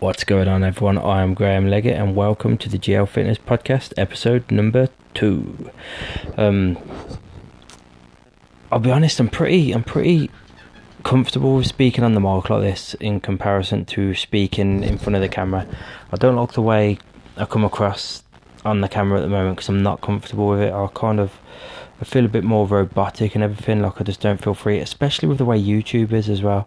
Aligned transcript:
What's 0.00 0.24
going 0.24 0.48
on, 0.48 0.64
everyone? 0.64 0.96
I 0.96 1.20
am 1.20 1.34
Graham 1.34 1.68
Leggett, 1.68 1.98
and 1.98 2.16
welcome 2.16 2.56
to 2.56 2.70
the 2.70 2.78
GL 2.78 3.06
Fitness 3.06 3.36
Podcast, 3.36 3.92
episode 3.98 4.50
number 4.50 4.88
two. 5.12 5.70
Um, 6.38 6.78
I'll 8.72 8.78
be 8.78 8.90
honest, 8.90 9.20
I'm 9.20 9.28
pretty, 9.28 9.72
I'm 9.72 9.84
pretty 9.84 10.30
comfortable 11.02 11.54
with 11.54 11.66
speaking 11.66 12.02
on 12.02 12.14
the 12.14 12.20
mic 12.20 12.48
like 12.48 12.62
this 12.62 12.94
in 12.94 13.20
comparison 13.20 13.84
to 13.84 14.14
speaking 14.14 14.82
in 14.82 14.96
front 14.96 15.16
of 15.16 15.20
the 15.20 15.28
camera. 15.28 15.66
I 16.10 16.16
don't 16.16 16.36
like 16.36 16.52
the 16.52 16.62
way 16.62 16.96
I 17.36 17.44
come 17.44 17.62
across 17.62 18.22
on 18.64 18.80
the 18.80 18.88
camera 18.88 19.18
at 19.18 19.22
the 19.22 19.28
moment 19.28 19.56
because 19.56 19.68
I'm 19.68 19.82
not 19.82 20.00
comfortable 20.00 20.48
with 20.48 20.60
it. 20.60 20.72
I 20.72 20.88
kind 20.94 21.20
of, 21.20 21.38
I 22.00 22.04
feel 22.06 22.24
a 22.24 22.28
bit 22.28 22.42
more 22.42 22.66
robotic 22.66 23.34
and 23.34 23.44
everything. 23.44 23.82
Like 23.82 24.00
I 24.00 24.04
just 24.04 24.22
don't 24.22 24.42
feel 24.42 24.54
free, 24.54 24.78
especially 24.78 25.28
with 25.28 25.36
the 25.36 25.44
way 25.44 25.62
YouTube 25.62 26.12
is 26.14 26.30
as 26.30 26.40
well 26.40 26.66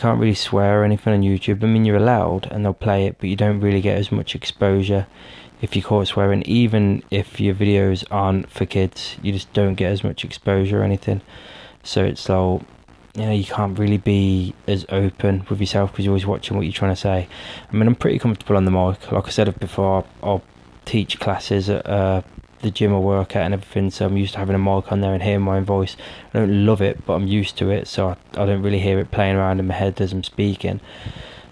can't 0.00 0.18
really 0.18 0.34
swear 0.34 0.80
or 0.80 0.84
anything 0.84 1.12
on 1.12 1.22
YouTube. 1.22 1.62
I 1.62 1.66
mean, 1.66 1.84
you're 1.84 1.96
allowed 1.96 2.50
and 2.50 2.64
they'll 2.64 2.72
play 2.72 3.06
it, 3.06 3.16
but 3.20 3.28
you 3.28 3.36
don't 3.36 3.60
really 3.60 3.80
get 3.80 3.98
as 3.98 4.10
much 4.10 4.34
exposure 4.34 5.06
if 5.60 5.76
you're 5.76 5.84
caught 5.84 6.08
swearing. 6.08 6.42
Even 6.42 7.02
if 7.10 7.38
your 7.38 7.54
videos 7.54 8.04
aren't 8.10 8.50
for 8.50 8.64
kids, 8.64 9.16
you 9.22 9.32
just 9.32 9.52
don't 9.52 9.74
get 9.74 9.92
as 9.92 10.02
much 10.02 10.24
exposure 10.24 10.80
or 10.80 10.84
anything. 10.84 11.20
So 11.82 12.04
it's 12.04 12.28
like, 12.28 12.62
you 13.14 13.26
know, 13.26 13.32
you 13.32 13.44
can't 13.44 13.78
really 13.78 13.98
be 13.98 14.54
as 14.66 14.86
open 14.88 15.44
with 15.50 15.60
yourself 15.60 15.92
because 15.92 16.04
you're 16.04 16.12
always 16.12 16.26
watching 16.26 16.56
what 16.56 16.64
you're 16.64 16.72
trying 16.72 16.92
to 16.92 17.00
say. 17.00 17.28
I 17.70 17.76
mean, 17.76 17.86
I'm 17.86 17.94
pretty 17.94 18.18
comfortable 18.18 18.56
on 18.56 18.64
the 18.64 18.70
mic. 18.70 19.12
Like 19.12 19.26
I 19.26 19.30
said 19.30 19.58
before, 19.58 20.06
I'll 20.22 20.42
teach 20.86 21.20
classes 21.20 21.68
at 21.68 21.86
uh, 21.86 22.22
the 22.62 22.70
gym 22.70 22.94
I 22.94 22.98
work 22.98 23.36
at 23.36 23.42
and 23.42 23.54
everything, 23.54 23.90
so 23.90 24.06
I'm 24.06 24.16
used 24.16 24.32
to 24.34 24.38
having 24.38 24.54
a 24.54 24.58
mic 24.58 24.92
on 24.92 25.00
there 25.00 25.14
and 25.14 25.22
hearing 25.22 25.42
my 25.42 25.56
own 25.56 25.64
voice. 25.64 25.96
I 26.32 26.38
don't 26.38 26.66
love 26.66 26.80
it, 26.80 27.04
but 27.06 27.14
I'm 27.14 27.26
used 27.26 27.56
to 27.58 27.70
it, 27.70 27.88
so 27.88 28.08
I, 28.08 28.16
I 28.40 28.46
don't 28.46 28.62
really 28.62 28.78
hear 28.78 28.98
it 28.98 29.10
playing 29.10 29.36
around 29.36 29.60
in 29.60 29.66
my 29.66 29.74
head 29.74 30.00
as 30.00 30.12
I'm 30.12 30.22
speaking. 30.22 30.80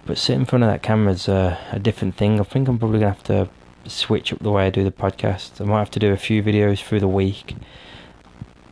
But 0.06 0.18
sitting 0.18 0.40
in 0.40 0.46
front 0.46 0.64
of 0.64 0.70
that 0.70 0.82
camera 0.82 1.12
is 1.12 1.28
a, 1.28 1.58
a 1.72 1.78
different 1.78 2.16
thing. 2.16 2.40
I 2.40 2.42
think 2.42 2.68
I'm 2.68 2.78
probably 2.78 3.00
gonna 3.00 3.12
have 3.12 3.24
to 3.24 3.48
switch 3.86 4.32
up 4.32 4.40
the 4.40 4.50
way 4.50 4.66
I 4.66 4.70
do 4.70 4.84
the 4.84 4.90
podcast. 4.90 5.60
I 5.60 5.64
might 5.64 5.78
have 5.78 5.90
to 5.92 5.98
do 5.98 6.12
a 6.12 6.16
few 6.16 6.42
videos 6.42 6.82
through 6.82 7.00
the 7.00 7.08
week 7.08 7.56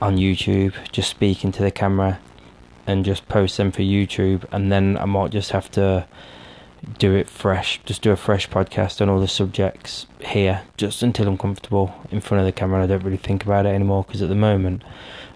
on 0.01 0.17
YouTube, 0.17 0.75
just 0.93 1.11
speaking 1.11 1.53
to 1.53 1.63
the 1.63 1.71
camera 1.71 2.21
and 2.87 3.05
just 3.05 3.29
post 3.29 3.57
them 3.57 3.73
for 3.73 3.83
YouTube, 3.83 4.45
and 4.53 4.71
then 4.71 4.97
I 4.99 5.07
might 5.07 5.31
just 5.31 5.51
have 5.51 5.71
to 5.73 6.07
do 6.99 7.15
it 7.15 7.29
fresh, 7.29 7.81
just 7.85 8.03
do 8.03 8.13
a 8.13 8.17
fresh 8.17 8.49
podcast 8.49 9.01
on 9.01 9.09
all 9.09 9.21
the 9.21 9.29
subjects 9.29 10.07
here, 10.21 10.63
just 10.77 11.03
until 11.03 11.29
I'm 11.29 11.39
comfortable 11.39 11.95
in 12.11 12.21
front 12.21 12.41
of 12.41 12.47
the 12.47 12.53
camera. 12.53 12.83
I 12.83 12.87
don't 12.87 13.05
really 13.05 13.17
think 13.17 13.45
about 13.45 13.67
it 13.67 13.71
anymore 13.71 14.05
because 14.05 14.23
at 14.23 14.29
the 14.29 14.35
moment 14.35 14.83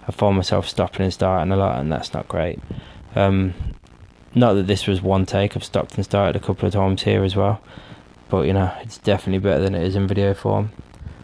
I 0.06 0.12
find 0.12 0.36
myself 0.36 0.68
stopping 0.68 1.04
and 1.04 1.12
starting 1.12 1.52
a 1.52 1.56
lot, 1.56 1.78
and 1.78 1.90
that's 1.92 2.14
not 2.14 2.28
great. 2.28 2.58
Um, 3.14 3.54
not 4.34 4.54
that 4.54 4.66
this 4.66 4.86
was 4.86 5.02
one 5.02 5.26
take, 5.26 5.56
I've 5.56 5.64
stopped 5.64 5.96
and 5.96 6.04
started 6.04 6.36
a 6.40 6.44
couple 6.44 6.66
of 6.66 6.72
times 6.72 7.02
here 7.02 7.24
as 7.24 7.34
well, 7.34 7.60
but 8.28 8.42
you 8.42 8.52
know, 8.52 8.72
it's 8.80 8.98
definitely 8.98 9.40
better 9.40 9.62
than 9.62 9.74
it 9.74 9.82
is 9.82 9.96
in 9.96 10.06
video 10.06 10.34
form. 10.34 10.70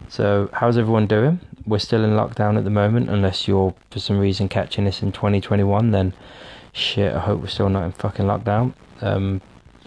So, 0.09 0.49
how's 0.53 0.77
everyone 0.77 1.07
doing? 1.07 1.39
We're 1.65 1.79
still 1.79 2.03
in 2.03 2.11
lockdown 2.11 2.57
at 2.57 2.63
the 2.63 2.69
moment, 2.69 3.09
unless 3.09 3.47
you're 3.47 3.73
for 3.91 3.99
some 3.99 4.19
reason 4.19 4.47
catching 4.47 4.85
this 4.85 5.01
in 5.01 5.11
2021, 5.11 5.91
then 5.91 6.13
shit, 6.71 7.13
I 7.13 7.19
hope 7.19 7.41
we're 7.41 7.47
still 7.47 7.69
not 7.69 7.85
in 7.85 7.91
fucking 7.91 8.25
lockdown. 8.25 8.73
Um, 9.01 9.41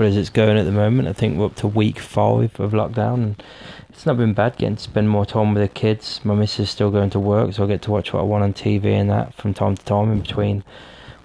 as 0.04 0.16
it's 0.16 0.30
going 0.30 0.56
at 0.56 0.64
the 0.64 0.72
moment, 0.72 1.08
I 1.08 1.12
think 1.12 1.38
we're 1.38 1.46
up 1.46 1.56
to 1.56 1.66
week 1.66 1.98
five 1.98 2.58
of 2.58 2.72
lockdown, 2.72 3.14
and 3.14 3.42
it's 3.88 4.06
not 4.06 4.16
been 4.16 4.34
bad 4.34 4.56
getting 4.56 4.76
to 4.76 4.82
spend 4.82 5.08
more 5.08 5.26
time 5.26 5.54
with 5.54 5.62
the 5.62 5.68
kids. 5.68 6.20
My 6.24 6.34
missus 6.34 6.60
is 6.60 6.70
still 6.70 6.90
going 6.90 7.10
to 7.10 7.20
work, 7.20 7.52
so 7.52 7.64
I 7.64 7.66
get 7.66 7.82
to 7.82 7.90
watch 7.90 8.12
what 8.12 8.20
I 8.20 8.24
want 8.24 8.44
on 8.44 8.52
TV 8.54 8.86
and 8.86 9.10
that 9.10 9.34
from 9.34 9.54
time 9.54 9.76
to 9.76 9.84
time 9.84 10.10
in 10.10 10.20
between 10.20 10.64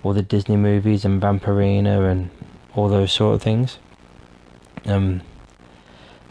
all 0.04 0.14
the 0.14 0.22
Disney 0.22 0.58
movies 0.58 1.06
and 1.06 1.22
Vampirina 1.22 2.12
and 2.12 2.30
all 2.76 2.90
those 2.90 3.12
sort 3.12 3.36
of 3.36 3.42
things. 3.42 3.80
Um, 4.86 5.22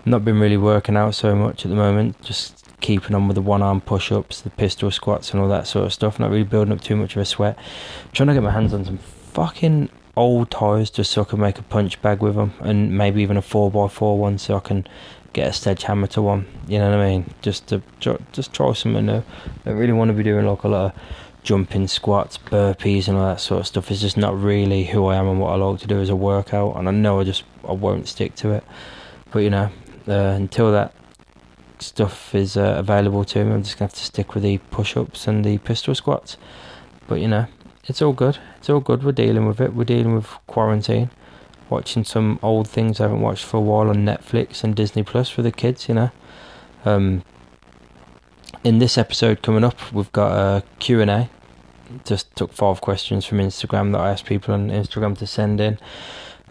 not 0.05 0.25
been 0.25 0.39
really 0.39 0.57
working 0.57 0.97
out 0.97 1.15
so 1.15 1.35
much 1.35 1.65
at 1.65 1.71
the 1.71 1.77
moment, 1.77 2.21
just 2.23 2.65
keeping 2.81 3.15
on 3.15 3.27
with 3.27 3.35
the 3.35 3.43
one 3.43 3.63
arm 3.63 3.81
push 3.81 4.13
ups, 4.13 4.43
the 4.43 4.51
pistol 4.51 4.91
squats, 4.91 5.33
and 5.33 5.41
all 5.41 5.49
that 5.49 5.67
sort 5.67 5.87
of 5.87 5.93
stuff. 5.93 6.21
Not 6.21 6.31
really 6.31 6.45
building 6.45 6.73
up 6.73 6.83
too 6.83 6.97
much 6.97 7.17
of 7.17 7.23
a 7.23 7.25
sweat. 7.25 7.57
I'm 7.57 8.11
trying 8.13 8.29
to 8.29 8.35
get 8.35 8.43
my 8.43 8.51
hands 8.51 8.75
on 8.75 8.85
some 8.85 8.99
fucking 8.99 9.89
old 10.17 10.51
tyres 10.51 10.91
just 10.91 11.11
so 11.11 11.23
I 11.23 11.25
can 11.25 11.41
make 11.41 11.59
a 11.59 11.63
punch 11.63 12.01
bag 12.01 12.21
with 12.21 12.37
them 12.37 12.53
and 12.61 12.97
maybe 12.97 13.23
even 13.23 13.37
a 13.37 13.43
4x4 13.43 14.17
one 14.17 14.39
so 14.39 14.57
I 14.57 14.61
can 14.61 14.87
get 15.33 15.49
a 15.49 15.53
sledgehammer 15.53 16.07
to 16.09 16.23
one. 16.23 16.47
You 16.67 16.79
know 16.79 16.91
what 16.91 17.01
I 17.01 17.11
mean? 17.11 17.35
Just 17.43 17.67
to 17.69 17.83
just 18.33 18.53
try 18.53 18.73
something 18.73 19.05
new. 19.05 19.19
I 19.19 19.25
don't 19.65 19.77
really 19.77 19.93
want 19.93 20.09
to 20.09 20.15
be 20.15 20.23
doing 20.23 20.47
like 20.47 20.63
a 20.63 20.69
lot 20.69 20.95
of 20.95 21.01
jumping 21.43 21.89
squats, 21.89 22.39
burpees, 22.39 23.07
and 23.07 23.19
all 23.19 23.27
that 23.27 23.41
sort 23.41 23.61
of 23.61 23.67
stuff. 23.67 23.91
It's 23.91 24.01
just 24.01 24.17
not 24.17 24.41
really 24.41 24.85
who 24.85 25.07
I 25.07 25.17
am 25.17 25.29
and 25.29 25.41
what 25.41 25.51
I 25.51 25.57
like 25.57 25.81
to 25.81 25.87
do 25.87 26.01
as 26.01 26.09
a 26.09 26.17
workout. 26.17 26.77
And 26.77 26.89
I 26.89 26.93
know 26.93 27.21
I 27.21 27.25
just 27.25 27.45
I 27.69 27.73
won't 27.73 28.09
stick 28.09 28.35
to 28.37 28.53
it. 28.53 28.65
But 29.31 29.41
you 29.41 29.51
know, 29.51 29.71
uh, 30.09 30.13
until 30.13 30.73
that 30.73 30.95
stuff 31.81 32.35
is 32.35 32.57
uh, 32.57 32.77
available 32.79 33.25
to 33.25 33.45
me, 33.45 33.53
I'm 33.53 33.63
just 33.63 33.79
gonna 33.79 33.89
have 33.89 33.99
to 33.99 34.05
stick 34.05 34.35
with 34.35 34.43
the 34.43 34.59
push-ups 34.59 35.27
and 35.27 35.45
the 35.45 35.59
pistol 35.59 35.95
squats. 35.95 36.37
But 37.07 37.21
you 37.21 37.29
know, 37.29 37.47
it's 37.87 38.01
all 38.01 38.13
good. 38.13 38.39
It's 38.57 38.71
all 38.71 38.81
good. 38.81 39.03
We're 39.03 39.13
dealing 39.13 39.47
with 39.47 39.61
it. 39.61 39.75
We're 39.75 39.85
dealing 39.85 40.15
with 40.15 40.27
quarantine. 40.47 41.11
Watching 41.71 42.05
some 42.05 42.39
old 42.43 42.69
things 42.69 43.01
I 43.01 43.05
haven't 43.05 43.21
watched 43.21 43.45
for 43.45 43.57
a 43.59 43.61
while 43.61 43.89
on 43.89 44.05
Netflix 44.05 44.65
and 44.65 44.75
Disney 44.75 45.03
Plus 45.03 45.29
for 45.29 45.43
the 45.43 45.53
kids, 45.53 45.89
you 45.89 45.95
know. 45.95 46.11
Um, 46.85 47.23
in 48.63 48.79
this 48.79 48.97
episode 48.97 49.43
coming 49.43 49.65
up, 49.65 49.93
we've 49.93 50.13
got 50.13 50.33
a 50.33 50.63
Q&A. 50.79 51.29
Just 52.05 52.35
took 52.37 52.53
five 52.53 52.81
questions 52.81 53.25
from 53.25 53.39
Instagram 53.39 53.93
that 53.93 54.01
I 54.01 54.11
asked 54.11 54.27
people 54.27 54.55
on 54.55 54.71
Instagram 54.71 55.17
to 55.19 55.27
send 55.27 55.61
in. 55.61 55.79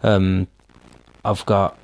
Um, 0.02 0.48
I've 1.24 1.44
got 1.46 1.78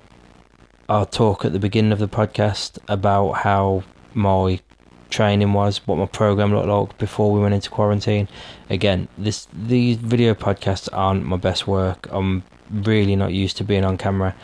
our 0.89 1.07
talk 1.07 1.45
at 1.45 1.53
the 1.53 1.59
beginning 1.59 1.93
of 1.93 1.99
the 1.99 2.09
podcast 2.09 2.79
about 2.89 3.33
how 3.33 3.83
my 4.15 4.61
training 5.11 5.53
was, 5.53 5.79
what 5.87 5.99
my 5.99 6.07
program 6.07 6.55
looked 6.55 6.69
like 6.69 6.99
before 6.99 7.33
we 7.33 7.41
went 7.41 7.55
into 7.55 7.71
quarantine. 7.71 8.29
Again, 8.69 9.09
this 9.19 9.49
these 9.53 9.97
video 9.97 10.35
podcasts 10.35 10.89
aren't 10.93 11.25
my 11.25 11.37
best 11.37 11.67
work. 11.67 12.09
I'm 12.11 12.43
really 12.71 13.17
not 13.17 13.33
used 13.33 13.57
to 13.59 13.65
being 13.65 13.85
on 13.85 13.99
camera, 13.99 14.35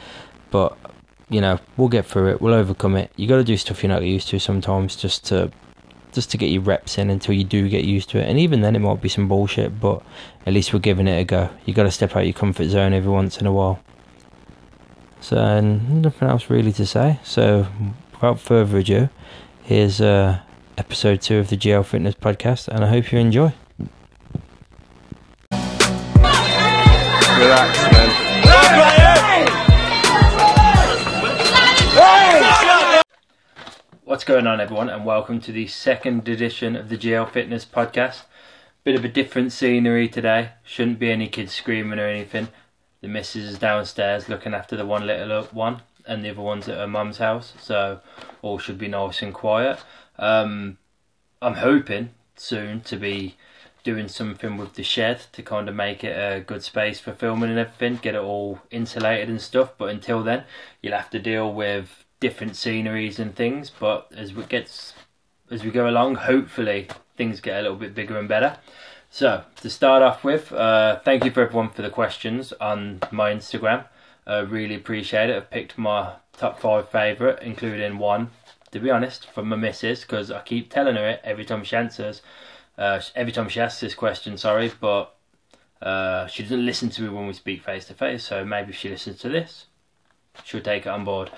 but 0.50 0.76
you 1.28 1.40
know 1.40 1.58
we'll 1.76 1.88
get 1.88 2.06
through 2.06 2.30
it. 2.32 2.40
We'll 2.40 2.54
overcome 2.54 2.96
it. 2.96 3.10
You 3.16 3.26
got 3.26 3.36
to 3.36 3.44
do 3.44 3.56
stuff 3.56 3.82
you're 3.82 3.92
not 3.92 4.02
used 4.02 4.28
to 4.28 4.38
sometimes, 4.38 4.96
just 4.96 5.24
to 5.26 5.50
just 6.12 6.30
to 6.30 6.38
get 6.38 6.46
your 6.46 6.62
reps 6.62 6.96
in 6.96 7.10
until 7.10 7.34
you 7.34 7.44
do 7.44 7.68
get 7.68 7.84
used 7.84 8.08
to 8.10 8.18
it. 8.18 8.28
And 8.28 8.38
even 8.38 8.62
then, 8.62 8.74
it 8.74 8.78
might 8.78 9.02
be 9.02 9.08
some 9.08 9.28
bullshit, 9.28 9.78
but 9.80 10.02
at 10.46 10.54
least 10.54 10.72
we're 10.72 10.78
giving 10.78 11.08
it 11.08 11.20
a 11.20 11.24
go. 11.24 11.50
You 11.66 11.74
got 11.74 11.82
to 11.82 11.90
step 11.90 12.16
out 12.16 12.24
your 12.24 12.32
comfort 12.32 12.68
zone 12.68 12.92
every 12.94 13.10
once 13.10 13.38
in 13.38 13.46
a 13.46 13.52
while. 13.52 13.80
So 15.20 15.60
nothing 15.60 16.28
else 16.28 16.48
really 16.48 16.72
to 16.72 16.86
say. 16.86 17.18
So 17.22 17.66
without 18.12 18.40
further 18.40 18.78
ado, 18.78 19.08
here's 19.64 20.00
uh, 20.00 20.40
episode 20.78 21.22
two 21.22 21.38
of 21.38 21.48
the 21.48 21.56
GL 21.56 21.84
Fitness 21.84 22.14
podcast, 22.14 22.68
and 22.68 22.84
I 22.84 22.88
hope 22.88 23.10
you 23.10 23.18
enjoy. 23.18 23.52
Relax, 27.38 27.78
man. 27.92 28.26
What's 34.04 34.24
going 34.24 34.46
on, 34.46 34.60
everyone, 34.60 34.88
and 34.88 35.04
welcome 35.04 35.40
to 35.40 35.52
the 35.52 35.66
second 35.66 36.28
edition 36.28 36.76
of 36.76 36.88
the 36.88 36.98
GL 36.98 37.30
Fitness 37.30 37.64
podcast. 37.64 38.22
Bit 38.84 38.94
of 38.94 39.04
a 39.04 39.08
different 39.08 39.52
scenery 39.52 40.08
today. 40.08 40.50
Shouldn't 40.62 40.98
be 40.98 41.10
any 41.10 41.28
kids 41.28 41.52
screaming 41.52 41.98
or 41.98 42.06
anything. 42.06 42.48
The 43.00 43.08
missus 43.08 43.44
is 43.44 43.58
downstairs 43.58 44.28
looking 44.28 44.54
after 44.54 44.76
the 44.76 44.86
one 44.86 45.06
little 45.06 45.42
one, 45.44 45.82
and 46.06 46.24
the 46.24 46.30
other 46.30 46.40
one's 46.40 46.68
at 46.68 46.78
her 46.78 46.86
mum's 46.86 47.18
house, 47.18 47.54
so 47.60 48.00
all 48.42 48.58
should 48.58 48.78
be 48.78 48.88
nice 48.88 49.22
and 49.22 49.34
quiet. 49.34 49.80
Um, 50.18 50.78
I'm 51.42 51.54
hoping 51.54 52.10
soon 52.36 52.80
to 52.82 52.96
be 52.96 53.36
doing 53.84 54.08
something 54.08 54.56
with 54.56 54.74
the 54.74 54.82
shed 54.82 55.20
to 55.32 55.42
kind 55.42 55.68
of 55.68 55.74
make 55.74 56.02
it 56.02 56.10
a 56.10 56.40
good 56.40 56.62
space 56.62 56.98
for 56.98 57.12
filming 57.12 57.50
and 57.50 57.58
everything, 57.58 57.96
get 58.02 58.16
it 58.16 58.20
all 58.20 58.60
insulated 58.70 59.28
and 59.28 59.40
stuff. 59.40 59.72
But 59.78 59.90
until 59.90 60.24
then, 60.24 60.42
you'll 60.82 60.96
have 60.96 61.10
to 61.10 61.20
deal 61.20 61.52
with 61.52 62.04
different 62.18 62.56
sceneries 62.56 63.18
and 63.18 63.36
things. 63.36 63.70
But 63.70 64.10
as 64.16 64.34
we 64.34 64.42
gets 64.44 64.94
as 65.50 65.62
we 65.62 65.70
go 65.70 65.88
along, 65.88 66.16
hopefully 66.16 66.88
things 67.16 67.40
get 67.40 67.58
a 67.58 67.62
little 67.62 67.76
bit 67.76 67.94
bigger 67.94 68.18
and 68.18 68.28
better. 68.28 68.58
So 69.08 69.44
to 69.60 69.70
start 69.70 70.02
off 70.02 70.24
with, 70.24 70.52
uh, 70.52 70.98
thank 71.04 71.24
you 71.24 71.30
for 71.30 71.42
everyone 71.42 71.70
for 71.70 71.82
the 71.82 71.90
questions 71.90 72.52
on 72.60 73.00
my 73.12 73.32
Instagram. 73.32 73.84
I 74.26 74.38
uh, 74.38 74.42
really 74.42 74.74
appreciate 74.74 75.30
it. 75.30 75.36
I've 75.36 75.50
picked 75.50 75.78
my 75.78 76.14
top 76.36 76.58
five 76.58 76.88
favourite, 76.88 77.40
including 77.40 77.98
one 77.98 78.30
to 78.76 78.82
be 78.82 78.90
honest, 78.90 79.30
from 79.30 79.48
my 79.48 79.56
missus 79.56 80.02
because 80.02 80.30
I 80.30 80.42
keep 80.42 80.70
telling 80.70 80.96
her 80.96 81.08
it 81.08 81.20
every 81.24 81.44
time 81.44 81.64
she 81.64 81.76
answers, 81.76 82.22
uh, 82.76 83.00
every 83.14 83.32
time 83.32 83.48
she 83.48 83.60
asks 83.60 83.80
this 83.80 83.94
question. 83.94 84.36
Sorry, 84.36 84.70
but 84.80 85.14
uh, 85.80 86.26
she 86.26 86.42
doesn't 86.42 86.64
listen 86.64 86.90
to 86.90 87.02
me 87.02 87.08
when 87.08 87.26
we 87.26 87.32
speak 87.32 87.64
face 87.64 87.86
to 87.86 87.94
face. 87.94 88.24
So 88.24 88.44
maybe 88.44 88.70
if 88.70 88.76
she 88.76 88.90
listens 88.90 89.18
to 89.20 89.30
this, 89.30 89.66
she'll 90.44 90.60
take 90.60 90.86
it 90.86 90.90
on 90.90 91.04
board. 91.04 91.30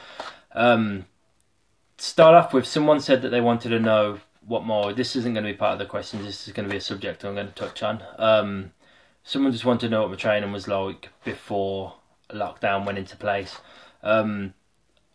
Um, 0.52 1.06
start 1.96 2.34
off 2.34 2.52
with 2.52 2.66
someone 2.66 3.00
said 3.00 3.22
that 3.22 3.28
they 3.28 3.40
wanted 3.40 3.68
to 3.70 3.78
know 3.78 4.18
what 4.44 4.64
more. 4.64 4.92
This 4.92 5.14
isn't 5.14 5.34
going 5.34 5.44
to 5.44 5.52
be 5.52 5.56
part 5.56 5.74
of 5.74 5.78
the 5.78 5.86
questions. 5.86 6.24
This 6.24 6.48
is 6.48 6.52
going 6.52 6.68
to 6.68 6.72
be 6.72 6.78
a 6.78 6.80
subject 6.80 7.24
I'm 7.24 7.34
going 7.34 7.46
to 7.46 7.54
touch 7.54 7.82
on. 7.82 8.02
Um, 8.18 8.72
someone 9.22 9.52
just 9.52 9.64
wanted 9.64 9.86
to 9.86 9.90
know 9.90 10.02
what 10.02 10.10
my 10.10 10.16
training 10.16 10.50
was 10.50 10.66
like 10.66 11.10
before 11.24 11.94
lockdown 12.30 12.84
went 12.84 12.98
into 12.98 13.16
place. 13.16 13.58
Um, 14.02 14.54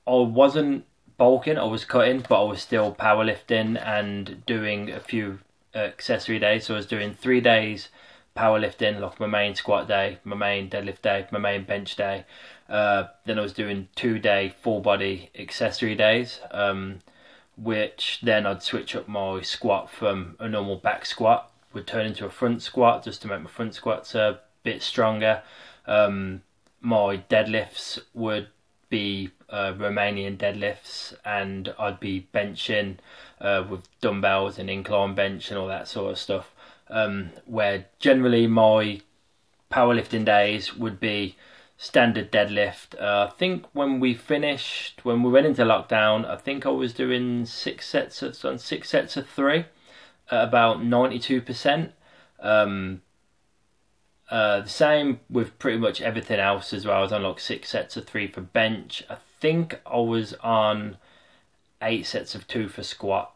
I 0.07 0.15
wasn't 0.15 0.85
bulking, 1.23 1.57
I 1.57 1.63
was 1.63 1.85
cutting, 1.85 2.25
but 2.27 2.43
I 2.43 2.49
was 2.49 2.61
still 2.61 2.93
powerlifting 2.93 3.81
and 3.81 4.45
doing 4.45 4.91
a 4.91 4.99
few 4.99 5.39
accessory 5.73 6.37
days. 6.37 6.65
So 6.65 6.73
I 6.73 6.77
was 6.77 6.85
doing 6.85 7.13
three 7.13 7.39
days 7.39 7.87
powerlifting, 8.35 8.99
like 8.99 9.21
my 9.21 9.27
main 9.27 9.55
squat 9.55 9.87
day, 9.87 10.17
my 10.25 10.35
main 10.35 10.69
deadlift 10.69 11.01
day, 11.01 11.25
my 11.31 11.39
main 11.39 11.63
bench 11.63 11.95
day. 11.95 12.25
Uh, 12.67 13.05
then 13.23 13.39
I 13.39 13.41
was 13.41 13.53
doing 13.53 13.87
two 13.95 14.19
day 14.19 14.53
full 14.61 14.81
body 14.81 15.29
accessory 15.39 15.95
days, 15.95 16.41
um, 16.51 16.99
which 17.55 18.19
then 18.21 18.45
I'd 18.45 18.61
switch 18.61 18.93
up 18.93 19.07
my 19.07 19.39
squat 19.43 19.89
from 19.89 20.35
a 20.41 20.49
normal 20.49 20.75
back 20.75 21.05
squat, 21.05 21.49
would 21.71 21.87
turn 21.87 22.05
into 22.05 22.25
a 22.25 22.29
front 22.29 22.61
squat 22.61 23.05
just 23.05 23.21
to 23.21 23.29
make 23.29 23.43
my 23.43 23.49
front 23.49 23.75
squats 23.75 24.13
a 24.13 24.41
bit 24.63 24.83
stronger. 24.83 25.41
Um, 25.87 26.41
my 26.81 27.23
deadlifts 27.29 28.01
would 28.13 28.49
be 29.01 29.31
uh, 29.49 29.73
Romanian 29.73 30.37
deadlifts, 30.37 31.15
and 31.25 31.73
I'd 31.79 31.99
be 31.99 32.27
benching 32.31 32.97
uh, 33.41 33.63
with 33.67 33.81
dumbbells 34.01 34.59
and 34.59 34.69
incline 34.69 35.15
bench 35.15 35.49
and 35.49 35.57
all 35.59 35.67
that 35.67 35.87
sort 35.87 36.11
of 36.11 36.19
stuff. 36.19 36.47
Um, 36.89 37.31
where 37.45 37.85
generally 37.97 38.45
my 38.45 39.01
powerlifting 39.71 40.25
days 40.25 40.75
would 40.75 40.99
be 40.99 41.35
standard 41.77 42.31
deadlift. 42.31 42.93
Uh, 43.01 43.29
I 43.29 43.33
think 43.39 43.65
when 43.73 43.99
we 43.99 44.13
finished, 44.13 45.03
when 45.03 45.23
we 45.23 45.31
went 45.31 45.47
into 45.47 45.63
lockdown, 45.63 46.25
I 46.25 46.35
think 46.35 46.65
I 46.65 46.69
was 46.69 46.93
doing 46.93 47.45
six 47.47 47.87
sets 47.87 48.21
of 48.21 48.35
six 48.61 48.89
sets 48.89 49.17
of 49.17 49.27
three, 49.27 49.65
at 50.29 50.43
about 50.43 50.83
ninety 50.83 51.19
two 51.19 51.41
percent. 51.41 51.93
Uh, 54.29 54.61
the 54.61 54.69
same 54.69 55.19
with 55.29 55.57
pretty 55.59 55.77
much 55.77 56.01
everything 56.01 56.39
else 56.39 56.73
as 56.73 56.85
well. 56.85 56.97
I 56.97 57.01
was 57.01 57.11
on 57.11 57.23
like 57.23 57.39
six 57.39 57.69
sets 57.69 57.97
of 57.97 58.05
three 58.05 58.27
for 58.27 58.41
bench. 58.41 59.03
I 59.09 59.17
think 59.39 59.79
I 59.85 59.97
was 59.97 60.33
on 60.35 60.97
eight 61.81 62.05
sets 62.05 62.33
of 62.33 62.47
two 62.47 62.67
for 62.67 62.83
squat. 62.83 63.33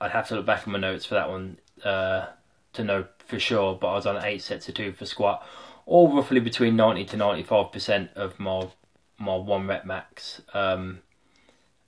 I'd 0.00 0.12
have 0.12 0.28
to 0.28 0.36
look 0.36 0.46
back 0.46 0.60
at 0.60 0.66
my 0.66 0.78
notes 0.78 1.04
for 1.04 1.14
that 1.14 1.28
one 1.28 1.58
uh, 1.84 2.26
to 2.72 2.84
know 2.84 3.04
for 3.26 3.38
sure, 3.38 3.74
but 3.74 3.88
I 3.88 3.94
was 3.94 4.06
on 4.06 4.24
eight 4.24 4.42
sets 4.42 4.68
of 4.68 4.74
two 4.74 4.92
for 4.92 5.04
squat, 5.04 5.46
all 5.86 6.14
roughly 6.14 6.40
between 6.40 6.76
90 6.76 7.04
to 7.06 7.16
95% 7.16 8.12
of 8.14 8.38
my 8.40 8.68
my 9.18 9.36
one 9.36 9.66
rep 9.66 9.84
max. 9.84 10.40
Um, 10.54 11.00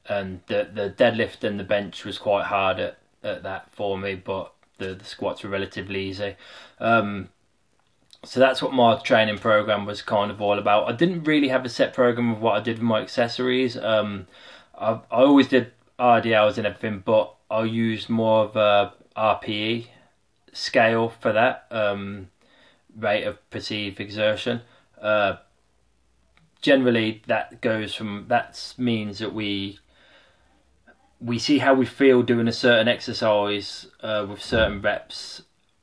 and 0.06 0.41
the 0.49 0.69
the 0.73 0.91
deadlift 0.91 1.44
and 1.44 1.59
the 1.59 1.64
bench 1.64 2.05
was 2.05 2.19
quite 2.19 2.44
hard 2.44 2.79
at, 2.79 2.99
at 3.23 3.43
that 3.43 3.70
for 3.73 3.97
me, 3.97 4.14
but 4.14 4.53
the, 4.79 4.94
the 4.94 5.05
squats 5.05 5.43
were 5.43 5.50
relatively 5.50 6.05
easy. 6.05 6.37
Um, 6.79 7.29
so 8.25 8.39
that's 8.39 8.63
what 8.63 8.73
my 8.73 8.97
training 8.99 9.39
program 9.39 9.85
was 9.85 10.03
kind 10.03 10.31
of 10.31 10.41
all 10.41 10.59
about. 10.59 10.89
I 10.89 10.93
didn't 10.93 11.25
really 11.25 11.49
have 11.49 11.65
a 11.65 11.69
set 11.69 11.93
program 11.93 12.31
of 12.31 12.41
what 12.41 12.57
I 12.57 12.61
did 12.61 12.79
with 12.79 12.85
my 12.85 13.01
accessories. 13.01 13.77
Um, 13.77 14.29
I, 14.79 15.01
I 15.11 15.23
always 15.23 15.49
did 15.49 15.73
RDLs 15.99 16.57
and 16.57 16.67
everything, 16.67 17.03
but 17.05 17.35
I 17.51 17.65
used 17.65 18.09
more 18.09 18.45
of 18.45 18.57
a 18.57 18.93
RPE 19.17 19.87
scale 20.53 21.09
for 21.09 21.33
that 21.33 21.67
um, 21.71 22.29
rate 22.97 23.25
of 23.25 23.51
perceived 23.51 24.01
exertion. 24.01 24.63
Uh, 25.01 25.37
generally, 26.61 27.23
that 27.27 27.61
goes 27.61 27.93
from 27.95 28.27
that 28.29 28.75
means 28.79 29.19
that 29.19 29.35
we 29.35 29.81
we 31.21 31.39
see 31.39 31.59
how 31.59 31.75
we 31.75 31.87
feel 31.87 32.23
doing 32.23 32.49
a 32.49 32.53
certain 32.53 32.89
exercise 32.89 33.87
uh, 34.01 34.27
with 34.29 34.43
certain 34.43 34.81
reps 34.81 35.43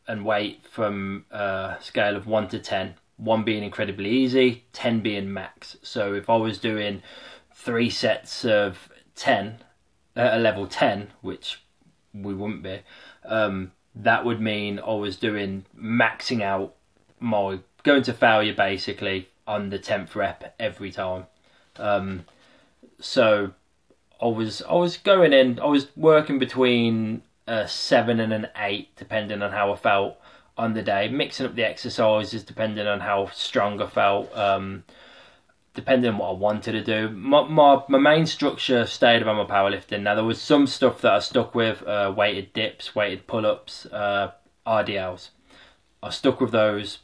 and 0.10 0.26
weight 0.26 0.66
from 0.66 1.24
a 1.30 1.78
scale 1.80 2.16
of 2.16 2.26
1 2.26 2.50
to 2.50 2.60
10. 2.60 2.96
1 3.18 3.44
being 3.44 3.64
incredibly 3.64 4.10
easy, 4.10 4.64
10 4.74 5.02
being 5.02 5.32
max. 5.32 5.78
So 5.84 6.14
if 6.14 6.30
I 6.30 6.36
was 6.36 6.58
doing 6.58 7.04
three 7.54 7.92
sets 7.92 8.44
of 8.44 8.90
10 9.16 9.60
at 10.16 10.34
a 10.34 10.40
level 10.40 10.66
10, 10.66 11.10
which 11.22 11.62
we 12.14 12.34
wouldn't 12.34 12.64
be, 12.64 12.80
um, 13.24 13.72
that 13.94 14.26
would 14.26 14.42
mean 14.42 14.80
I 14.80 14.94
was 14.94 15.16
doing 15.16 15.66
maxing 15.80 16.42
out 16.42 16.74
my 17.20 17.60
going 17.84 18.04
to 18.04 18.14
failure 18.14 18.54
basically 18.54 19.30
on 19.46 19.70
the 19.70 19.78
10th 19.78 20.16
rep 20.16 20.56
every 20.60 20.92
time. 20.92 21.28
Um, 21.78 22.26
so 23.00 23.54
I 24.20 24.26
was 24.26 24.62
I 24.64 24.74
was 24.74 24.98
going 24.98 25.34
in 25.34 25.60
I 25.60 25.66
was 25.66 25.88
working 25.96 26.40
between 26.40 27.22
a 27.50 27.68
seven 27.68 28.20
and 28.20 28.32
an 28.32 28.48
eight, 28.56 28.96
depending 28.96 29.42
on 29.42 29.52
how 29.52 29.74
I 29.74 29.76
felt 29.76 30.18
on 30.56 30.74
the 30.74 30.84
day. 30.84 31.10
Mixing 31.10 31.48
up 31.48 31.56
the 31.56 31.66
exercises 31.68 32.44
depending 32.44 32.86
on 32.86 33.00
how 33.00 33.28
strong 33.34 33.82
I 33.82 33.88
felt, 33.88 34.36
um, 34.38 34.84
depending 35.74 36.12
on 36.12 36.18
what 36.20 36.30
I 36.30 36.34
wanted 36.34 36.74
to 36.74 36.84
do. 36.84 37.10
My, 37.10 37.44
my, 37.48 37.82
my 37.90 37.98
main 37.98 38.28
structure 38.28 38.86
stayed 38.86 39.24
around 39.24 39.38
my 39.38 39.46
powerlifting. 39.46 40.04
Now 40.04 40.16
there 40.16 40.24
was 40.24 40.40
some 40.40 40.68
stuff 40.68 41.02
that 41.02 41.12
I 41.12 41.20
stuck 41.20 41.56
with, 41.56 41.82
uh, 41.88 42.14
weighted 42.16 42.54
dips, 42.54 42.94
weighted 42.94 43.26
pull-ups, 43.26 43.88
uh, 43.88 44.32
RDLs. 44.68 45.30
I 46.04 46.12
stuck 46.12 46.40
with 46.40 46.52
those. 46.52 47.00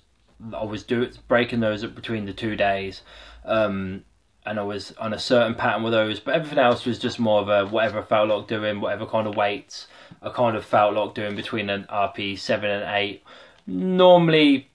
I 0.53 0.63
was 0.63 0.83
doing 0.83 1.12
breaking 1.27 1.62
those 1.62 1.83
up 1.83 1.95
between 1.95 2.25
the 2.25 2.33
two 2.33 2.56
days. 2.56 3.01
Um, 3.44 4.03
and 4.45 4.59
I 4.59 4.63
was 4.63 4.91
on 5.00 5.12
a 5.12 5.18
certain 5.18 5.56
pattern 5.56 5.81
with 5.81 5.94
those, 5.94 6.19
but 6.19 6.36
everything 6.36 6.59
else 6.59 6.86
was 6.86 7.00
just 7.00 7.19
more 7.19 7.41
of 7.41 7.50
a 7.50 7.65
whatever 7.65 8.00
I 8.00 8.03
felt 8.03 8.30
like 8.30 8.48
doing, 8.48 8.80
whatever 8.80 9.07
kind 9.07 9.25
of 9.25 9.36
weights 9.36 9.88
I 10.25 10.31
kind 10.31 10.57
of 10.57 10.66
felt 10.66 10.95
like 10.95 11.13
doing 11.13 11.36
between 11.36 11.69
an 11.69 11.86
RPE 11.89 12.39
seven 12.39 12.69
and 12.72 12.95
eight. 12.95 13.24
Normally 13.68 14.69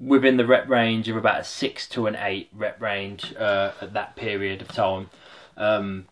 within 0.00 0.36
the 0.36 0.44
rep 0.44 0.68
range 0.68 1.08
of 1.08 1.16
about 1.16 1.40
a 1.40 1.44
six 1.44 1.88
to 1.88 2.08
an 2.08 2.16
eight 2.16 2.48
rep 2.52 2.80
range 2.80 3.32
uh, 3.36 3.70
at 3.80 3.92
that 3.92 4.16
period 4.16 4.60
of 4.60 4.68
time. 4.68 5.08
Um, 5.56 6.06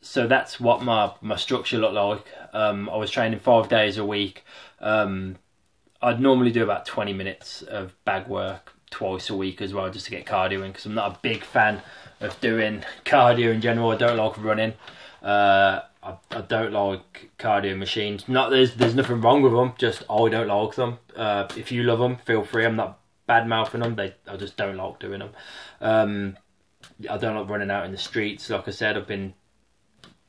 so 0.00 0.26
that's 0.26 0.58
what 0.58 0.82
my 0.82 1.12
my 1.20 1.36
structure 1.36 1.78
looked 1.78 1.94
like. 1.94 2.26
Um, 2.52 2.90
I 2.90 2.96
was 2.96 3.10
training 3.10 3.38
five 3.38 3.68
days 3.68 3.96
a 3.96 4.04
week. 4.04 4.44
Um, 4.80 5.36
I'd 6.02 6.20
normally 6.20 6.50
do 6.50 6.64
about 6.64 6.84
twenty 6.84 7.12
minutes 7.12 7.62
of 7.62 7.94
bag 8.04 8.26
work 8.26 8.74
twice 8.90 9.30
a 9.30 9.36
week 9.36 9.62
as 9.62 9.72
well, 9.72 9.88
just 9.90 10.06
to 10.06 10.10
get 10.10 10.26
cardio 10.26 10.64
in. 10.64 10.72
Because 10.72 10.86
I'm 10.86 10.94
not 10.94 11.16
a 11.16 11.18
big 11.22 11.44
fan 11.44 11.80
of 12.20 12.38
doing 12.40 12.82
cardio 13.04 13.54
in 13.54 13.60
general. 13.60 13.90
I 13.90 13.96
don't 13.96 14.16
like 14.16 14.42
running. 14.42 14.72
Uh, 15.22 15.82
I, 16.02 16.16
I 16.30 16.40
don't 16.40 16.72
like 16.72 17.30
cardio 17.38 17.76
machines. 17.76 18.28
Not 18.28 18.50
there's 18.50 18.74
there's 18.74 18.94
nothing 18.94 19.20
wrong 19.20 19.42
with 19.42 19.52
them. 19.52 19.72
Just 19.78 20.02
I 20.10 20.28
don't 20.28 20.48
like 20.48 20.74
them. 20.74 20.98
Uh, 21.14 21.46
if 21.56 21.70
you 21.70 21.84
love 21.84 22.00
them, 22.00 22.16
feel 22.24 22.44
free. 22.44 22.64
I'm 22.64 22.76
not 22.76 22.98
bad 23.26 23.48
mouthing 23.48 23.80
them. 23.80 23.94
They 23.94 24.14
I 24.26 24.36
just 24.36 24.56
don't 24.56 24.76
like 24.76 24.98
doing 24.98 25.20
them. 25.20 25.30
Um, 25.80 26.36
I 27.08 27.16
don't 27.18 27.36
like 27.36 27.48
running 27.48 27.70
out 27.70 27.84
in 27.84 27.92
the 27.92 27.98
streets. 27.98 28.50
Like 28.50 28.66
I 28.66 28.72
said, 28.72 28.96
I've 28.96 29.06
been 29.06 29.34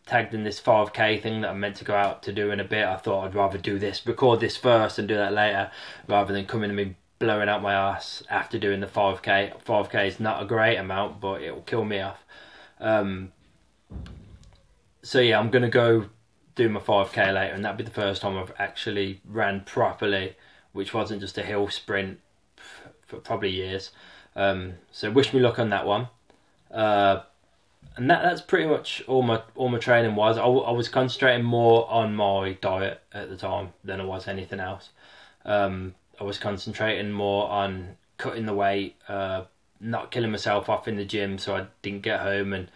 tagged 0.06 0.34
in 0.34 0.44
this 0.44 0.60
5k 0.60 1.22
thing 1.22 1.42
that 1.42 1.51
I'm 1.51 1.60
meant 1.60 1.77
to 1.77 1.86
go 1.86 1.96
out 1.96 2.24
to 2.24 2.34
do 2.34 2.51
in 2.51 2.60
a 2.60 2.63
bit. 2.63 2.86
I 2.86 2.98
thought 2.98 3.25
I'd 3.25 3.36
rather 3.36 3.58
do 3.58 3.80
this, 3.80 4.06
record 4.06 4.39
this 4.39 4.58
first, 4.58 5.00
and 5.00 5.08
do 5.08 5.15
that 5.15 5.34
later, 5.34 5.72
rather 6.08 6.34
than 6.34 6.46
coming 6.46 6.70
and 6.70 6.77
me 6.77 6.96
blowing 7.20 7.48
out 7.48 7.62
my 7.62 7.74
ass 7.74 8.22
after 8.30 8.60
doing 8.60 8.82
the 8.82 8.88
5k. 8.88 9.63
5k 9.63 10.08
is 10.08 10.20
not 10.20 10.44
a 10.44 10.46
great 10.46 10.75
amount, 10.75 11.22
but 11.22 11.42
it 11.42 11.53
will 11.53 11.62
kill 11.62 11.86
me 11.86 12.01
off. 12.01 12.24
Um, 12.80 13.32
so 15.03 15.19
yeah, 15.19 15.39
I'm 15.39 15.51
gonna 15.51 15.69
go 15.69 16.07
do 16.55 16.69
my 16.69 16.79
5k 16.79 17.33
later, 17.33 17.53
and 17.53 17.63
that'll 17.63 17.77
be 17.77 17.83
the 17.83 17.91
first 17.91 18.22
time 18.22 18.38
I've 18.38 18.53
actually 18.57 19.22
ran 19.25 19.62
properly, 19.62 20.36
which 20.72 20.93
wasn't 20.93 21.22
just 21.22 21.38
a 21.38 21.43
hill 21.43 21.69
sprint 21.69 22.19
for 23.05 23.17
probably 23.17 23.50
years. 23.50 23.91
Um, 24.36 24.75
so 24.91 25.12
wish 25.12 25.33
me 25.33 25.39
luck 25.39 25.60
on 25.60 25.69
that 25.69 25.86
one. 25.86 26.07
Uh, 26.72 27.22
and 27.95 28.10
that 28.10 28.24
that's 28.24 28.41
pretty 28.41 28.67
much 28.67 29.03
all 29.07 29.22
my 29.22 29.41
all 29.55 29.69
my 29.69 29.77
training 29.77 30.15
was. 30.15 30.38
I, 30.38 30.43
I 30.43 30.72
was 30.72 30.89
concentrating 30.89 31.45
more 31.45 31.89
on 31.89 32.15
my 32.15 32.53
diet 32.53 33.01
at 33.13 33.29
the 33.29 33.38
time 33.38 33.74
than 33.83 34.01
I 34.01 34.05
was 34.05 34.27
anything 34.27 34.60
else. 34.60 34.89
Um, 35.45 35.95
I 36.19 36.24
was 36.24 36.38
concentrating 36.38 37.12
more 37.12 37.50
on 37.50 37.98
cutting 38.17 38.45
the 38.45 38.53
weight, 38.53 38.95
uh, 39.07 39.43
not 39.79 40.12
killing 40.12 40.31
myself 40.31 40.69
off 40.69 40.88
in 40.88 40.95
the 40.95 41.05
gym, 41.05 41.38
so 41.38 41.55
I 41.55 41.67
didn't 41.81 42.01
get 42.01 42.22
home 42.22 42.53
and 42.53 42.69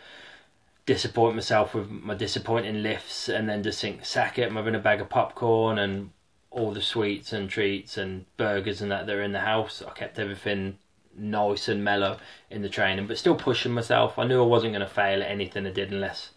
disappoint 0.88 1.36
myself 1.36 1.76
with 1.76 1.92
my 1.92 2.16
disappointing 2.16 2.82
lifts 2.82 3.28
and 3.30 3.48
then 3.48 3.62
just 3.62 3.82
think, 3.82 4.06
sack 4.06 4.40
it, 4.40 4.48
I'm 4.48 4.56
having 4.56 4.74
a 4.74 4.80
bag 4.80 5.02
of 5.02 5.10
popcorn 5.10 5.78
and 5.78 6.12
all 6.50 6.72
the 6.72 6.82
sweets 6.82 7.34
and 7.34 7.50
treats 7.50 7.98
and 7.98 8.26
burgers 8.38 8.82
and 8.82 8.90
that 8.90 9.06
that 9.06 9.16
are 9.16 9.22
in 9.22 9.34
the 9.34 9.42
house. 9.42 9.84
I 9.86 9.92
kept 9.92 10.18
everything 10.18 10.80
nice 11.16 11.68
and 11.68 11.84
mellow 11.84 12.18
in 12.50 12.62
the 12.62 12.70
training, 12.70 13.06
but 13.06 13.18
still 13.18 13.36
pushing 13.36 13.74
myself. 13.74 14.18
I 14.18 14.26
knew 14.26 14.42
I 14.42 14.46
wasn't 14.46 14.74
going 14.74 14.88
to 14.88 14.92
fail 14.92 15.22
at 15.22 15.30
anything 15.30 15.68
I 15.68 15.72
did 15.72 15.92
unless 15.92 16.32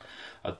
I 0.44 0.54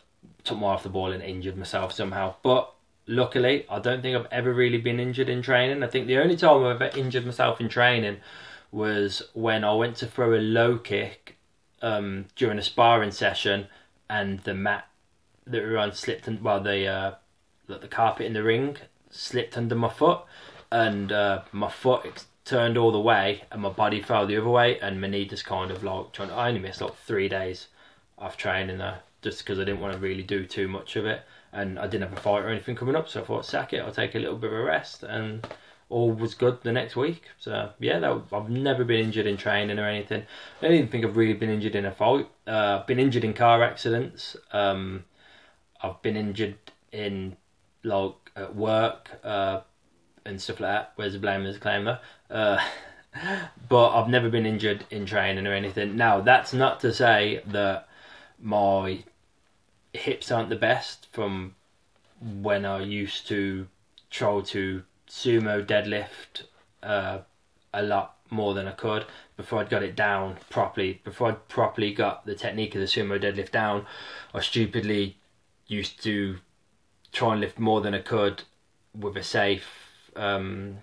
took 0.45 0.59
more 0.59 0.73
off 0.73 0.85
the 0.85 0.89
ball 0.89 1.11
and 1.11 1.23
injured 1.23 1.57
myself 1.57 1.93
somehow. 1.93 2.37
But 2.45 2.73
luckily, 3.09 3.67
I 3.69 3.81
don't 3.81 4.03
think 4.03 4.17
I've 4.17 4.31
ever 4.31 4.53
really 4.53 4.79
been 4.79 5.01
injured 5.01 5.29
in 5.29 5.43
training. 5.43 5.83
I 5.83 5.89
think 5.89 6.07
the 6.07 6.19
only 6.19 6.37
time 6.37 6.65
I've 6.65 6.81
ever 6.81 6.97
injured 6.97 7.27
myself 7.27 7.61
in 7.61 7.69
training 7.69 8.19
was 8.71 9.21
when 9.35 9.65
I 9.65 9.75
went 9.75 9.97
to 9.97 10.07
throw 10.07 10.33
a 10.33 10.39
low 10.39 10.79
kick 10.79 11.39
um, 11.83 12.27
during 12.37 12.59
a 12.59 12.63
sparring 12.63 13.11
session 13.11 13.67
and 14.11 14.41
the 14.41 14.53
mat 14.53 14.89
that 15.47 15.79
on 15.79 15.93
slipped 15.93 16.27
and 16.29 16.43
well 16.43 16.61
the 16.61 16.87
uh, 16.87 17.15
the 17.67 17.89
carpet 17.89 18.27
in 18.27 18.33
the 18.33 18.43
ring 18.43 18.77
slipped 19.11 19.57
under 19.57 19.75
my 19.75 19.89
foot 19.89 20.21
and 20.71 21.13
uh, 21.13 21.43
my 21.53 21.71
foot 21.71 22.25
turned 22.45 22.77
all 22.77 22.91
the 22.91 23.01
way 23.01 23.43
and 23.51 23.63
my 23.63 23.69
body 23.69 24.03
fell 24.03 24.27
the 24.27 24.37
other 24.37 24.49
way 24.49 24.79
and 24.81 25.01
my 25.01 25.07
knee 25.07 25.25
just 25.25 25.45
kind 25.45 25.71
of 25.71 25.85
like 25.85 26.13
trying. 26.13 26.29
To, 26.29 26.35
I 26.35 26.49
only 26.49 26.61
missed 26.61 26.81
like 26.81 26.97
three 26.97 27.29
days 27.29 27.69
of 28.19 28.37
training 28.37 28.79
there 28.79 29.01
just 29.23 29.39
because 29.39 29.59
I 29.59 29.65
didn't 29.65 29.81
want 29.81 29.95
to 29.95 30.01
really 30.01 30.23
do 30.23 30.45
too 30.45 30.67
much 30.67 30.97
of 30.97 31.07
it 31.07 31.23
and 31.53 31.79
I 31.79 31.87
didn't 31.87 32.09
have 32.09 32.19
a 32.19 32.21
fight 32.21 32.45
or 32.45 32.49
anything 32.49 32.77
coming 32.77 32.97
up. 32.97 33.09
So 33.09 33.21
I 33.21 33.25
thought, 33.25 33.47
sack 33.47 33.73
it. 33.73 33.79
I'll 33.79 33.93
take 33.93 34.15
a 34.15 34.19
little 34.19 34.37
bit 34.37 34.53
of 34.53 34.59
a 34.59 34.63
rest 34.63 35.03
and 35.03 35.47
all 35.91 36.13
was 36.13 36.35
good 36.35 36.63
the 36.63 36.73
next 36.73 36.97
week. 36.97 37.25
So 37.39 37.71
yeah, 37.79 37.99
that, 37.99 38.23
I've 38.33 38.49
never 38.49 38.85
been 38.85 39.01
injured 39.01 39.27
in 39.27 39.37
training 39.37 39.79
or 39.79 39.87
anything. 39.87 40.23
I 40.61 40.67
don't 40.67 40.75
even 40.75 40.89
think 40.89 41.05
I've 41.05 41.17
really 41.17 41.35
been 41.35 41.51
injured 41.51 41.75
in 41.75 41.85
a 41.85 41.93
fight. 41.93 42.29
Uh, 42.47 42.79
I've 42.81 42.87
been 42.87 43.01
injured 43.01 43.25
in 43.25 43.35
car 43.35 43.63
accidents. 43.63 44.37
Um, 44.53 45.05
I've 45.83 46.01
been 46.01 46.17
injured 46.17 46.57
in 46.93 47.37
like 47.83 48.15
at 48.37 48.55
work 48.55 49.11
uh, 49.25 49.61
and 50.25 50.41
stuff 50.41 50.61
like 50.61 50.71
that. 50.71 50.93
Where's 50.97 51.13
the 51.13 51.19
blame? 51.19 51.43
There's 51.43 51.57
a 51.57 51.61
claim 51.61 51.85
there. 51.85 52.01
Uh, 52.31 52.59
but 53.69 53.91
I've 53.91 54.09
never 54.09 54.31
been 54.31 54.47
injured 54.47 54.85
in 54.91 55.05
training 55.05 55.47
or 55.47 55.53
anything. 55.53 55.97
Now 55.97 56.21
that's 56.21 56.53
not 56.53 56.81
to 56.81 56.95
say 56.95 57.43
that 57.49 57.89
my 58.41 59.03
hips 59.93 60.31
aren't 60.31 60.51
the 60.51 60.57
best 60.57 61.09
from 61.13 61.57
when 62.21 62.65
I 62.65 62.81
used 62.81 63.27
to 63.29 63.67
try 64.11 64.41
to 64.41 64.83
sumo 65.11 65.67
deadlift 65.67 66.45
uh, 66.83 67.19
a 67.75 67.83
lot 67.83 68.17
more 68.31 68.55
than 68.55 68.69
I 68.69 68.73
could 68.73 69.05
before 69.37 69.61
I'd 69.61 69.69
got 69.69 69.83
it 69.83 69.97
down 69.97 70.37
properly. 70.49 71.01
Before 71.05 71.29
I'd 71.29 71.49
properly 71.49 71.93
got 71.93 72.25
the 72.25 72.35
technique 72.35 72.75
of 72.75 72.81
the 72.81 72.87
sumo 72.87 73.21
deadlift 73.21 73.51
down, 73.51 73.87
I 74.33 74.41
stupidly 74.41 75.19
used 75.67 76.03
to 76.05 76.39
try 77.13 77.33
and 77.33 77.41
lift 77.41 77.59
more 77.59 77.81
than 77.81 77.95
I 77.95 78.01
could 78.01 78.45
with 78.95 79.17
a 79.17 79.23
safe 79.23 79.67
um, 80.17 80.79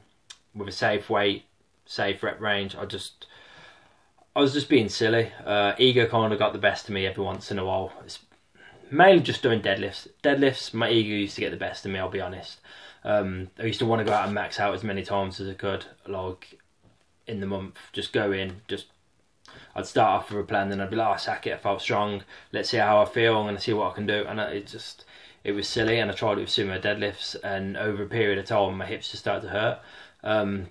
with 0.54 0.68
a 0.68 0.72
safe 0.72 1.10
weight, 1.10 1.46
safe 1.86 2.22
rep 2.24 2.40
range. 2.42 2.76
I 2.76 2.86
just 2.86 3.28
I 4.36 4.42
was 4.42 4.54
just 4.54 4.70
being 4.70 4.90
silly. 4.90 5.32
Uh, 5.46 5.74
ego 5.78 6.06
kind 6.06 6.34
of 6.34 6.40
got 6.40 6.54
the 6.54 6.60
best 6.60 6.88
of 6.88 6.94
me 6.94 7.06
every 7.06 7.24
once 7.24 7.50
in 7.50 7.60
a 7.60 7.66
while. 7.66 7.94
Mainly 8.90 9.22
just 9.22 9.44
doing 9.44 9.62
deadlifts. 9.62 10.08
Deadlifts, 10.24 10.74
my 10.74 10.90
ego 10.90 11.10
used 11.10 11.36
to 11.36 11.42
get 11.42 11.52
the 11.52 11.58
best 11.58 11.86
of 11.86 11.92
me. 11.92 12.00
I'll 12.00 12.10
be 12.10 12.22
honest. 12.22 12.60
Um, 13.04 13.50
I 13.60 13.64
used 13.64 13.80
to 13.80 13.86
want 13.86 14.00
to 14.00 14.06
go 14.06 14.14
out 14.14 14.26
and 14.26 14.34
max 14.34 14.60
out 14.60 14.74
as 14.74 14.84
many 14.84 15.04
times 15.04 15.40
as 15.40 15.50
I 15.50 15.54
could, 15.54 15.86
like 16.08 16.60
in 17.26 17.40
the 17.40 17.46
month. 17.46 17.76
Just 17.94 18.14
go 18.14 18.32
in, 18.32 18.62
just 18.68 18.88
I'd 19.76 19.86
start 19.86 20.22
off 20.22 20.32
with 20.32 20.40
a 20.40 20.44
plan, 20.44 20.70
then 20.70 20.82
I'd 20.82 20.90
be 20.90 20.96
like, 20.96 21.16
oh, 21.16 21.18
sack 21.18 21.46
it, 21.48 21.54
I 21.54 21.58
felt 21.58 21.82
strong. 21.82 22.24
Let's 22.52 22.70
see 22.70 22.78
how 22.78 23.02
I 23.02 23.06
feel. 23.06 23.38
I'm 23.38 23.56
to 23.56 23.62
see 23.62 23.74
what 23.74 23.92
I 23.92 23.96
can 23.96 24.08
do. 24.08 24.26
And 24.28 24.40
it 24.40 24.68
just, 24.68 25.06
it 25.44 25.52
was 25.52 25.68
silly. 25.68 26.00
And 26.00 26.10
I 26.10 26.14
tried 26.14 26.38
it 26.38 26.42
with 26.42 26.50
sumo 26.50 26.82
deadlifts, 26.82 27.36
and 27.44 27.78
over 27.78 28.04
a 28.04 28.08
period 28.08 28.40
of 28.40 28.46
time, 28.46 28.78
my 28.78 28.86
hips 28.86 29.12
just 29.12 29.24
started 29.24 29.48
to 29.48 29.54
hurt. 29.54 29.80
Um, 30.24 30.68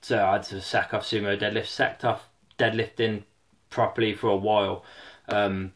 so 0.00 0.24
I 0.24 0.32
had 0.32 0.42
to 0.44 0.60
sack 0.60 0.92
off 0.92 1.04
sumo 1.04 1.38
deadlifts, 1.38 1.68
sacked 1.68 2.04
off 2.04 2.28
deadlifting 2.58 3.22
properly 3.70 4.14
for 4.14 4.28
a 4.28 4.36
while. 4.36 4.84
Um, 5.28 5.73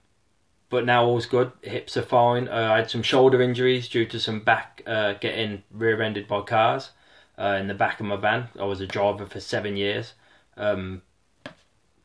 but 0.71 0.85
now 0.85 1.05
all's 1.05 1.27
good. 1.27 1.53
Hips 1.63 1.97
are 1.97 2.03
fine. 2.03 2.49
Uh, 2.49 2.71
I 2.73 2.77
had 2.79 2.91
some 2.91 3.03
shoulder 3.03 3.41
injuries 3.41 3.89
due 3.89 4.07
to 4.07 4.21
some 4.21 4.41
back 4.41 4.83
uh, 4.87 5.15
getting 5.15 5.63
rear-ended 5.71 6.29
by 6.29 6.43
cars 6.43 6.91
uh, 7.39 7.57
in 7.61 7.69
the 7.69 7.75
back 7.75 8.01
of 8.01 8.07
my 8.07 8.17
van. 8.17 8.49
I 8.59 8.65
was 8.65 8.81
a 8.81 8.87
driver 8.87 9.27
for 9.27 9.41
seven 9.41 9.77
years, 9.77 10.13
um, 10.57 11.03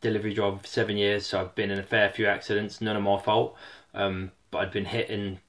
delivery 0.02 0.34
driver 0.34 0.60
for 0.60 0.68
seven 0.68 0.98
years. 0.98 1.26
So 1.26 1.42
I've 1.42 1.56
been 1.56 1.72
in 1.72 1.80
a 1.80 1.84
fair 1.84 2.10
few 2.10 2.28
accidents. 2.28 2.80
None 2.80 2.96
of 2.96 3.04
my 3.04 3.20
fault. 3.20 3.56
Um, 3.94 4.32
but 4.52 4.60
I'd 4.60 4.72
been 4.72 4.86
hit 4.86 5.10
in 5.10 5.40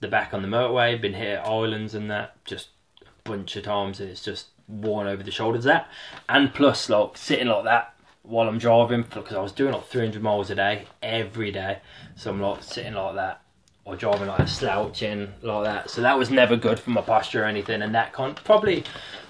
the 0.00 0.08
back 0.08 0.32
on 0.32 0.42
the 0.42 0.48
motorway. 0.48 1.00
Been 1.00 1.14
hit 1.14 1.38
at 1.38 1.46
islands 1.46 1.94
and 1.94 2.10
that 2.10 2.44
just 2.44 2.68
a 3.00 3.28
bunch 3.28 3.56
of 3.56 3.64
times, 3.64 4.00
and 4.00 4.10
it's 4.10 4.24
just 4.24 4.48
worn 4.68 5.06
over 5.06 5.22
the 5.22 5.30
shoulders. 5.30 5.64
That 5.64 5.88
and 6.28 6.54
plus 6.54 6.88
like 6.88 7.16
sitting 7.16 7.48
like 7.48 7.64
that 7.64 7.91
while 8.22 8.48
I'm 8.48 8.58
driving 8.58 9.02
because 9.02 9.36
I 9.36 9.40
was 9.40 9.52
doing 9.52 9.72
like 9.72 9.86
300 9.86 10.22
miles 10.22 10.50
a 10.50 10.54
day 10.54 10.86
every 11.02 11.50
day. 11.50 11.78
So 12.16 12.30
I'm 12.30 12.40
like 12.40 12.62
sitting 12.62 12.94
like 12.94 13.14
that 13.16 13.42
or 13.84 13.96
driving 13.96 14.28
like 14.28 14.38
a 14.40 14.46
slouching 14.46 15.32
like 15.42 15.64
that. 15.64 15.90
So 15.90 16.02
that 16.02 16.16
was 16.16 16.30
never 16.30 16.56
good 16.56 16.78
for 16.78 16.90
my 16.90 17.00
posture 17.00 17.42
or 17.42 17.46
anything. 17.46 17.82
And 17.82 17.94
that 17.94 18.12
con- 18.12 18.36
probably 18.36 18.84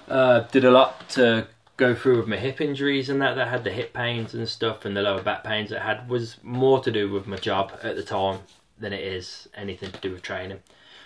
uh, 0.07 0.41
did 0.51 0.63
a 0.63 0.71
lot 0.71 1.09
to 1.09 1.47
go 1.77 1.95
through 1.95 2.17
with 2.17 2.27
my 2.27 2.37
hip 2.37 2.61
injuries 2.61 3.09
and 3.09 3.21
that. 3.21 3.35
That 3.35 3.47
had 3.47 3.63
the 3.63 3.71
hip 3.71 3.93
pains 3.93 4.33
and 4.33 4.47
stuff 4.47 4.85
and 4.85 4.95
the 4.95 5.01
lower 5.01 5.23
back 5.23 5.43
pains 5.43 5.71
that 5.71 5.81
had 5.81 6.07
was 6.07 6.37
more 6.43 6.83
to 6.83 6.91
do 6.91 7.09
with 7.11 7.25
my 7.25 7.37
job 7.37 7.71
at 7.81 7.95
the 7.95 8.03
time 8.03 8.41
than 8.79 8.93
it 8.93 9.01
is 9.01 9.47
anything 9.55 9.91
to 9.91 9.99
do 9.99 10.11
with 10.11 10.21
training. 10.21 10.59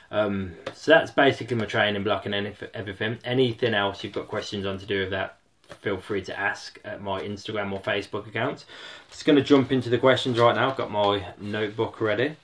Um, 0.09 0.55
so 0.73 0.91
that's 0.91 1.11
basically 1.11 1.57
my 1.57 1.65
training 1.65 2.03
block 2.03 2.25
and 2.25 2.55
everything. 2.73 3.19
Anything 3.23 3.73
else 3.73 4.03
you've 4.03 4.13
got 4.13 4.27
questions 4.27 4.65
on 4.65 4.77
to 4.79 4.85
do 4.85 5.01
with 5.01 5.11
that, 5.11 5.36
feel 5.75 5.97
free 5.97 6.21
to 6.23 6.37
ask 6.37 6.79
at 6.83 7.01
my 7.01 7.21
Instagram 7.21 7.71
or 7.71 7.79
Facebook 7.79 8.27
accounts. 8.27 8.65
Just 9.09 9.25
going 9.25 9.35
to 9.35 9.43
jump 9.43 9.71
into 9.71 9.89
the 9.89 9.97
questions 9.97 10.39
right 10.39 10.55
now. 10.55 10.69
I've 10.69 10.77
got 10.77 10.91
my 10.91 11.25
notebook 11.39 12.01
ready. 12.01 12.35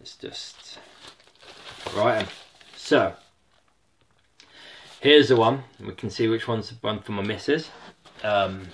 It's 0.00 0.16
just 0.16 0.78
right. 1.96 2.26
So 2.76 3.14
here's 5.00 5.28
the 5.28 5.36
one. 5.36 5.64
We 5.80 5.92
can 5.94 6.10
see 6.10 6.28
which 6.28 6.48
one's 6.48 6.70
the 6.70 6.76
one 6.80 7.00
for 7.00 7.12
my 7.12 7.22
missus. 7.22 7.70
Um, 8.22 8.68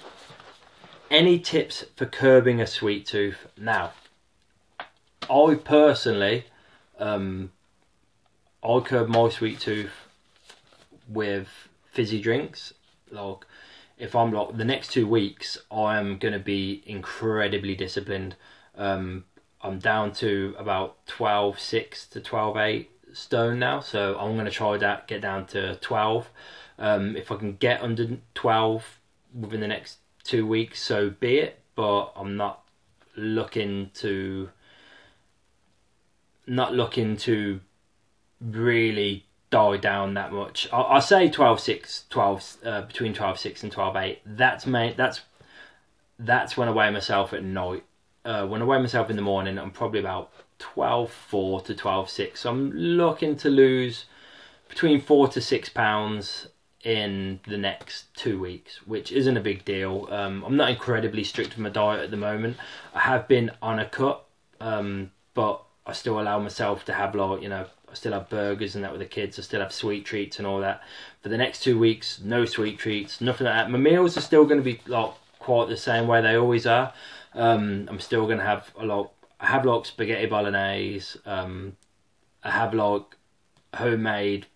any 1.11 1.38
tips 1.38 1.85
for 1.97 2.07
curbing 2.07 2.61
a 2.61 2.66
sweet 2.66 3.07
tooth? 3.07 3.47
Now, 3.57 3.93
I 5.31 5.59
personally, 5.62 6.47
um, 6.99 7.52
I 8.62 8.81
curb 8.81 9.09
my 9.09 9.28
sweet 9.28 9.61
tooth 9.61 9.93
with 11.09 11.49
fizzy 11.93 12.21
drinks. 12.21 12.75
Like 13.11 13.47
if 13.98 14.14
I'm 14.14 14.32
like 14.32 14.56
the 14.56 14.64
next 14.64 14.92
two 14.92 15.06
weeks, 15.06 15.58
I 15.70 15.98
am 15.98 16.18
going 16.18 16.32
to 16.34 16.40
be 16.40 16.82
incredibly 16.86 17.74
disciplined. 17.74 18.36
Um, 18.76 19.24
I'm 19.62 19.78
down 19.78 20.12
to 20.14 20.54
about 20.58 21.06
12, 21.06 21.58
6 21.58 22.06
to 22.08 22.20
12, 22.20 22.56
8 22.56 22.90
stone 23.12 23.58
now, 23.58 23.80
so 23.80 24.18
I'm 24.18 24.34
going 24.34 24.46
to 24.46 24.50
try 24.50 24.76
that, 24.76 25.06
get 25.06 25.22
down 25.22 25.46
to 25.48 25.76
12. 25.76 26.28
Um, 26.78 27.16
if 27.16 27.30
I 27.30 27.36
can 27.36 27.56
get 27.56 27.82
under 27.82 28.18
12 28.34 29.00
within 29.32 29.60
the 29.60 29.68
next 29.68 29.98
two 30.24 30.46
weeks, 30.46 30.82
so 30.82 31.10
be 31.10 31.38
it, 31.38 31.60
but 31.76 32.12
I'm 32.16 32.36
not 32.36 32.62
looking 33.16 33.90
to 33.94 34.50
not 36.46 36.74
looking 36.74 37.16
to 37.16 37.60
really 38.40 39.24
die 39.54 39.76
down 39.76 40.14
that 40.14 40.32
much. 40.32 40.68
I'll, 40.73 40.84
I'll 40.87 41.00
say 41.00 41.30
12 41.30 41.61
6, 41.61 42.06
12, 42.11 42.56
uh, 42.64 42.82
between 42.82 43.14
12 43.14 43.38
6 43.38 43.62
and 43.62 43.70
12 43.70 43.96
8. 43.96 44.20
That's, 44.26 44.66
main, 44.66 44.94
that's, 44.96 45.20
that's 46.18 46.56
when 46.56 46.68
I 46.68 46.73
weigh 46.73 46.90
myself 46.90 47.32
at 47.32 47.44
night. 47.44 47.84
Uh, 48.25 48.46
when 48.46 48.62
I 48.62 48.64
weigh 48.64 48.80
myself 48.80 49.11
in 49.11 49.16
the 49.16 49.23
morning, 49.23 49.56
I'm 49.56 49.70
probably 49.70 50.00
about 50.00 50.32
12 50.58 51.12
4 51.12 51.61
to 51.61 51.75
12 51.75 52.11
6. 52.11 52.40
So 52.40 52.50
I'm 52.50 52.73
looking 52.73 53.37
to 53.37 53.49
lose 53.49 54.06
between 54.68 55.00
4 55.00 55.28
to 55.28 55.40
6 55.40 55.68
pounds 55.68 56.49
in 56.82 57.38
the 57.46 57.56
next 57.56 58.12
two 58.16 58.40
weeks, 58.40 58.80
which 58.87 59.12
isn't 59.12 59.37
a 59.37 59.40
big 59.40 59.64
deal. 59.64 60.08
Um, 60.11 60.42
I'm 60.44 60.56
not 60.56 60.70
incredibly 60.70 61.23
strict 61.23 61.50
with 61.50 61.58
my 61.58 61.68
diet 61.68 62.02
at 62.02 62.11
the 62.11 62.16
moment. 62.16 62.56
I 62.92 63.00
have 63.00 63.28
been 63.28 63.52
on 63.62 63.78
a 63.78 63.87
cut, 63.87 64.25
um, 64.61 65.12
but 65.32 65.62
I 65.87 65.92
still 65.92 66.20
allow 66.20 66.40
myself 66.40 66.84
to 66.87 66.92
have 66.92 67.14
like 67.14 67.40
you 67.40 67.49
know 67.49 67.66
I 67.94 67.96
still 67.96 68.12
have 68.12 68.28
burgers 68.28 68.74
and 68.74 68.82
that 68.82 68.90
with 68.90 69.00
the 69.00 69.06
kids. 69.06 69.38
I 69.38 69.42
still 69.42 69.60
have 69.60 69.72
sweet 69.72 70.04
treats 70.04 70.38
and 70.38 70.48
all 70.48 70.58
that. 70.62 70.82
For 71.22 71.28
the 71.28 71.38
next 71.38 71.62
two 71.62 71.78
weeks, 71.78 72.20
no 72.20 72.44
sweet 72.44 72.76
treats, 72.76 73.20
nothing 73.20 73.44
like 73.44 73.54
that. 73.54 73.70
My 73.70 73.78
meals 73.78 74.16
are 74.16 74.20
still 74.20 74.44
going 74.44 74.58
to 74.58 74.64
be 74.64 74.80
like 74.88 75.12
quite 75.38 75.68
the 75.68 75.76
same 75.76 76.08
way 76.08 76.20
they 76.20 76.34
always 76.34 76.66
are. 76.66 76.92
Um, 77.34 77.86
I'm 77.88 78.00
still 78.00 78.26
going 78.26 78.38
to 78.38 78.44
have 78.44 78.72
a 78.76 78.84
lot. 78.84 79.12
I 79.38 79.46
have 79.46 79.64
like 79.64 79.86
spaghetti 79.86 80.26
bolognese. 80.26 81.20
Um, 81.24 81.76
I 82.42 82.50
have 82.50 82.74
like 82.74 83.04
homemade, 83.74 84.46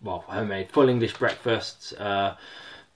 well, 0.00 0.24
homemade 0.26 0.70
full 0.70 0.88
English 0.88 1.12
breakfasts, 1.12 1.92
uh, 1.92 2.36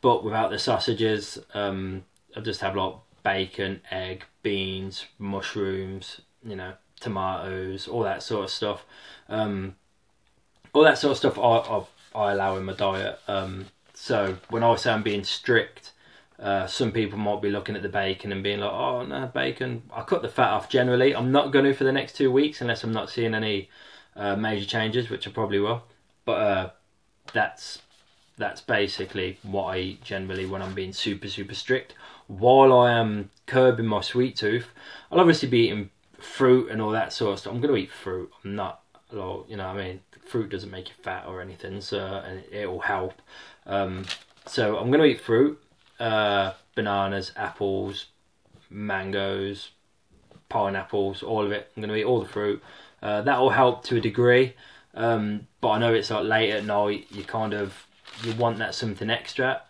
but 0.00 0.25
without 0.25 0.50
the 0.50 0.58
sausages. 0.58 1.38
Um, 1.52 2.06
I 2.34 2.40
just 2.40 2.62
have 2.62 2.76
like 2.76 2.94
bacon, 3.22 3.82
egg, 3.90 4.25
beans, 4.42 5.04
mushrooms. 5.18 6.22
You 6.42 6.56
know, 6.56 6.72
tomatoes, 6.99 7.88
all 7.88 8.04
that 8.04 8.22
sort 8.22 8.44
of 8.44 8.50
stuff. 8.50 8.87
Um, 9.28 9.76
all 10.73 10.83
that 10.83 10.99
sort 10.99 11.12
of 11.12 11.19
stuff 11.19 11.38
I, 11.38 11.43
I, 11.43 11.85
I 12.14 12.33
allow 12.33 12.57
in 12.57 12.64
my 12.64 12.73
diet. 12.73 13.19
Um, 13.29 13.67
so 13.95 14.38
when 14.50 14.62
I 14.62 14.75
say 14.76 14.93
I'm 14.93 15.02
being 15.02 15.25
strict, 15.25 15.93
uh, 16.38 16.67
some 16.67 16.93
people 16.93 17.19
might 17.19 17.43
be 17.43 17.50
looking 17.50 17.76
at 17.76 17.83
the 17.83 17.88
bacon 17.88 18.33
and 18.33 18.43
being 18.43 18.61
like, 18.61 18.73
"Oh 18.73 19.05
no, 19.05 19.31
bacon." 19.33 19.83
I 19.93 20.02
cut 20.02 20.23
the 20.23 20.29
fat 20.29 20.50
off. 20.50 20.69
Generally, 20.69 21.14
I'm 21.14 21.31
not 21.31 21.52
going 21.52 21.64
to 21.67 21.75
for 21.75 21.85
the 21.85 21.93
next 21.93 22.17
two 22.17 22.31
weeks 22.33 22.61
unless 22.61 22.83
I'm 22.83 22.93
not 22.93 23.11
seeing 23.11 23.35
any 23.35 23.69
uh, 24.17 24.37
major 24.37 24.67
changes, 24.67 25.09
which 25.09 25.29
I 25.29 25.31
probably 25.31 25.61
will. 25.61 25.85
But 26.25 26.33
uh, 26.33 26.71
that's 27.33 27.81
that's 28.38 28.61
basically 28.61 29.38
what 29.43 29.64
I 29.64 29.79
eat 29.79 30.05
generally 30.05 30.47
when 30.47 30.62
I'm 30.62 30.75
being 30.75 30.93
super 30.93 31.29
super 31.29 31.55
strict. 31.55 31.95
While 32.26 32.73
I 32.73 32.93
am 32.93 33.31
curbing 33.47 33.87
my 33.87 34.00
sweet 34.00 34.37
tooth, 34.37 34.69
I'll 35.11 35.21
obviously 35.21 35.49
be 35.49 35.67
eating 35.67 35.91
fruit 36.19 36.71
and 36.71 36.81
all 36.81 36.91
that 36.91 37.12
sort 37.12 37.35
of 37.35 37.38
stuff. 37.41 37.52
I'm 37.52 37.61
going 37.61 37.75
to 37.75 37.81
eat 37.81 37.91
fruit. 37.91 38.31
I'm 38.45 38.57
not 38.57 38.83
you 39.12 39.19
know, 39.57 39.67
what 39.67 39.76
I 39.76 39.76
mean, 39.76 40.00
fruit 40.25 40.50
doesn't 40.50 40.71
make 40.71 40.88
you 40.88 40.95
fat 41.02 41.26
or 41.26 41.41
anything, 41.41 41.81
so 41.81 41.99
and 42.25 42.43
it 42.50 42.67
will 42.67 42.81
help. 42.81 43.21
Um, 43.67 44.05
so 44.47 44.76
I'm 44.79 44.88
to 45.00 45.07
eat 45.07 45.21
fruit. 45.21 45.59
uh, 46.00 46.52
bananas, 46.75 47.33
apples, 47.37 48.07
mangoes, 48.71 49.71
pineapples, 50.49 51.23
all 51.23 51.45
of 51.45 51.52
it. 51.52 51.71
I'm 51.76 51.83
to 51.91 51.97
eat 51.97 52.05
all 52.05 52.21
the 52.21 52.29
fruit. 52.29 52.62
Uh, 53.02 53.23
that 53.23 53.41
will 53.41 53.50
help 53.50 53.85
to 53.85 53.97
a 53.97 54.00
degree, 54.00 54.55
um, 54.95 55.47
but 55.61 55.71
I 55.71 55.79
know 55.79 55.95
it's 55.95 56.11
like 56.11 56.25
late 56.25 56.50
at 56.50 56.64
night. 56.64 57.07
You 57.11 57.25
kind 57.25 57.52
of 57.55 57.87
you 58.23 58.35
want 58.35 58.59
that 58.59 58.75
something 58.75 59.11
extra. 59.11 59.62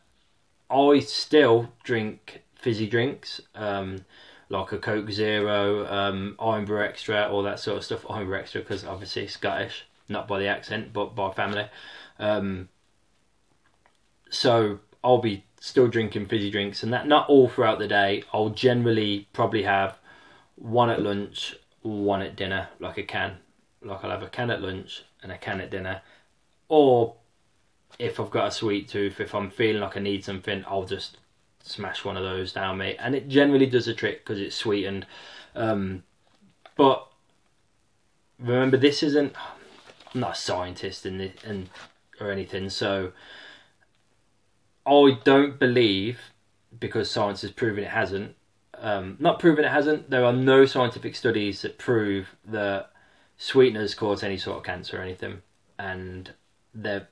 I 0.71 1.01
still 1.01 1.73
drink 1.85 2.43
fizzy 2.55 2.87
drinks, 2.87 3.41
um, 3.55 4.05
like 4.49 4.73
a 4.73 4.79
Coke 4.79 5.11
Zero, 5.11 5.87
um, 5.87 6.37
Irn-Bru 6.41 6.83
Extra, 6.83 7.29
all 7.29 7.43
that 7.43 7.61
sort 7.61 7.79
of 7.79 7.85
stuff. 7.85 8.07
Irn-Bru 8.11 8.39
Extra 8.39 8.61
because 8.61 8.85
obviously 8.85 9.27
Scottish, 9.27 9.87
not 10.09 10.29
by 10.29 10.39
the 10.39 10.47
accent, 10.47 10.93
but 10.93 11.15
by 11.15 11.31
family. 11.31 11.67
Um, 12.19 12.69
so 14.31 14.81
I'll 15.03 15.19
be 15.19 15.45
still 15.61 15.89
drinking 15.89 16.27
fizzy 16.27 16.51
drinks, 16.51 16.83
and 16.83 16.93
that 16.93 17.07
not 17.07 17.29
all 17.29 17.49
throughout 17.49 17.79
the 17.79 17.89
day. 17.89 18.25
I'll 18.33 18.51
generally 18.51 19.29
probably 19.33 19.63
have 19.63 19.99
one 20.57 20.91
at 20.91 21.03
lunch, 21.03 21.57
one 21.83 22.23
at 22.23 22.37
dinner, 22.37 22.69
like 22.81 22.99
a 22.99 23.03
can. 23.03 23.39
Like 23.83 24.05
I'll 24.05 24.11
have 24.11 24.23
a 24.23 24.29
can 24.29 24.51
at 24.51 24.63
lunch 24.63 25.05
and 25.23 25.33
a 25.33 25.39
can 25.39 25.61
at 25.61 25.71
dinner, 25.71 26.03
or 26.69 27.15
if 27.99 28.19
I've 28.19 28.31
got 28.31 28.49
a 28.49 28.51
sweet 28.51 28.89
tooth, 28.89 29.21
if 29.21 29.35
I'm 29.35 29.51
feeling 29.51 29.83
like 29.83 29.97
I 29.97 30.01
need 30.01 30.25
something, 30.25 30.65
I'll 30.67 30.85
just 30.85 31.19
smash 31.63 32.05
one 32.05 32.17
of 32.17 32.25
those 32.25 32.53
down 32.53 32.79
mate. 32.79 32.97
and 32.99 33.15
it 33.15 33.29
generally 33.29 33.67
does 33.67 33.87
a 33.87 33.95
trick 33.95 34.25
because 34.25 34.41
it's 34.41 34.57
sweetened. 34.57 35.07
Um, 35.55 36.03
but 36.77 37.07
remember, 38.39 38.77
this 38.77 39.03
isn't. 39.03 39.35
I'm 40.15 40.21
not 40.21 40.33
a 40.33 40.41
scientist 40.41 41.07
in 41.07 41.19
the, 41.19 41.33
and 41.45 41.69
or 42.21 42.31
anything, 42.31 42.71
so 42.71 43.13
I 44.87 45.19
don't 45.25 45.59
believe 45.59 46.19
because 46.79 47.11
science 47.11 47.43
has 47.43 47.51
proven 47.51 47.85
it 47.85 47.91
hasn't. 47.91 48.35
Um, 48.79 49.17
not 49.21 49.39
proven 49.39 49.65
it 49.65 49.71
hasn't. 49.71 50.11
There 50.11 50.25
are 50.25 50.33
no 50.33 50.67
scientific 50.67 51.15
studies 51.15 51.63
that 51.63 51.79
prove 51.79 52.35
that 52.45 52.91
sweeteners 53.37 53.95
cause 53.95 54.23
any 54.23 54.37
sort 54.37 54.59
of 54.59 54.65
cancer 54.65 54.99
or 54.99 55.03
anything, 55.03 55.43
and 55.79 56.33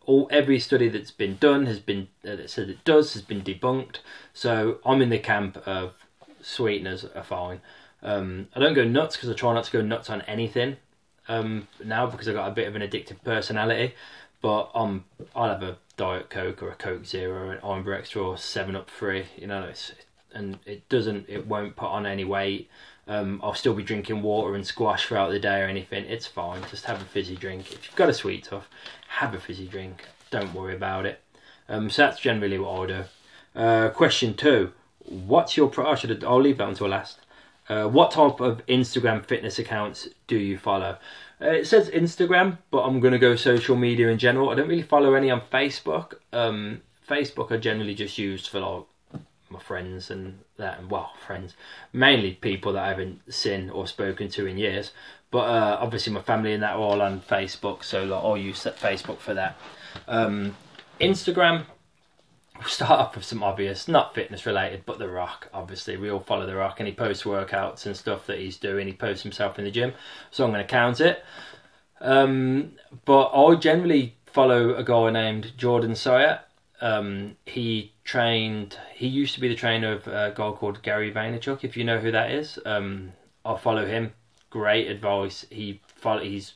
all 0.06 0.28
every 0.30 0.58
study 0.58 0.88
that's 0.88 1.10
been 1.10 1.36
done 1.36 1.66
has 1.66 1.78
been 1.78 2.08
uh, 2.24 2.36
that 2.36 2.50
says 2.50 2.68
it 2.68 2.84
does 2.84 3.12
has 3.14 3.22
been 3.22 3.42
debunked. 3.42 3.96
So 4.32 4.78
I'm 4.84 5.02
in 5.02 5.10
the 5.10 5.18
camp 5.18 5.56
of 5.66 5.94
sweeteners 6.42 7.04
are 7.04 7.22
fine. 7.22 7.60
Um, 8.02 8.48
I 8.54 8.60
don't 8.60 8.74
go 8.74 8.84
nuts 8.84 9.16
because 9.16 9.30
I 9.30 9.34
try 9.34 9.52
not 9.52 9.64
to 9.64 9.72
go 9.72 9.82
nuts 9.82 10.08
on 10.08 10.22
anything 10.22 10.76
um, 11.30 11.68
now 11.82 12.06
because 12.06 12.28
I've 12.28 12.34
got 12.34 12.48
a 12.48 12.54
bit 12.54 12.68
of 12.68 12.76
an 12.76 12.82
addictive 12.82 13.22
personality. 13.24 13.94
But 14.42 14.70
um, 14.74 15.04
I'll 15.36 15.50
have 15.50 15.62
a 15.62 15.76
Diet 15.96 16.30
Coke 16.30 16.62
or 16.62 16.70
a 16.70 16.74
Coke 16.74 17.04
Zero, 17.04 17.48
or 17.48 17.52
an 17.52 17.60
Irn-Bru 17.62 17.94
Extra 17.94 18.22
or 18.22 18.38
Seven 18.38 18.74
Up 18.74 18.88
Free. 18.88 19.26
You 19.36 19.46
know, 19.46 19.64
it's, 19.64 19.92
and 20.32 20.58
it 20.64 20.88
doesn't, 20.88 21.26
it 21.28 21.46
won't 21.46 21.76
put 21.76 21.88
on 21.88 22.06
any 22.06 22.24
weight. 22.24 22.68
Um, 23.06 23.40
I'll 23.42 23.54
still 23.54 23.74
be 23.74 23.82
drinking 23.82 24.22
water 24.22 24.54
and 24.54 24.66
squash 24.66 25.06
throughout 25.06 25.30
the 25.30 25.38
day 25.38 25.60
or 25.60 25.66
anything. 25.66 26.04
It's 26.06 26.26
fine. 26.26 26.62
Just 26.70 26.86
have 26.86 27.02
a 27.02 27.04
fizzy 27.04 27.36
drink. 27.36 27.72
If 27.72 27.86
you've 27.86 27.96
got 27.96 28.08
a 28.08 28.14
sweet 28.14 28.44
tooth, 28.44 28.68
have 29.08 29.34
a 29.34 29.40
fizzy 29.40 29.66
drink. 29.66 30.06
Don't 30.30 30.54
worry 30.54 30.74
about 30.74 31.06
it. 31.06 31.20
Um, 31.68 31.90
so 31.90 32.02
that's 32.02 32.20
generally 32.20 32.58
what 32.58 32.70
I'll 32.70 32.86
do. 32.86 33.04
Uh, 33.54 33.88
question 33.90 34.34
two: 34.34 34.72
What's 35.04 35.56
your? 35.56 35.68
Pro- 35.68 35.90
I 35.90 35.96
should. 35.96 36.24
I'll 36.24 36.40
leave 36.40 36.58
that 36.58 36.68
until 36.68 36.88
last. 36.88 37.18
Uh, 37.70 37.86
what 37.86 38.10
type 38.10 38.40
of 38.40 38.66
Instagram 38.66 39.24
fitness 39.24 39.60
accounts 39.60 40.08
do 40.26 40.36
you 40.36 40.58
follow? 40.58 40.98
Uh, 41.40 41.50
it 41.50 41.66
says 41.68 41.88
Instagram, 41.90 42.58
but 42.72 42.82
I'm 42.82 42.98
gonna 42.98 43.18
go 43.18 43.36
social 43.36 43.76
media 43.76 44.08
in 44.08 44.18
general. 44.18 44.50
I 44.50 44.56
don't 44.56 44.68
really 44.68 44.82
follow 44.82 45.14
any 45.14 45.30
on 45.30 45.40
Facebook. 45.52 46.14
Um, 46.32 46.82
Facebook 47.08 47.52
I 47.52 47.58
generally 47.58 47.94
just 47.94 48.18
use 48.18 48.44
for 48.46 48.58
like 48.58 49.22
my 49.50 49.60
friends 49.60 50.10
and 50.10 50.40
that, 50.56 50.80
and 50.80 50.90
well, 50.90 51.12
friends, 51.24 51.54
mainly 51.92 52.32
people 52.32 52.72
that 52.72 52.84
I 52.84 52.88
haven't 52.88 53.32
seen 53.32 53.70
or 53.70 53.86
spoken 53.86 54.28
to 54.30 54.46
in 54.46 54.58
years. 54.58 54.90
But 55.30 55.48
uh, 55.48 55.78
obviously, 55.80 56.12
my 56.12 56.22
family 56.22 56.54
and 56.54 56.64
that 56.64 56.74
are 56.74 56.80
all 56.80 57.00
on 57.00 57.20
Facebook, 57.20 57.84
so 57.84 58.02
like, 58.02 58.24
I'll 58.24 58.36
use 58.36 58.64
Facebook 58.64 59.18
for 59.18 59.34
that. 59.34 59.56
Um, 60.08 60.56
Instagram, 61.00 61.66
we'll 62.60 62.68
start 62.68 63.00
off 63.00 63.16
with 63.16 63.24
some 63.24 63.42
obvious, 63.42 63.88
not 63.88 64.14
fitness 64.14 64.46
related, 64.46 64.84
but 64.86 64.98
The 64.98 65.08
Rock. 65.08 65.48
Obviously, 65.52 65.96
we 65.96 66.10
all 66.10 66.20
follow 66.20 66.46
The 66.46 66.54
Rock, 66.54 66.78
and 66.78 66.86
he 66.86 66.94
posts 66.94 67.24
workouts 67.24 67.86
and 67.86 67.96
stuff 67.96 68.26
that 68.26 68.38
he's 68.38 68.56
doing. 68.56 68.86
He 68.86 68.92
posts 68.92 69.22
himself 69.22 69.58
in 69.58 69.64
the 69.64 69.70
gym, 69.70 69.94
so 70.30 70.44
I'm 70.44 70.52
going 70.52 70.64
to 70.64 70.70
count 70.70 71.00
it. 71.00 71.24
Um, 72.00 72.72
but 73.04 73.30
I 73.30 73.54
generally 73.56 74.14
follow 74.26 74.74
a 74.74 74.84
guy 74.84 75.10
named 75.10 75.52
Jordan 75.56 75.92
Syatt. 75.92 76.40
Um, 76.80 77.36
he 77.46 77.92
trained. 78.04 78.78
He 78.94 79.06
used 79.06 79.34
to 79.34 79.40
be 79.40 79.48
the 79.48 79.54
trainer 79.54 79.92
of 79.92 80.06
a 80.06 80.32
guy 80.34 80.50
called 80.52 80.82
Gary 80.82 81.12
Vaynerchuk. 81.12 81.64
If 81.64 81.76
you 81.76 81.84
know 81.84 81.98
who 81.98 82.10
that 82.12 82.30
is, 82.30 82.58
um, 82.64 83.12
I'll 83.44 83.58
follow 83.58 83.86
him. 83.86 84.12
Great 84.50 84.88
advice. 84.88 85.46
He 85.50 85.80
follow, 85.86 86.22
he's 86.22 86.54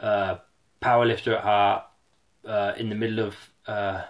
uh, 0.00 0.36
powerlifter 0.80 1.36
at 1.36 1.42
heart. 1.42 1.84
Uh, 2.44 2.72
in 2.76 2.88
the 2.88 2.96
middle 2.96 3.20
of 3.20 3.36
uh, 3.68 4.02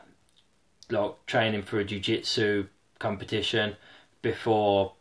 like 0.90 1.27
training 1.27 1.62
for 1.62 1.79
a 1.79 1.85
jiu-jitsu 1.85 2.66
competition 2.99 3.77
before 4.21 4.92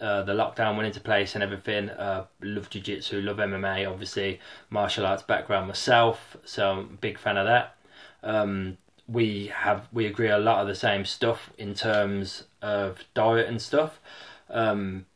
uh, 0.00 0.22
the 0.22 0.32
lockdown 0.32 0.76
went 0.76 0.86
into 0.86 1.00
place 1.00 1.34
and 1.34 1.42
everything. 1.42 1.90
Uh, 1.90 2.26
love 2.42 2.70
jiu-jitsu, 2.70 3.20
love 3.22 3.36
MMA, 3.36 3.90
obviously 3.90 4.40
martial 4.70 5.06
arts 5.06 5.22
background 5.22 5.68
myself, 5.68 6.36
so 6.44 6.70
I'm 6.70 6.98
big 7.00 7.18
fan 7.18 7.36
of 7.36 7.46
that. 7.46 7.76
Um, 8.22 8.78
we 9.06 9.48
have 9.54 9.86
we 9.92 10.06
agree 10.06 10.30
a 10.30 10.38
lot 10.38 10.62
of 10.62 10.66
the 10.66 10.74
same 10.74 11.04
stuff 11.04 11.50
in 11.58 11.74
terms 11.74 12.44
of 12.62 13.04
diet 13.12 13.48
and 13.48 13.60
stuff. 13.60 14.00
Um, 14.48 15.06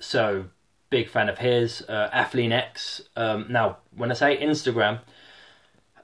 so 0.00 0.46
big 0.90 1.08
fan 1.08 1.28
of 1.28 1.38
his. 1.38 1.82
Uh, 1.88 2.08
Athlean 2.12 2.52
X. 2.52 3.02
Um, 3.16 3.46
now, 3.48 3.78
when 3.96 4.10
I 4.10 4.14
say 4.14 4.36
Instagram, 4.40 5.00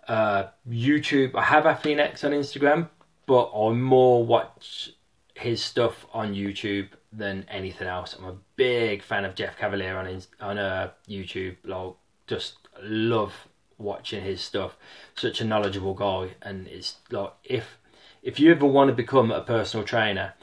uh, 0.09 0.45
YouTube, 0.69 1.35
I 1.35 1.45
have 1.45 1.65
Athlean 1.65 1.99
X 2.01 2.25
on 2.25 2.33
Instagram, 2.33 2.89
but 3.31 3.53
I 3.55 3.73
more 3.75 4.27
watch 4.27 4.91
his 5.37 5.63
stuff 5.63 6.05
on 6.13 6.35
YouTube 6.35 6.89
than 7.13 7.47
anything 7.49 7.87
else. 7.87 8.17
I'm 8.19 8.25
a 8.25 8.37
big 8.57 9.05
fan 9.05 9.25
of 9.25 9.37
Jeff 9.37 9.57
Cavaliere 9.57 9.97
on 9.97 10.23
on 10.41 10.59
uh, 10.59 10.91
YouTube. 11.09 11.55
Like, 11.63 11.93
just 12.27 12.55
love 12.83 13.47
watching 13.79 14.25
his 14.25 14.41
stuff. 14.41 14.77
Such 15.15 15.41
a 15.41 15.45
knowledgeable 15.45 15.95
guy, 15.95 16.31
and 16.43 16.67
it's 16.67 16.97
like 17.13 17.33
if 17.45 17.79
if 18.21 18.41
you 18.41 18.51
ever 18.51 18.67
want 18.67 18.89
to 18.89 18.97
become 18.97 19.31
a 19.31 19.43
personal 19.43 19.87
trainer, 19.87 20.35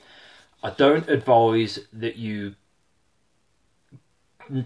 I 0.63 0.69
don't 0.69 1.10
advise 1.10 1.80
that 1.91 2.15
you 2.15 2.56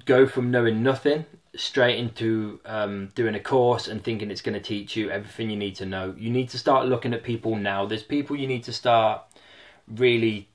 go 0.06 0.28
from 0.28 0.52
knowing 0.52 0.84
nothing 0.84 1.26
straight 1.56 2.00
into 2.00 2.60
um, 2.66 3.10
doing 3.14 3.36
a 3.36 3.40
course 3.40 3.88
and 3.88 4.04
thinking 4.04 4.32
it's 4.32 4.42
going 4.42 4.54
to 4.54 4.62
teach 4.62 4.96
you 4.96 5.10
everything 5.10 5.50
you 5.50 5.58
need 5.58 5.76
to 5.76 5.86
know. 5.86 6.16
You 6.18 6.30
need 6.30 6.50
to 6.50 6.58
start 6.58 6.88
looking 6.88 7.14
at 7.14 7.24
people 7.24 7.56
now. 7.56 7.86
There's 7.86 8.04
people 8.04 8.36
you 8.36 8.48
need 8.48 8.64
to 8.64 8.74
start 8.74 9.22
really 9.88 10.48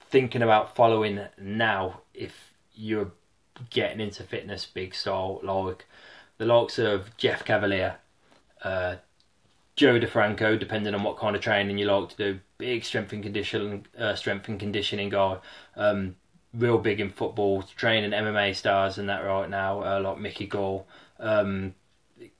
thinking 0.00 0.42
about 0.42 0.74
following 0.74 1.20
now 1.40 2.00
if 2.14 2.52
you're 2.74 3.12
getting 3.68 4.00
into 4.00 4.22
fitness 4.24 4.66
big 4.66 4.94
style 4.94 5.40
like 5.42 5.84
the 6.38 6.46
likes 6.46 6.78
of 6.78 7.16
Jeff 7.16 7.44
Cavaliere, 7.44 7.96
uh, 8.62 8.96
Joe 9.76 10.00
DeFranco, 10.00 10.58
depending 10.58 10.94
on 10.94 11.02
what 11.02 11.18
kind 11.18 11.36
of 11.36 11.42
training 11.42 11.78
you 11.78 11.84
like 11.86 12.08
to 12.10 12.16
do, 12.16 12.40
big 12.58 12.84
strength 12.84 13.12
and 13.12 13.22
conditioning, 13.22 13.86
uh, 13.98 14.14
strength 14.14 14.48
and 14.48 14.58
conditioning 14.58 15.10
guy, 15.10 15.36
um, 15.76 16.16
real 16.54 16.78
big 16.78 17.00
in 17.00 17.10
football, 17.10 17.62
training 17.62 18.10
MMA 18.10 18.54
stars 18.54 18.98
and 18.98 19.08
that 19.08 19.20
right 19.20 19.48
now, 19.48 19.82
uh, 19.82 20.00
like 20.00 20.18
Mickey 20.18 20.46
Gall. 20.46 20.86
Um, 21.18 21.74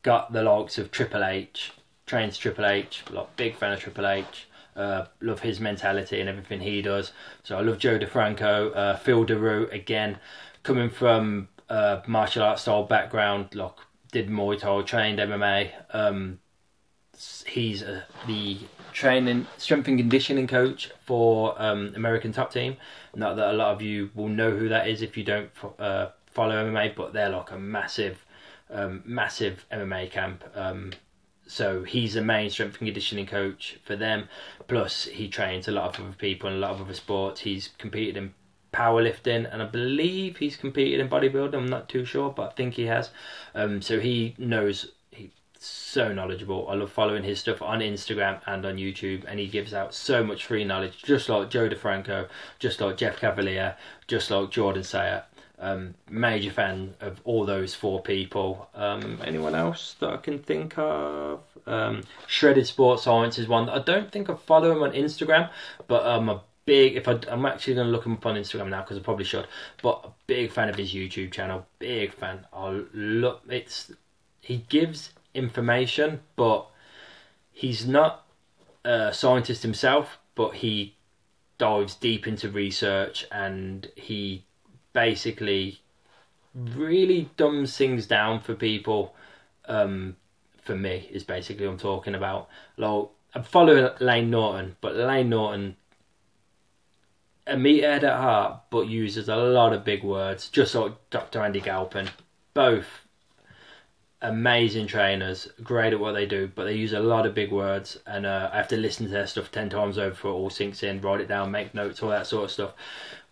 got 0.03 0.33
the 0.33 0.43
likes 0.43 0.79
of 0.79 0.91
Triple 0.91 1.25
H, 1.25 1.73
trains 2.07 2.37
Triple 2.37 2.67
H, 2.67 3.05
like 3.11 3.37
big 3.37 3.57
fan 3.57 3.73
of 3.73 3.81
Triple 3.81 4.07
H. 4.07 4.47
Uh, 4.77 5.07
love 5.21 5.41
his 5.41 5.61
mentality 5.61 6.21
and 6.21 6.29
everything 6.29 6.61
he 6.61 6.81
does. 6.81 7.13
So 7.43 7.59
I 7.59 7.61
love 7.61 7.79
Joe 7.79 7.99
DeFranco, 7.99 8.75
uh, 8.75 8.97
Phil 8.97 9.25
Daru 9.25 9.69
again, 9.71 10.19
coming 10.63 10.91
from 10.91 11.49
uh, 11.69 12.01
martial 12.07 12.43
arts 12.43 12.63
style 12.63 12.85
background, 12.85 13.55
like 13.55 13.75
did 14.13 14.29
Muay 14.29 14.59
Thai, 14.59 14.83
trained 14.83 15.19
MMA. 15.19 15.71
Um, 15.93 16.39
he's 17.47 17.83
uh, 17.83 18.03
the 18.27 18.59
training 18.93 19.47
strength 19.57 19.89
and 19.89 19.99
conditioning 19.99 20.47
coach 20.47 20.91
for 21.05 21.61
um, 21.61 21.93
American 21.95 22.33
Top 22.33 22.53
Team. 22.53 22.77
Not 23.15 23.37
that 23.37 23.51
a 23.51 23.57
lot 23.57 23.75
of 23.75 23.83
you 23.83 24.11
will 24.15 24.29
know 24.29 24.51
who 24.51 24.69
that 24.69 24.89
is 24.89 25.03
if 25.03 25.17
you 25.17 25.25
don't 25.25 25.51
uh, 25.79 26.09
follow 26.27 26.55
MMA, 26.55 26.95
but 26.95 27.13
they're 27.13 27.29
like 27.31 27.51
a 27.51 27.59
massive, 27.59 28.25
um, 28.71 29.03
massive 29.05 29.67
MMA 29.73 30.11
camp. 30.11 30.45
Um, 30.55 30.93
so 31.47 31.83
he's 31.83 32.15
the 32.15 32.23
main 32.23 32.49
strength 32.51 32.79
and 32.79 32.87
conditioning 32.87 33.27
coach 33.27 33.79
for 33.85 33.97
them. 33.97 34.29
Plus, 34.69 35.07
he 35.07 35.29
trains 35.29 35.67
a 35.67 35.73
lot 35.73 35.99
of 35.99 36.05
other 36.05 36.15
people 36.15 36.49
in 36.49 36.57
a 36.57 36.59
lot 36.59 36.71
of 36.71 36.81
other 36.81 36.95
sports. 36.95 37.41
He's 37.41 37.71
competed 37.79 38.17
in 38.17 38.35
powerlifting, 38.73 39.53
and 39.53 39.61
I 39.61 39.67
believe 39.67 40.37
he's 40.37 40.57
competed 40.57 41.01
in 41.01 41.09
bodybuilding. 41.09 41.55
I'm 41.55 41.67
not 41.67 41.89
too 41.89 42.05
sure, 42.05 42.31
but 42.31 42.51
I 42.51 42.53
think 42.53 42.75
he 42.75 42.87
has. 42.87 43.11
Um, 43.55 43.83
so 43.83 43.99
he 43.99 44.35
knows 44.39 44.93
so 45.63 46.13
knowledgeable. 46.13 46.69
I 46.69 46.75
love 46.75 46.91
following 46.91 47.23
his 47.23 47.41
stuff 47.41 47.61
on 47.61 47.81
Instagram 47.81 48.41
and 48.47 48.65
on 48.65 48.77
YouTube, 48.77 49.25
and 49.29 49.39
he 49.39 49.47
gives 49.47 49.75
out 49.75 49.95
so 49.95 50.25
much 50.25 50.47
free 50.47 50.65
knowledge, 50.65 51.03
just 51.03 51.29
like 51.29 51.51
Joe 51.51 51.69
DeFranco, 51.69 52.29
just 52.59 52.81
like 52.81 52.97
Jeff 52.97 53.21
Cavaliere, 53.21 53.77
just 54.07 54.31
like 54.31 54.51
Jordan 54.51 54.83
Syatt. 54.83 55.25
Um, 55.59 55.95
major 56.09 56.51
fan 56.51 56.95
of 57.01 57.21
all 57.25 57.45
those 57.45 57.75
four 57.75 58.01
people. 58.01 58.71
Um, 58.75 59.21
anyone 59.23 59.55
else 59.55 59.95
that 60.01 60.09
I 60.09 60.17
can 60.17 60.39
think 60.39 60.79
of? 60.79 61.43
Um, 61.67 62.03
Shredded 62.27 62.67
Sports 62.67 63.03
Science 63.03 63.39
is 63.39 63.47
one 63.47 63.67
that 63.67 63.75
I 63.75 63.81
don't 63.81 64.11
think 64.11 64.31
I 64.31 64.37
follow 64.37 64.73
him 64.73 64.83
on 64.83 64.93
Instagram, 64.93 65.51
but 65.87 66.07
I'm 66.07 66.31
a 66.31 66.43
big. 66.65 66.97
If 66.97 67.09
I, 67.09 67.19
I'm 67.29 67.45
actually 67.45 67.75
going 67.75 67.89
to 67.89 67.93
look 67.93 68.07
him 68.07 68.15
up 68.15 68.25
on 68.25 68.37
Instagram 68.37 68.71
now 68.71 68.81
because 68.81 68.97
I 68.97 69.01
probably 69.01 69.27
should. 69.27 69.47
But 69.83 70.01
a 70.05 70.11
big 70.27 70.51
fan 70.51 70.71
of 70.71 70.77
his 70.77 70.95
YouTube 70.95 71.33
channel. 71.33 71.67
Big 71.79 72.15
fan. 72.15 72.47
I 72.55 72.85
look. 72.95 73.43
It's 73.51 73.93
he 74.41 74.65
gives 74.71 75.11
information, 75.35 76.21
but 76.37 76.67
he's 77.53 77.87
not 77.87 78.27
a 78.85 79.13
scientist 79.13 79.63
himself. 79.63 80.19
But 80.35 80.55
he 80.57 80.95
dives 81.59 81.95
deep 81.95 82.27
into 82.27 82.49
research 82.49 83.27
and 83.31 83.91
he 83.95 84.45
basically 84.93 85.81
really 86.55 87.29
dumbs 87.37 87.77
things 87.77 88.07
down 88.07 88.41
for 88.41 88.55
people. 88.55 89.15
Um, 89.67 90.17
for 90.63 90.77
me, 90.77 91.09
is 91.11 91.25
basically 91.25 91.67
what 91.67 91.73
I'm 91.73 91.79
talking 91.79 92.15
about. 92.15 92.49
Like 92.77 93.09
I'm 93.35 93.43
following 93.43 93.89
Layne 94.01 94.31
Norton, 94.31 94.77
but 94.81 94.97
Layne 94.97 95.29
Norton, 95.29 95.77
a 97.47 97.55
meathead 97.55 98.03
at 98.03 98.21
heart, 98.21 98.63
but 98.71 98.89
uses 98.89 99.29
a 99.29 99.37
lot 99.37 99.73
of 99.73 99.85
big 99.85 100.03
words, 100.03 100.49
just 100.49 100.75
like 100.75 100.93
Dr. 101.11 101.41
Andy 101.41 101.61
Galpin. 101.61 102.09
Both 102.55 103.07
amazing 104.23 104.87
trainers, 104.87 105.49
great 105.63 105.93
at 105.93 106.01
what 106.01 106.13
they 106.13 106.27
do, 106.27 106.51
but 106.55 106.65
they 106.65 106.75
use 106.75 106.93
a 106.93 107.01
lot 107.01 107.27
of 107.27 107.35
big 107.35 107.51
words, 107.51 107.99
and 108.07 108.27
uh, 108.27 108.51
I 108.53 108.57
have 108.57 108.69
to 108.69 108.77
listen 108.77 109.07
to 109.07 109.13
their 109.13 109.27
stuff 109.27 109.51
ten 109.51 109.71
times 109.71 109.99
over 109.99 110.11
before 110.11 110.33
it 110.33 110.35
all 110.35 110.51
sinks 110.51 110.83
in, 110.83 111.01
write 111.01 111.21
it 111.21 111.29
down, 111.29 111.51
make 111.51 111.75
notes, 111.75 112.03
all 112.03 112.11
that 112.11 112.27
sort 112.27 112.45
of 112.45 112.51
stuff. 112.51 112.73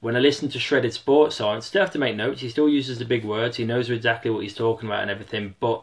When 0.01 0.16
I 0.16 0.20
listen 0.20 0.48
to 0.51 0.59
Shredded 0.59 0.94
Sports 0.94 1.37
Science, 1.37 1.66
still 1.66 1.83
have 1.83 1.90
to 1.92 1.98
make 1.98 2.16
notes. 2.16 2.40
He 2.40 2.48
still 2.48 2.68
uses 2.68 2.98
the 2.98 3.05
big 3.05 3.24
words. 3.24 3.57
He 3.57 3.64
knows 3.64 3.90
exactly 3.90 4.31
what 4.31 4.44
he's 4.44 4.55
talking 4.55 4.88
about 4.88 5.03
and 5.03 5.11
everything, 5.11 5.57
but 5.59 5.83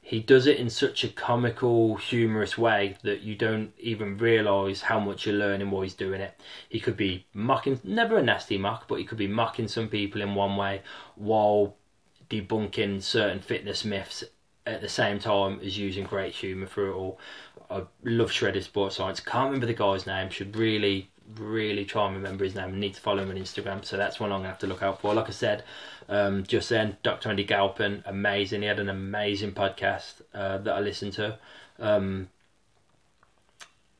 he 0.00 0.20
does 0.20 0.46
it 0.46 0.58
in 0.58 0.70
such 0.70 1.04
a 1.04 1.08
comical, 1.08 1.96
humorous 1.96 2.58
way 2.58 2.96
that 3.02 3.20
you 3.20 3.36
don't 3.36 3.72
even 3.78 4.18
realise 4.18 4.82
how 4.82 4.98
much 4.98 5.26
you're 5.26 5.36
learning 5.36 5.70
while 5.70 5.82
he's 5.82 5.94
doing 5.94 6.20
it. 6.20 6.40
He 6.68 6.80
could 6.80 6.96
be 6.96 7.26
mocking, 7.32 7.78
never 7.84 8.16
a 8.16 8.22
nasty 8.22 8.58
mock, 8.58 8.88
but 8.88 8.96
he 8.98 9.04
could 9.04 9.18
be 9.18 9.28
mocking 9.28 9.68
some 9.68 9.88
people 9.88 10.20
in 10.20 10.34
one 10.34 10.56
way 10.56 10.82
while 11.14 11.76
debunking 12.28 13.02
certain 13.02 13.40
fitness 13.40 13.84
myths 13.84 14.24
at 14.66 14.80
the 14.80 14.88
same 14.88 15.18
time 15.18 15.60
as 15.64 15.78
using 15.78 16.04
great 16.04 16.34
humour 16.34 16.66
through 16.66 16.92
it 16.92 16.94
all. 16.94 17.18
I 17.70 17.82
love 18.04 18.30
Shredded 18.30 18.64
Sports 18.64 18.96
Science. 18.96 19.20
Can't 19.20 19.46
remember 19.46 19.66
the 19.66 19.74
guy's 19.74 20.06
name. 20.06 20.30
Should 20.30 20.56
really 20.56 21.08
really 21.36 21.84
try 21.84 22.06
and 22.06 22.16
remember 22.16 22.44
his 22.44 22.54
name. 22.54 22.78
Need 22.78 22.94
to 22.94 23.00
follow 23.00 23.22
him 23.22 23.30
on 23.30 23.36
Instagram, 23.36 23.84
so 23.84 23.96
that's 23.96 24.20
one 24.20 24.32
I'm 24.32 24.40
gonna 24.40 24.48
have 24.48 24.58
to 24.60 24.66
look 24.66 24.82
out 24.82 25.00
for. 25.00 25.14
Like 25.14 25.28
I 25.28 25.32
said, 25.32 25.64
um, 26.08 26.44
just 26.44 26.68
then, 26.68 26.96
Dr. 27.02 27.30
Andy 27.30 27.44
Galpin, 27.44 28.02
amazing. 28.06 28.62
He 28.62 28.68
had 28.68 28.78
an 28.78 28.88
amazing 28.88 29.52
podcast 29.52 30.22
uh, 30.34 30.58
that 30.58 30.74
I 30.74 30.80
listened 30.80 31.14
to. 31.14 31.38
Um, 31.78 32.28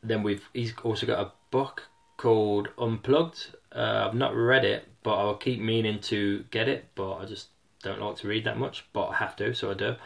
then 0.02 0.22
we've 0.22 0.48
he's 0.52 0.74
also 0.82 1.06
got 1.06 1.20
a 1.20 1.32
book 1.50 1.88
called 2.16 2.68
Unplugged. 2.78 3.54
Uh, 3.74 4.06
I've 4.08 4.14
not 4.14 4.34
read 4.34 4.64
it, 4.64 4.88
but 5.02 5.16
I'll 5.16 5.36
keep 5.36 5.60
meaning 5.60 6.00
to 6.00 6.44
get 6.50 6.68
it, 6.68 6.86
but 6.94 7.16
I 7.16 7.24
just 7.24 7.48
don't 7.82 8.00
like 8.00 8.16
to 8.16 8.28
read 8.28 8.44
that 8.44 8.58
much, 8.58 8.84
but 8.92 9.08
I 9.08 9.14
have 9.16 9.36
to, 9.36 9.54
so 9.54 9.70
I 9.70 9.74
do. 9.74 9.96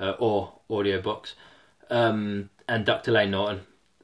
Uh, 0.00 0.16
or 0.18 0.52
audiobooks. 0.70 1.34
Um, 1.90 2.48
and 2.66 2.86
Dr. 2.86 3.12
Layne 3.12 3.32
Norton, 3.32 3.60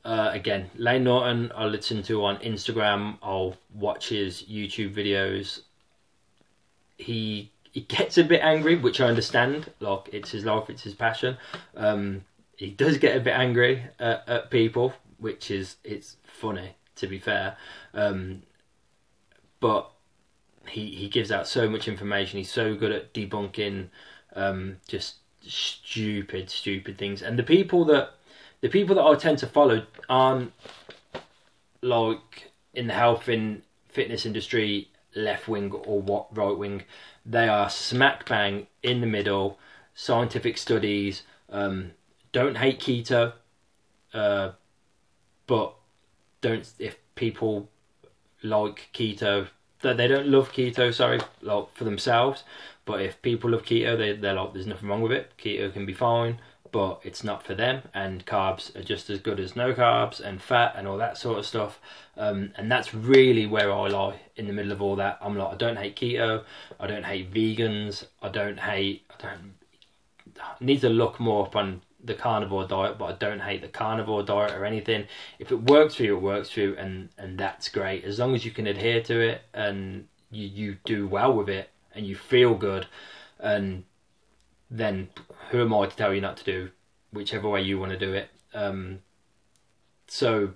uh, 0.06 0.30
again, 0.32 0.70
Layne 0.76 1.02
Norton, 1.02 1.50
I 1.56 1.64
listen 1.66 2.02
to 2.04 2.24
on 2.24 2.36
Instagram. 2.36 3.18
I'll 3.22 3.56
watch 3.74 4.10
his 4.10 4.44
YouTube 4.44 4.94
videos. 4.94 5.62
He 6.96 7.50
he 7.72 7.80
gets 7.82 8.16
a 8.16 8.24
bit 8.24 8.40
angry, 8.40 8.76
which 8.76 9.00
I 9.00 9.08
understand. 9.08 9.70
Like 9.80 10.08
it's 10.12 10.30
his 10.30 10.44
life, 10.44 10.70
it's 10.70 10.82
his 10.82 10.94
passion. 10.94 11.36
Um, 11.76 12.24
he 12.56 12.70
does 12.70 12.98
get 12.98 13.16
a 13.16 13.20
bit 13.20 13.34
angry 13.34 13.82
at, 13.98 14.28
at, 14.28 14.50
people, 14.50 14.94
which 15.18 15.50
is 15.50 15.76
it's 15.82 16.16
funny 16.22 16.76
to 16.94 17.08
be 17.08 17.18
fair. 17.18 17.56
Um, 17.92 18.42
but 19.58 19.90
he 20.68 20.86
he 20.86 21.08
gives 21.08 21.32
out 21.32 21.48
so 21.48 21.68
much 21.68 21.88
information. 21.88 22.38
He's 22.38 22.52
so 22.52 22.76
good 22.76 22.92
at 22.92 23.12
debunking 23.12 23.88
um, 24.36 24.76
just 24.86 25.16
stupid, 25.48 26.50
stupid 26.50 26.98
things. 26.98 27.22
And 27.22 27.38
the 27.38 27.42
people 27.42 27.84
that 27.86 28.14
the 28.60 28.68
people 28.68 28.96
that 28.96 29.04
I 29.04 29.14
tend 29.14 29.38
to 29.38 29.46
follow 29.46 29.86
aren't 30.08 30.52
like 31.82 32.50
in 32.74 32.86
the 32.86 32.94
health 32.94 33.28
and 33.28 33.62
fitness 33.88 34.26
industry 34.26 34.88
left 35.14 35.48
wing 35.48 35.72
or 35.72 36.00
what 36.00 36.36
right 36.36 36.56
wing. 36.56 36.82
They 37.24 37.48
are 37.48 37.70
smack 37.70 38.28
bang 38.28 38.66
in 38.82 39.00
the 39.00 39.06
middle. 39.06 39.58
Scientific 39.94 40.58
studies. 40.58 41.22
Um, 41.50 41.92
don't 42.32 42.56
hate 42.56 42.80
keto, 42.80 43.32
uh, 44.12 44.50
but 45.46 45.74
don't 46.40 46.70
if 46.78 46.96
people 47.14 47.70
like 48.42 48.90
keto 48.92 49.48
they 49.82 50.08
don't 50.08 50.28
love 50.28 50.52
keto. 50.52 50.92
Sorry, 50.92 51.20
like 51.42 51.74
for 51.74 51.84
themselves. 51.84 52.44
But 52.84 53.02
if 53.02 53.20
people 53.22 53.50
love 53.50 53.64
keto, 53.64 53.96
they 53.96 54.12
they're 54.12 54.34
like, 54.34 54.52
there's 54.52 54.66
nothing 54.66 54.88
wrong 54.88 55.02
with 55.02 55.12
it. 55.12 55.32
Keto 55.38 55.72
can 55.72 55.86
be 55.86 55.94
fine 55.94 56.40
but 56.72 57.00
it's 57.04 57.24
not 57.24 57.42
for 57.42 57.54
them. 57.54 57.80
And 57.94 58.26
carbs 58.26 58.76
are 58.76 58.82
just 58.82 59.08
as 59.08 59.18
good 59.18 59.40
as 59.40 59.56
no 59.56 59.72
carbs 59.72 60.20
and 60.20 60.42
fat 60.42 60.74
and 60.76 60.86
all 60.86 60.98
that 60.98 61.16
sort 61.16 61.38
of 61.38 61.46
stuff. 61.46 61.80
Um, 62.18 62.52
and 62.56 62.70
that's 62.70 62.92
really 62.92 63.46
where 63.46 63.72
I 63.72 63.88
lie 63.88 64.20
in 64.36 64.46
the 64.46 64.52
middle 64.52 64.72
of 64.72 64.82
all 64.82 64.96
that. 64.96 65.16
I'm 65.22 65.38
like, 65.38 65.54
I 65.54 65.56
don't 65.56 65.76
hate 65.78 65.96
keto, 65.96 66.44
I 66.78 66.86
don't 66.86 67.06
hate 67.06 67.32
vegans, 67.32 68.04
I 68.20 68.28
don't 68.28 68.60
hate, 68.60 69.06
I 69.10 69.22
don't 69.22 69.54
I 70.38 70.52
need 70.60 70.82
to 70.82 70.90
look 70.90 71.18
more 71.18 71.46
up 71.46 71.56
on 71.56 71.80
the 72.06 72.14
carnivore 72.14 72.66
diet, 72.66 72.98
but 72.98 73.04
I 73.06 73.12
don't 73.12 73.40
hate 73.40 73.62
the 73.62 73.68
carnivore 73.68 74.22
diet 74.22 74.52
or 74.52 74.64
anything. 74.64 75.06
If 75.38 75.50
it 75.52 75.62
works 75.62 75.96
for 75.96 76.04
you, 76.04 76.16
it 76.16 76.22
works 76.22 76.50
for 76.50 76.60
you, 76.60 76.76
and 76.76 77.08
and 77.18 77.38
that's 77.38 77.68
great. 77.68 78.04
As 78.04 78.18
long 78.18 78.34
as 78.34 78.44
you 78.44 78.50
can 78.50 78.66
adhere 78.66 79.02
to 79.02 79.20
it 79.20 79.42
and 79.52 80.06
you 80.30 80.46
you 80.46 80.76
do 80.84 81.06
well 81.06 81.32
with 81.32 81.48
it 81.48 81.70
and 81.94 82.06
you 82.06 82.14
feel 82.14 82.54
good, 82.54 82.86
and 83.38 83.84
then 84.70 85.08
who 85.50 85.60
am 85.60 85.74
I 85.74 85.86
to 85.86 85.96
tell 85.96 86.14
you 86.14 86.20
not 86.20 86.36
to 86.38 86.44
do 86.44 86.70
whichever 87.12 87.48
way 87.48 87.62
you 87.62 87.78
want 87.78 87.92
to 87.92 87.98
do 87.98 88.12
it? 88.12 88.30
Um, 88.54 89.00
so 90.08 90.52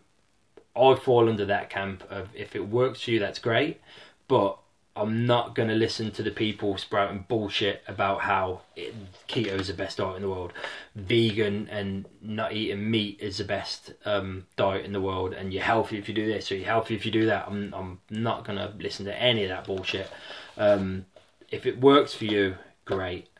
I 0.76 0.94
fall 0.94 1.28
under 1.28 1.44
that 1.46 1.70
camp 1.70 2.04
of 2.10 2.28
if 2.34 2.54
it 2.54 2.68
works 2.68 3.02
for 3.02 3.10
you, 3.10 3.18
that's 3.18 3.38
great, 3.38 3.80
but 4.28 4.58
I'm 4.96 5.26
not 5.26 5.54
going 5.54 5.68
to 5.68 5.74
listen 5.74 6.10
to 6.12 6.22
the 6.22 6.30
people 6.30 6.76
sprouting 6.76 7.24
bullshit 7.28 7.82
about 7.86 8.22
how 8.22 8.62
it, 8.76 8.94
keto 9.28 9.60
is 9.60 9.68
the 9.68 9.74
best 9.74 9.98
diet 9.98 10.16
in 10.16 10.22
the 10.22 10.28
world, 10.28 10.52
vegan 10.94 11.68
and 11.68 12.06
not 12.20 12.52
eating 12.52 12.90
meat 12.90 13.18
is 13.20 13.38
the 13.38 13.44
best 13.44 13.92
um, 14.04 14.46
diet 14.56 14.84
in 14.84 14.92
the 14.92 15.00
world, 15.00 15.32
and 15.32 15.52
you're 15.54 15.62
healthy 15.62 15.96
if 15.96 16.08
you 16.08 16.14
do 16.14 16.26
this 16.26 16.50
or 16.50 16.56
you're 16.56 16.66
healthy 16.66 16.94
if 16.94 17.06
you 17.06 17.12
do 17.12 17.26
that. 17.26 17.46
I'm 17.46 17.72
I'm 17.74 18.00
not 18.10 18.44
going 18.44 18.58
to 18.58 18.74
listen 18.78 19.06
to 19.06 19.22
any 19.22 19.44
of 19.44 19.50
that 19.50 19.64
bullshit. 19.64 20.10
Um, 20.56 21.06
if 21.50 21.66
it 21.66 21.80
works 21.80 22.14
for 22.14 22.24
you, 22.24 22.56
great 22.84 23.30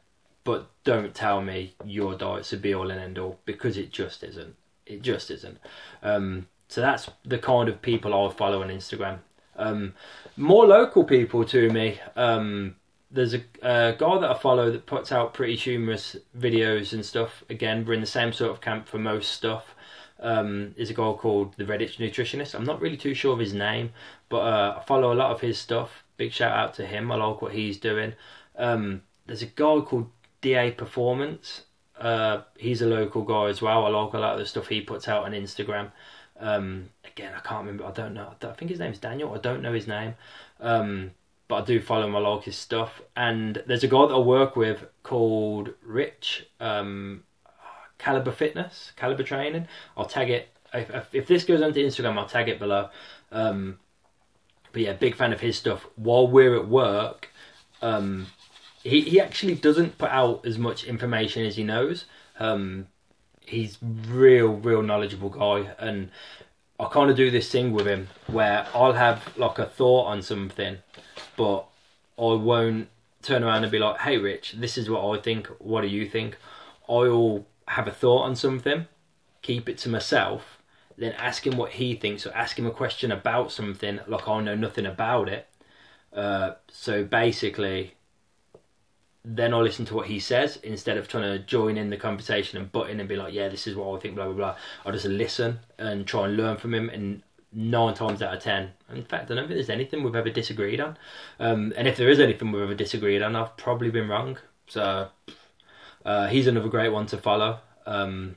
but 0.45 0.71
don't 0.85 1.15
tell 1.15 1.41
me 1.43 1.75
your 1.85 2.17
diet's 2.17 2.53
a 2.53 2.57
be 2.57 2.75
all 2.75 2.91
and 2.91 3.01
end 3.01 3.19
all 3.19 3.39
because 3.45 3.77
it 3.77 3.93
just 3.93 4.23
isn't. 4.23 4.57
It 4.87 5.03
just 5.03 5.31
isn't. 5.31 5.59
Um, 6.03 6.49
so 6.69 6.81
that's 6.81 7.11
the 7.25 7.39
kind 7.39 7.69
of 7.69 7.83
people 7.83 8.15
I 8.15 8.33
follow 8.33 8.63
on 8.63 8.69
Instagram. 8.69 9.19
Um, 9.61 9.95
more 10.37 10.67
local 10.67 11.05
people 11.05 11.45
to 11.45 11.71
me. 11.71 12.01
Um, 12.17 12.77
there's 13.11 13.35
a, 13.35 13.43
a, 13.63 13.93
guy 13.93 14.19
that 14.19 14.31
I 14.31 14.35
follow 14.35 14.71
that 14.71 14.87
puts 14.87 15.13
out 15.13 15.35
pretty 15.35 15.57
humorous 15.57 16.17
videos 16.39 16.93
and 16.93 17.05
stuff. 17.05 17.45
Again, 17.51 17.85
we're 17.85 17.95
in 17.95 18.01
the 18.01 18.07
same 18.07 18.33
sort 18.33 18.51
of 18.51 18.61
camp 18.61 18.89
for 18.89 18.99
most 18.99 19.33
stuff. 19.33 19.75
Um, 20.23 20.75
is 20.77 20.91
a 20.91 20.95
guy 20.95 21.13
called 21.13 21.55
the 21.57 21.65
Redditch 21.65 21.97
Nutritionist. 21.97 22.55
I'm 22.55 22.65
not 22.65 22.81
really 22.81 22.99
too 22.99 23.15
sure 23.15 23.33
of 23.33 23.39
his 23.39 23.55
name, 23.55 23.91
but 24.29 24.41
uh, 24.41 24.79
I 24.79 24.85
follow 24.85 25.13
a 25.13 25.15
lot 25.15 25.31
of 25.31 25.41
his 25.41 25.59
stuff. 25.59 26.05
Big 26.19 26.33
shout 26.33 26.53
out 26.53 26.75
to 26.75 26.87
him. 26.87 27.11
I 27.11 27.17
like 27.17 27.41
what 27.41 27.53
he's 27.53 27.79
doing. 27.79 28.13
Um, 28.57 29.03
there's 29.27 29.43
a 29.43 29.47
guy 29.47 29.81
called 29.81 30.11
DA 30.43 30.73
Performance. 30.73 31.63
Uh, 31.99 32.43
he's 32.57 32.83
a 32.83 32.87
local 32.87 33.23
guy 33.23 33.47
as 33.49 33.63
well. 33.63 33.87
I 33.87 33.89
like 33.89 34.13
a 34.13 34.19
lot 34.19 34.35
of 34.35 34.39
the 34.39 34.47
stuff 34.47 34.69
he 34.69 34.83
puts 34.83 35.09
out 35.09 35.25
on 35.25 35.33
Instagram. 35.33 35.91
Um, 36.41 36.89
again, 37.05 37.33
I 37.37 37.41
can't 37.41 37.61
remember. 37.61 37.85
I 37.85 37.93
don't 37.93 38.15
know. 38.15 38.33
I 38.43 38.53
think 38.53 38.71
his 38.71 38.81
name's 38.81 38.99
Daniel. 38.99 39.35
I 39.35 39.39
don't 39.39 39.63
know 39.63 39.73
his 39.73 39.87
name. 39.87 40.15
Um, 40.59 41.13
but 41.49 41.63
I 41.63 41.65
do 41.65 41.81
follow 41.81 42.07
him. 42.07 42.17
I 42.17 42.21
like 42.21 42.45
his 42.45 42.57
stuff. 42.57 43.03
And 43.17 43.63
there's 43.67 43.85
a 43.85 43.89
guy 43.89 44.07
that 44.07 44.15
I 44.15 44.19
work 44.19 44.57
with 44.57 44.87
called 45.03 45.71
Rich 45.85 46.47
um, 46.61 47.25
Caliber 47.99 48.33
Fitness, 48.33 48.93
Caliber 48.97 49.25
Training. 49.25 49.67
I'll 49.97 50.07
tag 50.07 50.31
it. 50.31 50.49
If, 50.73 51.15
if, 51.15 51.27
this 51.27 51.45
goes 51.45 51.61
onto 51.61 51.85
Instagram, 51.85 52.17
I'll 52.17 52.27
tag 52.27 52.49
it 52.49 52.61
below. 52.61 52.89
Um, 53.33 53.81
but 54.73 54.83
yeah, 54.83 54.93
big 54.93 55.17
fan 55.17 55.33
of 55.33 55.41
his 55.41 55.59
stuff. 55.59 55.87
While 55.97 56.29
we're 56.29 56.55
at 56.57 56.69
work, 56.69 57.31
um, 57.83 58.29
he, 58.85 59.01
he 59.01 59.21
actually 59.21 59.57
doesn't 59.57 59.99
put 59.99 60.11
out 60.11 60.47
as 60.47 60.57
much 60.57 60.85
information 60.85 61.45
as 61.45 61.57
he 61.57 61.65
knows. 61.65 62.05
Um, 62.39 62.87
he's 63.51 63.79
real, 63.83 64.49
real 64.49 64.83
knowledgeable 64.83 65.29
guy, 65.29 65.73
and 65.79 66.11
I 66.79 66.87
kind 66.87 67.11
of 67.11 67.17
do 67.17 67.31
this 67.31 67.51
thing 67.51 67.73
with 67.73 67.87
him 67.87 68.09
where 68.29 68.67
I'll 68.73 68.93
have 68.93 69.37
like 69.37 69.59
a 69.59 69.67
thought 69.67 70.07
on 70.07 70.23
something, 70.23 70.79
but 71.37 71.67
I 72.19 72.33
won't 72.35 72.89
turn 73.23 73.43
around 73.43 73.65
and 73.65 73.73
be 73.73 73.79
like, 73.79 73.99
"Hey, 74.01 74.17
Rich, 74.19 74.55
this 74.59 74.79
is 74.79 74.89
what 74.89 75.05
I 75.05 75.21
think. 75.21 75.49
What 75.59 75.83
do 75.83 75.89
you 75.89 76.09
think?" 76.09 76.39
I'll 76.89 77.45
have 77.69 77.87
a 77.87 77.93
thought 77.93 78.23
on 78.23 78.35
something, 78.35 78.87
keep 79.43 79.69
it 79.69 79.79
to 79.79 79.89
myself, 79.89 80.59
then 80.97 81.13
ask 81.13 81.47
him 81.47 81.57
what 81.57 81.73
he 81.73 81.95
thinks, 81.95 82.27
or 82.27 82.33
ask 82.35 82.59
him 82.59 82.67
a 82.67 82.71
question 82.71 83.13
about 83.13 83.53
something 83.53 84.01
like 84.07 84.27
I 84.27 84.41
know 84.41 84.57
nothing 84.57 84.87
about 84.87 85.29
it. 85.29 85.47
Uh, 86.13 86.53
so 86.69 87.05
basically, 87.05 87.95
then 89.25 89.53
I'll 89.53 89.63
listen 89.63 89.85
to 89.87 89.95
what 89.95 90.07
he 90.07 90.19
says 90.19 90.59
instead 90.63 90.97
of 90.97 91.07
trying 91.07 91.25
to 91.25 91.39
join 91.45 91.77
in 91.77 91.91
the 91.91 91.97
conversation 91.97 92.59
and 92.59 92.73
butt 92.73 92.91
in 92.91 93.01
and 93.01 93.09
be 93.09 93.17
like, 93.17 93.35
yeah, 93.35 93.49
this 93.49 93.67
is 93.67 93.77
what 93.77 93.95
I 93.95 94.01
think, 94.01 94.15
blah, 94.15 94.25
blah, 94.25 94.35
blah. 94.35 94.57
I'll 94.85 94.93
just 94.93 95.05
listen 95.05 95.61
and 95.79 96.07
try 96.07 96.25
and 96.27 96.37
learn 96.37 96.57
from 96.57 96.73
him. 96.73 96.89
And 96.89 97.23
nine 97.53 97.95
times 97.95 98.23
out 98.23 98.35
of 98.35 98.43
ten, 98.43 98.71
in 98.91 99.05
fact, 99.05 99.31
I 99.31 99.35
don't 99.35 99.47
think 99.47 99.57
there's 99.57 99.69
anything 99.69 100.03
we've 100.03 100.17
ever 100.17 100.31
disagreed 100.31 100.81
on. 100.81 100.97
Um, 101.39 101.73
and 101.77 101.87
if 101.87 101.97
there 101.97 102.09
is 102.09 102.19
anything 102.19 102.51
we've 102.51 102.63
ever 102.63 102.75
disagreed 102.75 103.23
on, 103.23 103.37
I've 103.37 103.57
probably 103.57 103.91
been 103.91 104.09
wrong. 104.09 104.39
So 104.69 105.09
uh, 106.05 106.29
he's 106.29 106.47
another 106.47 106.69
great 106.69 106.91
one 106.91 107.07
to 107.07 107.19
follow. 107.19 107.59
Um, 107.85 108.37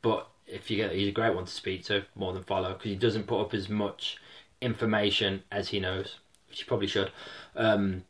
but 0.00 0.28
if 0.46 0.70
you 0.70 0.76
get, 0.76 0.92
he's 0.92 1.08
a 1.08 1.12
great 1.12 1.34
one 1.34 1.46
to 1.46 1.52
speak 1.52 1.84
to 1.86 2.04
more 2.14 2.32
than 2.32 2.44
follow 2.44 2.74
because 2.74 2.90
he 2.90 2.96
doesn't 2.96 3.26
put 3.26 3.40
up 3.40 3.54
as 3.54 3.68
much 3.68 4.18
information 4.60 5.42
as 5.50 5.68
he 5.68 5.80
knows, 5.80 6.18
which 6.48 6.60
he 6.60 6.64
probably 6.64 6.86
should. 6.86 7.10
Um, 7.56 8.04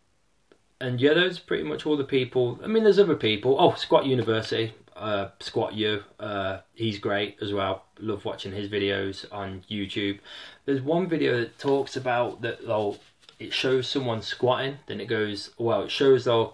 and 0.82 1.00
yeah, 1.00 1.14
those 1.14 1.38
pretty 1.38 1.62
much 1.62 1.86
all 1.86 1.96
the 1.96 2.04
people. 2.04 2.58
I 2.62 2.66
mean, 2.66 2.82
there's 2.82 2.98
other 2.98 3.14
people. 3.14 3.56
Oh, 3.58 3.74
Squat 3.74 4.04
University, 4.04 4.74
uh, 4.96 5.28
Squat 5.38 5.74
U. 5.74 6.02
Uh, 6.18 6.58
he's 6.74 6.98
great 6.98 7.38
as 7.40 7.52
well. 7.52 7.84
Love 8.00 8.24
watching 8.24 8.52
his 8.52 8.68
videos 8.68 9.24
on 9.30 9.64
YouTube. 9.70 10.18
There's 10.64 10.82
one 10.82 11.08
video 11.08 11.38
that 11.38 11.58
talks 11.58 11.96
about 11.96 12.42
that. 12.42 12.66
Though 12.66 12.98
it 13.38 13.52
shows 13.52 13.86
someone 13.86 14.22
squatting, 14.22 14.78
then 14.86 15.00
it 15.00 15.06
goes 15.06 15.50
well. 15.56 15.84
It 15.84 15.92
shows 15.92 16.24
their 16.24 16.46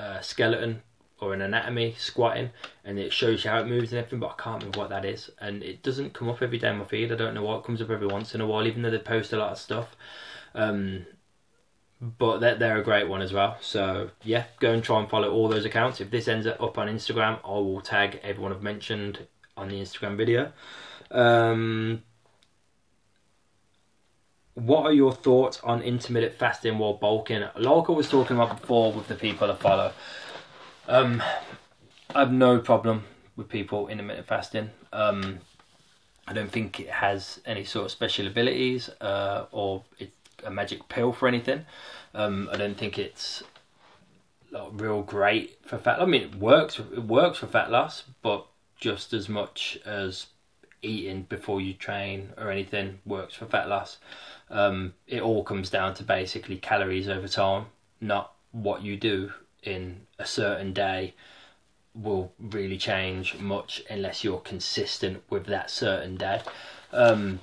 uh, 0.00 0.20
skeleton 0.20 0.82
or 1.20 1.32
an 1.32 1.42
anatomy 1.42 1.94
squatting, 1.96 2.50
and 2.84 2.98
it 2.98 3.12
shows 3.12 3.44
you 3.44 3.50
how 3.50 3.60
it 3.60 3.68
moves 3.68 3.92
and 3.92 4.00
everything. 4.00 4.18
But 4.18 4.34
I 4.36 4.42
can't 4.42 4.62
remember 4.62 4.80
what 4.80 4.90
that 4.90 5.04
is, 5.04 5.30
and 5.40 5.62
it 5.62 5.84
doesn't 5.84 6.12
come 6.12 6.28
up 6.28 6.42
every 6.42 6.58
day 6.58 6.68
on 6.68 6.78
my 6.78 6.84
feed. 6.86 7.12
I 7.12 7.14
don't 7.14 7.34
know 7.34 7.44
what 7.44 7.64
comes 7.64 7.80
up 7.80 7.90
every 7.90 8.08
once 8.08 8.34
in 8.34 8.40
a 8.40 8.46
while, 8.48 8.66
even 8.66 8.82
though 8.82 8.90
they 8.90 8.98
post 8.98 9.32
a 9.32 9.36
lot 9.36 9.52
of 9.52 9.58
stuff. 9.58 9.94
Um, 10.56 11.06
but 12.00 12.38
they're, 12.38 12.54
they're 12.54 12.78
a 12.78 12.84
great 12.84 13.08
one 13.08 13.20
as 13.20 13.32
well. 13.32 13.58
So 13.60 14.10
yeah, 14.24 14.44
go 14.58 14.72
and 14.72 14.82
try 14.82 15.00
and 15.00 15.08
follow 15.08 15.30
all 15.30 15.48
those 15.48 15.64
accounts. 15.64 16.00
If 16.00 16.10
this 16.10 16.28
ends 16.28 16.46
up 16.46 16.78
on 16.78 16.88
Instagram, 16.88 17.38
I 17.44 17.48
will 17.48 17.80
tag 17.80 18.20
everyone 18.22 18.52
I've 18.52 18.62
mentioned 18.62 19.26
on 19.56 19.68
the 19.68 19.76
Instagram 19.76 20.16
video. 20.16 20.52
Um, 21.10 22.02
what 24.54 24.84
are 24.84 24.92
your 24.92 25.12
thoughts 25.12 25.60
on 25.62 25.82
intermittent 25.82 26.34
fasting 26.34 26.78
while 26.78 26.94
bulking? 26.94 27.44
Like 27.56 27.88
I 27.88 27.92
was 27.92 28.08
talking 28.08 28.36
about 28.36 28.60
before 28.60 28.92
with 28.92 29.08
the 29.08 29.14
people 29.14 29.50
I 29.50 29.54
follow, 29.56 29.92
um, 30.88 31.22
I 32.14 32.20
have 32.20 32.32
no 32.32 32.58
problem 32.58 33.04
with 33.36 33.48
people 33.48 33.88
intermittent 33.88 34.26
fasting. 34.26 34.70
Um, 34.92 35.40
I 36.26 36.32
don't 36.32 36.50
think 36.50 36.80
it 36.80 36.90
has 36.90 37.40
any 37.44 37.64
sort 37.64 37.86
of 37.86 37.90
special 37.90 38.26
abilities 38.26 38.88
uh, 39.00 39.46
or 39.50 39.84
it 39.98 40.12
a 40.44 40.50
magic 40.50 40.88
pill 40.88 41.12
for 41.12 41.28
anything. 41.28 41.66
Um, 42.14 42.48
I 42.52 42.56
don't 42.56 42.76
think 42.76 42.98
it's 42.98 43.42
like, 44.50 44.68
real 44.72 45.02
great 45.02 45.58
for 45.62 45.78
fat. 45.78 46.00
I 46.00 46.04
mean, 46.04 46.22
it 46.22 46.34
works. 46.34 46.78
It 46.78 47.04
works 47.04 47.38
for 47.38 47.46
fat 47.46 47.70
loss, 47.70 48.04
but 48.22 48.46
just 48.76 49.12
as 49.12 49.28
much 49.28 49.78
as 49.84 50.26
eating 50.82 51.22
before 51.22 51.60
you 51.60 51.74
train 51.74 52.30
or 52.38 52.50
anything 52.50 52.98
works 53.04 53.34
for 53.34 53.46
fat 53.46 53.68
loss. 53.68 53.98
Um, 54.48 54.94
it 55.06 55.22
all 55.22 55.44
comes 55.44 55.70
down 55.70 55.94
to 55.94 56.02
basically 56.02 56.56
calories 56.56 57.08
over 57.08 57.28
time, 57.28 57.66
not 58.00 58.32
what 58.52 58.82
you 58.82 58.96
do 58.96 59.32
in 59.62 60.06
a 60.18 60.26
certain 60.26 60.72
day 60.72 61.14
will 61.94 62.32
really 62.38 62.78
change 62.78 63.36
much 63.38 63.82
unless 63.90 64.24
you're 64.24 64.38
consistent 64.38 65.22
with 65.28 65.46
that 65.46 65.70
certain 65.70 66.16
day. 66.16 66.40
Um, 66.92 67.40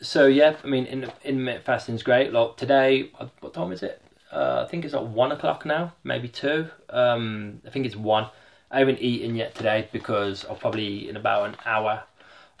so 0.00 0.26
yeah, 0.26 0.56
I 0.62 0.66
mean, 0.66 0.86
in, 0.86 1.10
intermittent 1.24 1.64
fasting 1.64 1.94
is 1.94 2.02
great. 2.02 2.32
Like 2.32 2.56
today, 2.56 3.10
what 3.40 3.54
time 3.54 3.72
is 3.72 3.82
it? 3.82 4.00
Uh, 4.32 4.64
I 4.66 4.70
think 4.70 4.84
it's 4.84 4.94
like 4.94 5.06
one 5.06 5.32
o'clock 5.32 5.64
now, 5.64 5.92
maybe 6.02 6.28
two. 6.28 6.68
Um, 6.90 7.60
I 7.66 7.70
think 7.70 7.86
it's 7.86 7.96
one. 7.96 8.28
I 8.70 8.80
haven't 8.80 9.00
eaten 9.00 9.36
yet 9.36 9.54
today 9.54 9.88
because 9.92 10.44
I'll 10.44 10.56
probably 10.56 10.86
eat 10.86 11.08
in 11.08 11.16
about 11.16 11.48
an 11.48 11.56
hour. 11.64 12.02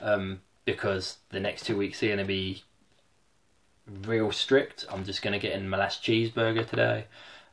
Um, 0.00 0.40
because 0.64 1.18
the 1.30 1.40
next 1.40 1.66
two 1.66 1.76
weeks 1.76 2.02
are 2.02 2.06
going 2.06 2.18
to 2.18 2.24
be 2.24 2.62
real 4.04 4.32
strict. 4.32 4.86
I'm 4.90 5.04
just 5.04 5.22
going 5.22 5.32
to 5.32 5.38
get 5.38 5.52
in 5.52 5.68
my 5.68 5.78
last 5.78 6.02
cheeseburger 6.02 6.68
today. 6.68 7.06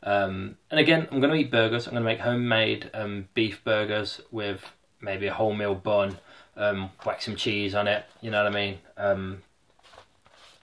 Um, 0.03 0.57
and 0.69 0.79
again, 0.79 1.07
I'm 1.11 1.19
going 1.19 1.31
to 1.31 1.37
eat 1.37 1.51
burgers. 1.51 1.87
I'm 1.87 1.93
going 1.93 2.03
to 2.03 2.09
make 2.09 2.19
homemade 2.19 2.89
um, 2.93 3.27
beef 3.33 3.63
burgers 3.63 4.21
with 4.31 4.63
maybe 5.01 5.27
a 5.27 5.33
wholemeal 5.33 5.81
bun, 5.81 6.17
um, 6.55 6.91
whack 7.05 7.21
some 7.21 7.35
cheese 7.35 7.75
on 7.75 7.87
it. 7.87 8.05
You 8.21 8.31
know 8.31 8.43
what 8.43 8.51
I 8.51 8.55
mean? 8.55 8.77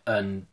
And 0.09 0.47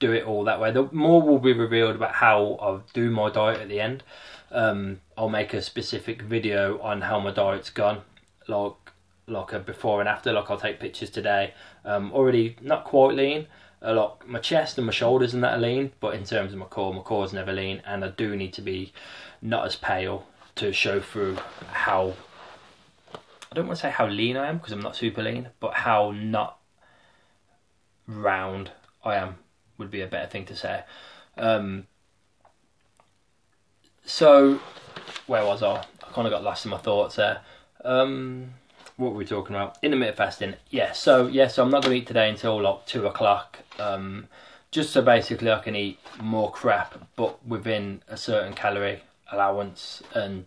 do 0.00 0.12
it 0.12 0.24
all 0.24 0.44
that 0.44 0.60
way. 0.60 0.72
The 0.72 0.88
more 0.90 1.22
will 1.22 1.38
be 1.38 1.52
revealed 1.52 1.94
about 1.94 2.14
how 2.14 2.56
I 2.60 2.92
do 2.92 3.10
my 3.10 3.30
diet 3.30 3.60
at 3.60 3.68
the 3.68 3.80
end. 3.80 4.02
Um, 4.50 5.00
I'll 5.16 5.28
make 5.28 5.54
a 5.54 5.62
specific 5.62 6.22
video 6.22 6.80
on 6.80 7.02
how 7.02 7.20
my 7.20 7.30
diet's 7.30 7.70
gone, 7.70 8.00
like 8.48 8.72
like 9.28 9.52
a 9.52 9.60
before 9.60 10.00
and 10.00 10.08
after. 10.08 10.32
Like 10.32 10.50
I'll 10.50 10.58
take 10.58 10.80
pictures 10.80 11.10
today. 11.10 11.54
Um, 11.84 12.10
already 12.12 12.56
not 12.60 12.84
quite 12.84 13.14
lean. 13.14 13.46
A 13.82 13.94
lot 13.94 14.26
my 14.26 14.40
chest 14.40 14.76
and 14.76 14.86
my 14.86 14.92
shoulders 14.92 15.32
and 15.32 15.44
that 15.44 15.54
are 15.54 15.60
lean, 15.60 15.92
but 16.00 16.14
in 16.14 16.24
terms 16.24 16.52
of 16.52 16.58
my 16.58 16.66
core, 16.66 16.92
my 16.92 17.00
core's 17.00 17.32
never 17.32 17.52
lean, 17.52 17.80
and 17.86 18.04
I 18.04 18.08
do 18.08 18.34
need 18.34 18.52
to 18.54 18.62
be 18.62 18.92
not 19.40 19.66
as 19.66 19.76
pale 19.76 20.26
to 20.56 20.72
show 20.72 21.00
through 21.00 21.36
how. 21.72 22.14
I 23.52 23.56
don't 23.56 23.66
want 23.66 23.78
to 23.78 23.82
say 23.82 23.90
how 23.90 24.06
lean 24.06 24.36
I 24.36 24.48
am 24.48 24.58
because 24.58 24.72
I'm 24.72 24.80
not 24.80 24.96
super 24.96 25.22
lean, 25.22 25.48
but 25.60 25.74
how 25.74 26.12
not 26.12 26.58
round 28.06 28.70
I 29.04 29.16
am 29.16 29.36
would 29.80 29.90
be 29.90 30.02
a 30.02 30.06
better 30.06 30.28
thing 30.28 30.44
to 30.44 30.54
say. 30.54 30.84
Um, 31.36 31.86
so, 34.04 34.60
where 35.26 35.44
was 35.44 35.62
I? 35.62 35.76
I 35.76 36.12
kind 36.12 36.26
of 36.26 36.30
got 36.30 36.44
lost 36.44 36.64
in 36.64 36.70
my 36.70 36.78
thoughts 36.78 37.16
there. 37.16 37.40
Um, 37.84 38.50
what 38.96 39.12
were 39.12 39.18
we 39.18 39.24
talking 39.24 39.56
about? 39.56 39.78
Intermittent 39.82 40.16
fasting. 40.16 40.54
Yeah. 40.68 40.92
So 40.92 41.26
yeah. 41.26 41.48
So 41.48 41.62
I'm 41.62 41.70
not 41.70 41.82
going 41.82 41.96
to 41.96 42.02
eat 42.02 42.06
today 42.06 42.28
until 42.28 42.60
like 42.60 42.86
two 42.86 43.06
o'clock. 43.06 43.58
Um, 43.78 44.28
just 44.70 44.92
so 44.92 45.02
basically 45.02 45.50
I 45.50 45.58
can 45.58 45.74
eat 45.74 45.98
more 46.20 46.52
crap, 46.52 47.08
but 47.16 47.44
within 47.44 48.02
a 48.08 48.16
certain 48.16 48.52
calorie 48.52 49.00
allowance 49.32 50.02
and 50.14 50.46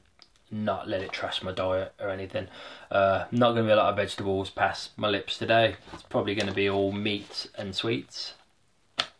not 0.52 0.88
let 0.88 1.02
it 1.02 1.12
trash 1.12 1.42
my 1.42 1.52
diet 1.52 1.94
or 2.00 2.10
anything. 2.10 2.48
Uh, 2.92 3.26
not 3.32 3.54
going 3.54 3.64
to 3.64 3.70
be 3.70 3.72
a 3.72 3.76
lot 3.76 3.90
of 3.90 3.96
vegetables 3.96 4.52
past 4.52 4.92
my 4.98 5.10
lips 5.10 5.38
today. 5.38 5.76
It's 5.94 6.04
probably 6.04 6.36
going 6.36 6.48
to 6.48 6.54
be 6.54 6.70
all 6.70 6.92
meats 6.92 7.48
and 7.58 7.76
sweets 7.76 8.34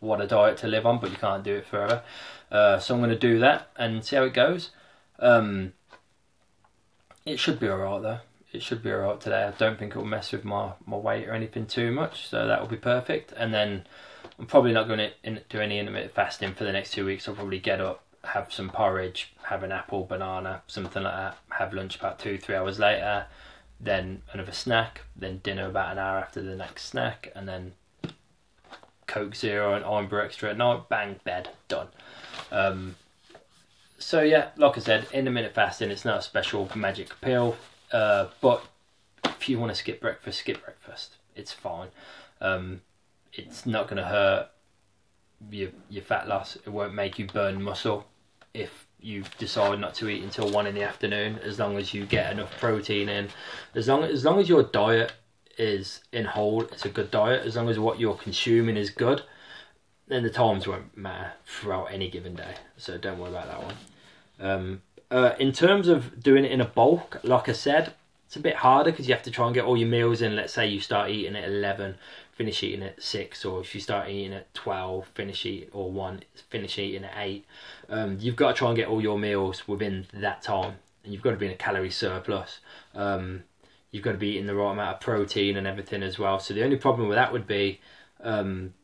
what 0.04 0.20
a 0.20 0.26
diet 0.26 0.58
to 0.58 0.68
live 0.68 0.86
on, 0.86 1.00
but 1.00 1.10
you 1.10 1.16
can't 1.16 1.42
do 1.42 1.56
it 1.56 1.66
forever. 1.66 2.02
Uh, 2.50 2.78
so 2.78 2.94
I'm 2.94 3.00
going 3.00 3.10
to 3.10 3.18
do 3.18 3.38
that 3.40 3.70
and 3.76 4.04
see 4.04 4.16
how 4.16 4.24
it 4.24 4.34
goes. 4.34 4.70
Um, 5.18 5.72
it 7.24 7.38
should 7.38 7.58
be 7.58 7.68
alright 7.68 8.02
though. 8.02 8.18
It 8.52 8.62
should 8.62 8.82
be 8.82 8.92
alright 8.92 9.20
today. 9.20 9.44
I 9.44 9.50
don't 9.52 9.78
think 9.78 9.94
it 9.94 9.98
will 9.98 10.04
mess 10.04 10.30
with 10.30 10.44
my, 10.44 10.72
my 10.86 10.96
weight 10.96 11.26
or 11.28 11.32
anything 11.32 11.66
too 11.66 11.90
much, 11.90 12.28
so 12.28 12.46
that 12.46 12.60
will 12.60 12.68
be 12.68 12.76
perfect. 12.76 13.32
And 13.36 13.52
then 13.52 13.84
I'm 14.38 14.46
probably 14.46 14.72
not 14.72 14.86
going 14.86 15.10
to 15.24 15.40
do 15.48 15.60
any 15.60 15.78
intermittent 15.78 16.12
fasting 16.12 16.54
for 16.54 16.64
the 16.64 16.72
next 16.72 16.92
two 16.92 17.04
weeks. 17.04 17.26
I'll 17.26 17.34
probably 17.34 17.58
get 17.58 17.80
up, 17.80 18.04
have 18.22 18.52
some 18.52 18.70
porridge, 18.70 19.32
have 19.44 19.62
an 19.64 19.72
apple, 19.72 20.04
banana, 20.04 20.62
something 20.66 21.02
like 21.02 21.14
that. 21.14 21.38
Have 21.58 21.74
lunch 21.74 21.96
about 21.96 22.18
two, 22.18 22.38
three 22.38 22.54
hours 22.54 22.78
later. 22.78 23.26
Then 23.80 24.22
another 24.32 24.52
snack. 24.52 25.00
Then 25.16 25.40
dinner 25.42 25.66
about 25.66 25.92
an 25.92 25.98
hour 25.98 26.18
after 26.18 26.40
the 26.42 26.54
next 26.54 26.86
snack, 26.86 27.32
and 27.34 27.48
then 27.48 27.72
Coke 29.06 29.34
Zero 29.34 29.74
and 29.74 29.84
Irn-Bru 29.84 30.22
Extra 30.22 30.50
at 30.50 30.56
night, 30.56 30.88
bang, 30.88 31.20
bed, 31.24 31.50
done. 31.68 31.88
Um, 32.50 32.96
so 33.98 34.22
yeah, 34.22 34.48
like 34.56 34.76
I 34.76 34.80
said, 34.80 35.06
intermittent 35.12 35.54
fasting, 35.54 35.90
it's 35.90 36.04
not 36.04 36.18
a 36.18 36.22
special 36.22 36.70
magic 36.74 37.20
pill, 37.20 37.56
uh, 37.92 38.26
but 38.40 38.64
if 39.24 39.48
you 39.48 39.58
want 39.58 39.72
to 39.72 39.76
skip 39.76 40.00
breakfast, 40.00 40.40
skip 40.40 40.64
breakfast. 40.64 41.16
It's 41.34 41.52
fine. 41.52 41.88
Um, 42.40 42.82
it's 43.32 43.66
not 43.66 43.88
going 43.88 43.96
to 43.96 44.04
hurt 44.08 44.48
your 45.50 45.70
your 45.90 46.02
fat 46.02 46.28
loss. 46.28 46.56
It 46.56 46.68
won't 46.68 46.94
make 46.94 47.18
you 47.18 47.26
burn 47.26 47.62
muscle 47.62 48.06
if 48.52 48.86
you 49.00 49.24
decide 49.38 49.80
not 49.80 49.94
to 49.96 50.08
eat 50.08 50.22
until 50.22 50.50
one 50.50 50.66
in 50.66 50.74
the 50.74 50.82
afternoon. 50.82 51.38
As 51.42 51.58
long 51.58 51.76
as 51.76 51.92
you 51.92 52.06
get 52.06 52.32
enough 52.32 52.58
protein 52.58 53.08
in, 53.08 53.28
as 53.74 53.88
long 53.88 54.04
as 54.04 54.24
long 54.24 54.40
as 54.40 54.48
your 54.48 54.62
diet 54.62 55.12
is 55.58 56.00
in 56.12 56.24
whole, 56.24 56.62
it's 56.62 56.84
a 56.84 56.88
good 56.88 57.10
diet. 57.10 57.46
As 57.46 57.56
long 57.56 57.68
as 57.68 57.78
what 57.78 58.00
you're 58.00 58.14
consuming 58.14 58.76
is 58.76 58.90
good, 58.90 59.22
then 60.08 60.22
the 60.22 60.30
times 60.30 60.66
won't 60.66 60.96
matter 60.96 61.32
throughout 61.46 61.86
any 61.92 62.10
given 62.10 62.34
day. 62.34 62.54
So 62.76 62.98
don't 62.98 63.18
worry 63.18 63.30
about 63.30 63.46
that 63.46 63.62
one. 63.62 63.76
Um, 64.40 64.82
uh, 65.10 65.34
in 65.38 65.52
terms 65.52 65.88
of 65.88 66.22
doing 66.22 66.44
it 66.44 66.50
in 66.50 66.60
a 66.60 66.66
bulk, 66.66 67.20
like 67.22 67.48
I 67.48 67.52
said, 67.52 67.94
it's 68.26 68.36
a 68.36 68.40
bit 68.40 68.56
harder 68.56 68.90
because 68.90 69.06
you 69.06 69.14
have 69.14 69.22
to 69.24 69.30
try 69.30 69.46
and 69.46 69.54
get 69.54 69.64
all 69.64 69.76
your 69.76 69.88
meals 69.88 70.20
in. 70.20 70.34
Let's 70.34 70.52
say 70.52 70.66
you 70.66 70.80
start 70.80 71.10
eating 71.10 71.36
at 71.36 71.44
eleven, 71.44 71.94
finish 72.32 72.62
eating 72.62 72.82
at 72.82 73.00
six, 73.00 73.44
or 73.44 73.60
if 73.60 73.74
you 73.74 73.80
start 73.80 74.08
eating 74.08 74.32
at 74.32 74.52
twelve, 74.54 75.06
finish 75.14 75.46
eat 75.46 75.70
or 75.72 75.90
one, 75.90 76.22
finish 76.50 76.78
eating 76.78 77.04
at 77.04 77.12
eight. 77.16 77.44
Um, 77.88 78.16
you've 78.18 78.34
got 78.34 78.48
to 78.48 78.54
try 78.54 78.68
and 78.68 78.76
get 78.76 78.88
all 78.88 79.00
your 79.00 79.18
meals 79.18 79.68
within 79.68 80.06
that 80.14 80.42
time, 80.42 80.76
and 81.04 81.12
you've 81.12 81.22
got 81.22 81.30
to 81.30 81.36
be 81.36 81.46
in 81.46 81.52
a 81.52 81.56
calorie 81.56 81.90
surplus. 81.90 82.58
Um, 82.94 83.44
you've 83.94 84.02
got 84.02 84.10
to 84.10 84.18
be 84.18 84.30
eating 84.30 84.46
the 84.46 84.54
right 84.56 84.72
amount 84.72 84.96
of 84.96 85.00
protein 85.00 85.56
and 85.56 85.68
everything 85.68 86.02
as 86.02 86.18
well. 86.18 86.40
So 86.40 86.52
the 86.52 86.64
only 86.64 86.76
problem 86.76 87.06
with 87.06 87.14
that 87.14 87.32
would 87.32 87.46
be 87.46 87.80
um, 88.24 88.74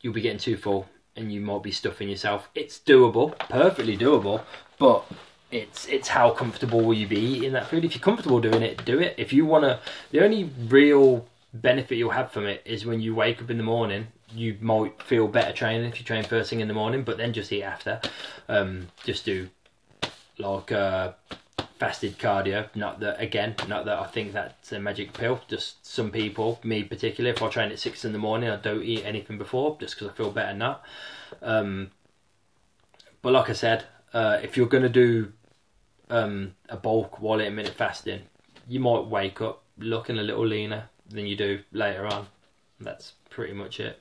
you'll 0.00 0.14
be 0.14 0.22
getting 0.22 0.38
too 0.38 0.56
full 0.56 0.88
and 1.14 1.30
you 1.30 1.42
might 1.42 1.62
be 1.62 1.70
stuffing 1.70 2.08
yourself. 2.08 2.48
It's 2.54 2.78
doable, 2.78 3.38
perfectly 3.38 3.98
doable, 3.98 4.40
but 4.78 5.04
it's 5.50 5.86
it's 5.88 6.08
how 6.08 6.30
comfortable 6.30 6.80
will 6.80 6.94
you 6.94 7.06
be 7.06 7.20
eating 7.20 7.52
that 7.52 7.66
food. 7.66 7.84
If 7.84 7.94
you're 7.94 8.02
comfortable 8.02 8.40
doing 8.40 8.62
it, 8.62 8.82
do 8.86 8.98
it. 8.98 9.14
If 9.18 9.30
you 9.30 9.44
wanna, 9.44 9.78
the 10.10 10.24
only 10.24 10.44
real 10.68 11.26
benefit 11.52 11.98
you'll 11.98 12.12
have 12.12 12.32
from 12.32 12.46
it 12.46 12.62
is 12.64 12.86
when 12.86 13.02
you 13.02 13.14
wake 13.14 13.42
up 13.42 13.50
in 13.50 13.58
the 13.58 13.62
morning. 13.62 14.06
You 14.34 14.56
might 14.62 15.02
feel 15.02 15.28
better 15.28 15.52
training 15.52 15.86
if 15.86 15.98
you 15.98 16.06
train 16.06 16.24
first 16.24 16.48
thing 16.48 16.60
in 16.60 16.68
the 16.68 16.74
morning, 16.74 17.02
but 17.02 17.18
then 17.18 17.34
just 17.34 17.52
eat 17.52 17.62
after. 17.62 18.00
Um, 18.48 18.88
just 19.04 19.26
do 19.26 19.50
like 20.38 20.72
uh, 20.72 21.12
fasted 21.78 22.18
cardio. 22.18 22.68
Not 22.74 23.00
that 23.00 23.20
again, 23.20 23.54
not 23.68 23.84
that 23.84 23.98
I 23.98 24.06
think 24.06 24.32
that's 24.32 24.72
a 24.72 24.78
magic 24.78 25.12
pill. 25.12 25.40
Just 25.48 25.86
some 25.86 26.10
people, 26.10 26.58
me 26.62 26.82
particularly, 26.82 27.34
if 27.36 27.42
I 27.42 27.48
train 27.48 27.70
at 27.70 27.78
six 27.78 28.04
in 28.04 28.12
the 28.12 28.18
morning, 28.18 28.50
I 28.50 28.56
don't 28.56 28.82
eat 28.82 29.04
anything 29.04 29.38
before 29.38 29.76
just 29.78 29.94
because 29.94 30.08
I 30.08 30.16
feel 30.16 30.30
better 30.30 30.56
not. 30.56 30.82
Um, 31.42 31.90
but 33.22 33.32
like 33.32 33.50
I 33.50 33.54
said, 33.54 33.84
uh, 34.12 34.38
if 34.42 34.56
you're 34.56 34.66
gonna 34.66 34.88
do 34.88 35.32
um, 36.10 36.54
a 36.68 36.76
bulk 36.76 37.20
while 37.20 37.40
intermittent 37.40 37.76
fasting, 37.76 38.22
you 38.68 38.80
might 38.80 39.06
wake 39.06 39.40
up 39.40 39.62
looking 39.78 40.18
a 40.18 40.22
little 40.22 40.46
leaner 40.46 40.88
than 41.08 41.26
you 41.26 41.36
do 41.36 41.60
later 41.72 42.06
on. 42.06 42.26
That's 42.80 43.12
pretty 43.30 43.52
much 43.52 43.80
it. 43.80 44.00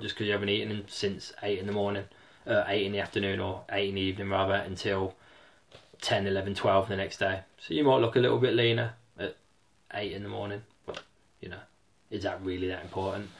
Just 0.00 0.14
because 0.14 0.26
you 0.26 0.32
haven't 0.32 0.48
eaten 0.48 0.84
since 0.86 1.32
eight 1.42 1.58
in 1.58 1.66
the 1.66 1.72
morning, 1.72 2.04
uh, 2.46 2.62
eight 2.68 2.86
in 2.86 2.92
the 2.92 3.00
afternoon, 3.00 3.40
or 3.40 3.64
eight 3.72 3.88
in 3.88 3.96
the 3.96 4.00
evening 4.00 4.30
rather, 4.30 4.54
until 4.54 5.14
10, 6.02 6.26
11, 6.26 6.54
12 6.54 6.88
the 6.88 6.96
next 6.96 7.18
day. 7.18 7.40
So 7.58 7.74
you 7.74 7.84
might 7.84 7.98
look 7.98 8.16
a 8.16 8.20
little 8.20 8.38
bit 8.38 8.54
leaner 8.54 8.92
at 9.18 9.36
8 9.94 10.12
in 10.12 10.22
the 10.22 10.28
morning, 10.28 10.62
but 10.84 11.00
you 11.40 11.48
know, 11.48 11.60
is 12.10 12.24
that 12.24 12.44
really 12.44 12.68
that 12.68 12.82
important? 12.82 13.30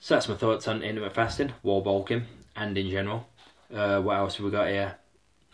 So 0.00 0.14
that's 0.14 0.28
my 0.28 0.34
thoughts 0.34 0.66
on 0.66 0.82
intermittent 0.82 1.14
fasting, 1.14 1.52
wall 1.62 1.80
bulking, 1.80 2.24
and 2.56 2.76
in 2.76 2.90
general. 2.90 3.28
Uh, 3.72 4.00
what 4.00 4.16
else 4.16 4.36
have 4.36 4.44
we 4.44 4.50
got 4.50 4.68
here? 4.68 4.96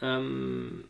Um, 0.00 0.88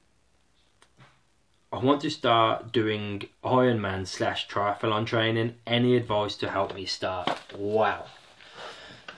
I 1.72 1.78
want 1.78 2.02
to 2.02 2.10
start 2.10 2.70
doing 2.72 3.28
Ironman 3.42 4.06
slash 4.06 4.46
triathlon 4.48 5.06
training. 5.06 5.56
Any 5.66 5.96
advice 5.96 6.36
to 6.36 6.50
help 6.50 6.74
me 6.74 6.84
start? 6.84 7.54
Wow. 7.56 8.06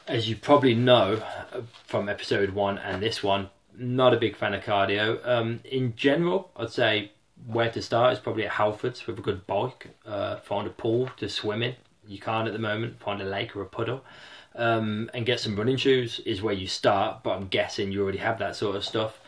As 0.07 0.29
you 0.29 0.37
probably 0.37 0.74
know 0.74 1.22
from 1.87 2.09
episode 2.09 2.50
one 2.50 2.79
and 2.79 3.03
this 3.03 3.22
one, 3.22 3.50
not 3.81 4.12
a 4.12 4.19
big 4.19 4.37
fan 4.37 4.53
of 4.55 4.62
cardio. 4.62 5.27
Um, 5.27 5.61
in 5.64 5.97
general, 5.97 6.51
I'd 6.57 6.71
say 6.71 7.12
where 7.47 7.71
to 7.71 7.81
start 7.81 8.12
is 8.12 8.19
probably 8.19 8.47
at 8.47 8.53
Halfords 8.53 9.07
with 9.07 9.19
a 9.19 9.23
good 9.23 9.47
bike. 9.47 9.88
Uh, 10.07 10.37
find 10.37 10.66
a 10.66 10.71
pool 10.71 11.11
to 11.16 11.29
swim 11.29 11.62
in. 11.62 11.75
You 12.07 12.19
can't 12.19 12.47
at 12.47 12.53
the 12.53 12.59
moment. 12.59 13.01
Find 13.01 13.23
a 13.23 13.25
lake 13.25 13.57
or 13.57 13.62
a 13.62 13.66
puddle. 13.66 14.05
Um, 14.55 15.11
and 15.14 15.25
get 15.25 15.40
some 15.40 15.57
running 15.57 15.77
shoes 15.77 16.21
is 16.27 16.43
where 16.43 16.55
you 16.55 16.66
start, 16.66 17.23
but 17.23 17.31
I'm 17.31 17.49
guessing 17.49 17.93
you 17.93 18.03
already 18.03 18.19
have 18.19 18.38
that 18.40 18.57
sort 18.57 18.77
of 18.77 18.85
stuff. 18.85 19.21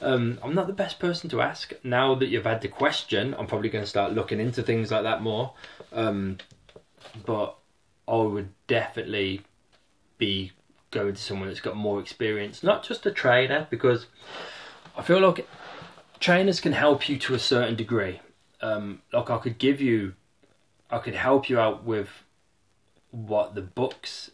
Um, 0.00 0.38
I'm 0.42 0.54
not 0.54 0.66
the 0.66 0.72
best 0.72 0.98
person 0.98 1.30
to 1.30 1.42
ask. 1.42 1.72
Now 1.84 2.14
that 2.16 2.28
you've 2.28 2.46
had 2.46 2.62
the 2.62 2.68
question, 2.68 3.34
I'm 3.38 3.46
probably 3.46 3.68
going 3.68 3.84
to 3.84 3.90
start 3.90 4.12
looking 4.12 4.40
into 4.40 4.62
things 4.62 4.90
like 4.90 5.02
that 5.04 5.22
more. 5.22 5.52
Um, 5.92 6.38
but 7.24 7.56
I 8.08 8.16
would 8.16 8.48
definitely 8.66 9.42
be 10.18 10.52
going 10.90 11.14
to 11.14 11.22
someone 11.22 11.48
that's 11.48 11.60
got 11.60 11.76
more 11.76 12.00
experience, 12.00 12.62
not 12.62 12.82
just 12.82 13.06
a 13.06 13.10
trainer, 13.10 13.66
because 13.70 14.06
I 14.96 15.02
feel 15.02 15.20
like 15.20 15.48
trainers 16.18 16.60
can 16.60 16.72
help 16.72 17.08
you 17.08 17.18
to 17.18 17.34
a 17.34 17.38
certain 17.38 17.76
degree. 17.76 18.20
Um, 18.60 19.02
like 19.12 19.30
I 19.30 19.38
could 19.38 19.58
give 19.58 19.80
you, 19.80 20.14
I 20.90 20.98
could 20.98 21.14
help 21.14 21.48
you 21.48 21.58
out 21.58 21.84
with 21.84 22.08
what 23.10 23.54
the 23.54 23.62
books 23.62 24.30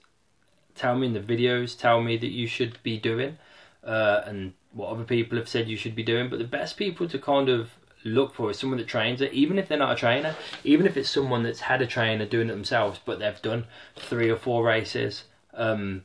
tell 0.74 0.96
me 0.96 1.06
in 1.06 1.14
the 1.14 1.20
videos 1.20 1.78
tell 1.78 2.02
me 2.02 2.16
that 2.18 2.30
you 2.30 2.46
should 2.46 2.82
be 2.82 2.98
doing, 2.98 3.38
uh, 3.84 4.22
and 4.26 4.52
what 4.72 4.90
other 4.90 5.04
people 5.04 5.38
have 5.38 5.48
said 5.48 5.68
you 5.68 5.76
should 5.76 5.94
be 5.94 6.02
doing. 6.02 6.28
But 6.28 6.38
the 6.38 6.44
best 6.44 6.76
people 6.76 7.08
to 7.08 7.18
kind 7.18 7.48
of 7.48 7.70
look 8.04 8.34
for 8.34 8.50
is 8.50 8.58
someone 8.58 8.78
that 8.78 8.86
trains 8.86 9.20
it, 9.20 9.32
even 9.32 9.58
if 9.58 9.68
they're 9.68 9.78
not 9.78 9.92
a 9.92 9.96
trainer, 9.96 10.36
even 10.64 10.86
if 10.86 10.96
it's 10.96 11.10
someone 11.10 11.42
that's 11.42 11.60
had 11.60 11.82
a 11.82 11.86
trainer 11.86 12.26
doing 12.26 12.48
it 12.48 12.52
themselves, 12.52 13.00
but 13.04 13.18
they've 13.18 13.42
done 13.42 13.64
three 13.96 14.30
or 14.30 14.36
four 14.36 14.64
races. 14.64 15.24
Um, 15.54 16.04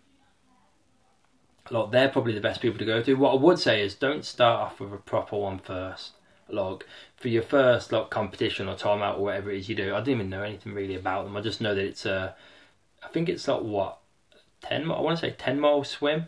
they're 1.91 2.09
probably 2.09 2.33
the 2.33 2.41
best 2.41 2.61
people 2.61 2.79
to 2.79 2.85
go 2.85 3.01
to. 3.01 3.13
What 3.13 3.31
I 3.31 3.41
would 3.41 3.59
say 3.59 3.81
is 3.81 3.95
don't 3.95 4.25
start 4.25 4.59
off 4.59 4.79
with 4.79 4.93
a 4.93 4.97
proper 4.97 5.37
one 5.37 5.59
first. 5.59 6.11
Like 6.49 6.85
for 7.15 7.29
your 7.29 7.43
first 7.43 7.91
like 7.91 8.09
competition 8.09 8.67
or 8.67 8.75
timeout 8.75 9.17
or 9.17 9.23
whatever 9.23 9.51
it 9.51 9.59
is 9.59 9.69
you 9.69 9.75
do, 9.75 9.95
I 9.95 9.99
don't 9.99 10.09
even 10.09 10.29
know 10.29 10.43
anything 10.43 10.73
really 10.73 10.95
about 10.95 11.23
them. 11.23 11.37
I 11.37 11.41
just 11.41 11.61
know 11.61 11.73
that 11.73 11.85
it's 11.85 12.05
a, 12.05 12.35
I 13.03 13.07
think 13.07 13.29
it's 13.29 13.47
like 13.47 13.61
what, 13.61 13.99
ten. 14.61 14.91
I 14.91 14.99
want 14.99 15.17
to 15.17 15.25
say 15.25 15.35
ten 15.37 15.59
mile 15.59 15.83
swim 15.83 16.27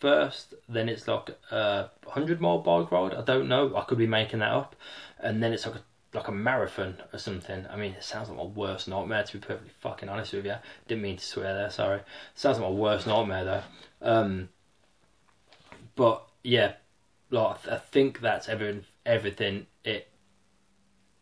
first. 0.00 0.54
Then 0.68 0.88
it's 0.88 1.06
like 1.06 1.30
a 1.52 1.90
hundred 2.08 2.40
mile 2.40 2.58
bike 2.58 2.90
ride. 2.90 3.14
I 3.14 3.22
don't 3.22 3.48
know. 3.48 3.76
I 3.76 3.82
could 3.82 3.98
be 3.98 4.06
making 4.06 4.40
that 4.40 4.52
up. 4.52 4.74
And 5.20 5.42
then 5.42 5.52
it's 5.52 5.66
like 5.66 5.76
a 5.76 5.82
like 6.12 6.28
a 6.28 6.32
marathon 6.32 6.96
or 7.12 7.18
something. 7.18 7.66
I 7.70 7.76
mean, 7.76 7.92
it 7.92 8.02
sounds 8.02 8.28
like 8.28 8.38
my 8.38 8.44
worst 8.44 8.88
nightmare 8.88 9.22
to 9.22 9.32
be 9.34 9.38
perfectly 9.38 9.70
fucking 9.80 10.08
honest 10.08 10.32
with 10.32 10.44
you. 10.44 10.56
Didn't 10.88 11.02
mean 11.02 11.16
to 11.18 11.24
swear 11.24 11.54
there. 11.54 11.70
Sorry. 11.70 12.00
Sounds 12.34 12.58
like 12.58 12.68
my 12.68 12.74
worst 12.74 13.06
nightmare 13.06 13.44
though. 13.44 13.62
Um, 14.02 14.48
but 15.96 16.26
yeah, 16.42 16.74
like 17.30 17.66
I 17.68 17.76
think 17.76 18.20
that's 18.20 18.48
everything 18.48 18.84
everything 19.06 19.66
it 19.84 20.08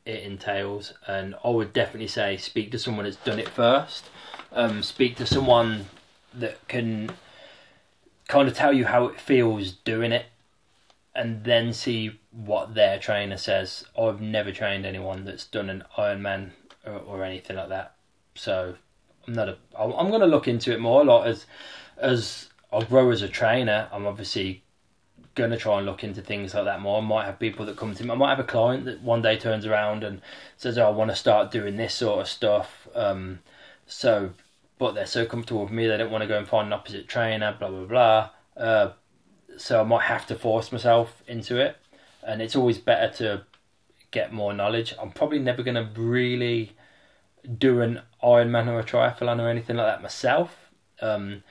it 0.04 0.22
entails, 0.22 0.94
and 1.06 1.34
I 1.44 1.50
would 1.50 1.72
definitely 1.72 2.08
say 2.08 2.36
speak 2.36 2.70
to 2.72 2.78
someone 2.78 3.04
that's 3.04 3.16
done 3.16 3.38
it 3.38 3.48
first. 3.48 4.08
Um, 4.52 4.82
speak 4.82 5.16
to 5.16 5.26
someone 5.26 5.86
that 6.34 6.66
can 6.68 7.10
kind 8.26 8.48
of 8.48 8.54
tell 8.54 8.72
you 8.72 8.86
how 8.86 9.06
it 9.06 9.20
feels 9.20 9.72
doing 9.72 10.12
it, 10.12 10.26
and 11.14 11.44
then 11.44 11.72
see 11.72 12.18
what 12.30 12.74
their 12.74 12.98
trainer 12.98 13.36
says. 13.36 13.84
I've 13.98 14.20
never 14.20 14.52
trained 14.52 14.86
anyone 14.86 15.24
that's 15.24 15.44
done 15.44 15.68
an 15.68 15.84
Ironman 15.96 16.50
or, 16.86 16.94
or 16.94 17.24
anything 17.24 17.56
like 17.56 17.68
that, 17.68 17.94
so 18.34 18.76
I'm 19.26 19.34
not 19.34 19.48
a. 19.48 19.58
I'm 19.78 20.08
going 20.08 20.22
to 20.22 20.26
look 20.26 20.48
into 20.48 20.72
it 20.72 20.80
more. 20.80 21.04
Like 21.04 21.26
as 21.26 21.46
as 21.98 22.48
I 22.72 22.84
grow 22.84 23.10
as 23.10 23.22
a 23.22 23.28
trainer, 23.28 23.88
I'm 23.92 24.06
obviously 24.06 24.62
going 25.34 25.50
to 25.50 25.56
try 25.56 25.78
and 25.78 25.86
look 25.86 26.02
into 26.02 26.20
things 26.20 26.52
like 26.52 26.64
that 26.64 26.80
more. 26.80 26.98
I 26.98 27.00
might 27.00 27.24
have 27.24 27.38
people 27.38 27.64
that 27.66 27.76
come 27.76 27.94
to 27.94 28.04
me. 28.04 28.10
I 28.10 28.14
might 28.14 28.30
have 28.30 28.40
a 28.40 28.44
client 28.44 28.84
that 28.86 29.00
one 29.02 29.22
day 29.22 29.38
turns 29.38 29.64
around 29.64 30.04
and 30.04 30.20
says, 30.56 30.76
oh, 30.76 30.86
"I 30.86 30.90
want 30.90 31.10
to 31.10 31.16
start 31.16 31.50
doing 31.50 31.76
this 31.76 31.94
sort 31.94 32.20
of 32.20 32.28
stuff." 32.28 32.88
Um, 32.94 33.38
so, 33.86 34.32
but 34.78 34.94
they're 34.94 35.06
so 35.06 35.24
comfortable 35.24 35.62
with 35.62 35.72
me, 35.72 35.86
they 35.86 35.96
don't 35.96 36.10
want 36.10 36.22
to 36.22 36.28
go 36.28 36.38
and 36.38 36.46
find 36.46 36.66
an 36.66 36.72
opposite 36.72 37.08
trainer. 37.08 37.56
Blah 37.58 37.70
blah 37.70 37.84
blah. 37.84 38.30
Uh, 38.56 38.92
so 39.56 39.80
I 39.80 39.84
might 39.84 40.04
have 40.04 40.26
to 40.26 40.34
force 40.34 40.72
myself 40.72 41.22
into 41.26 41.58
it, 41.58 41.76
and 42.22 42.42
it's 42.42 42.56
always 42.56 42.78
better 42.78 43.08
to 43.18 43.42
get 44.10 44.32
more 44.32 44.52
knowledge. 44.52 44.94
I'm 45.00 45.12
probably 45.12 45.38
never 45.38 45.62
going 45.62 45.74
to 45.74 45.88
really 46.00 46.76
do 47.58 47.80
an 47.80 48.00
Ironman 48.22 48.68
or 48.68 48.80
a 48.80 48.84
triathlon 48.84 49.40
or 49.40 49.48
anything 49.48 49.76
like 49.76 49.86
that 49.86 50.02
myself. 50.02 50.70
Um, 51.00 51.44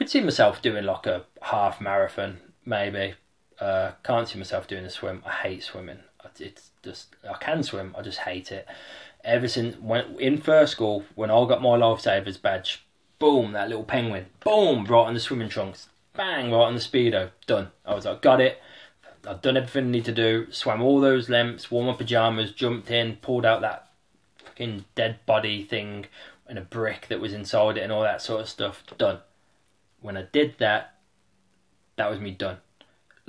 could 0.00 0.08
see 0.08 0.22
myself 0.22 0.62
doing 0.62 0.86
like 0.86 1.06
a 1.06 1.26
half 1.42 1.78
marathon, 1.78 2.38
maybe, 2.64 3.12
uh, 3.60 3.92
can't 4.02 4.26
see 4.26 4.38
myself 4.38 4.66
doing 4.66 4.86
a 4.86 4.90
swim. 4.90 5.22
I 5.26 5.32
hate 5.32 5.62
swimming. 5.62 5.98
It's 6.38 6.70
just 6.82 7.16
I 7.28 7.34
can 7.34 7.62
swim. 7.62 7.94
I 7.98 8.00
just 8.00 8.20
hate 8.20 8.50
it. 8.50 8.66
Ever 9.24 9.46
since 9.46 9.76
when 9.76 10.18
in 10.18 10.38
first 10.38 10.72
school, 10.72 11.04
when 11.16 11.30
I 11.30 11.46
got 11.46 11.60
my 11.60 11.76
lifesavers 11.76 12.40
badge, 12.40 12.86
boom, 13.18 13.52
that 13.52 13.68
little 13.68 13.84
penguin, 13.84 14.26
boom, 14.42 14.86
right 14.86 15.06
on 15.06 15.12
the 15.12 15.20
swimming 15.20 15.50
trunks, 15.50 15.90
bang, 16.16 16.50
right 16.50 16.64
on 16.64 16.74
the 16.74 16.80
speedo, 16.80 17.30
done. 17.46 17.70
I 17.84 17.94
was 17.94 18.06
like, 18.06 18.22
got 18.22 18.40
it. 18.40 18.58
I've 19.28 19.42
done 19.42 19.58
everything 19.58 19.88
I 19.88 19.90
need 19.90 20.06
to 20.06 20.12
do. 20.12 20.50
Swam 20.50 20.80
all 20.80 20.98
those 20.98 21.28
lengths, 21.28 21.70
wore 21.70 21.84
my 21.84 21.92
pajamas, 21.92 22.52
jumped 22.52 22.90
in, 22.90 23.16
pulled 23.16 23.44
out 23.44 23.60
that 23.60 23.88
fucking 24.42 24.86
dead 24.94 25.18
body 25.26 25.62
thing 25.62 26.06
and 26.46 26.58
a 26.58 26.62
brick 26.62 27.08
that 27.08 27.20
was 27.20 27.34
inside 27.34 27.76
it 27.76 27.82
and 27.82 27.92
all 27.92 28.02
that 28.02 28.22
sort 28.22 28.40
of 28.40 28.48
stuff. 28.48 28.82
Done. 28.96 29.18
When 30.00 30.16
I 30.16 30.26
did 30.32 30.56
that, 30.58 30.94
that 31.96 32.10
was 32.10 32.20
me 32.20 32.30
done 32.30 32.58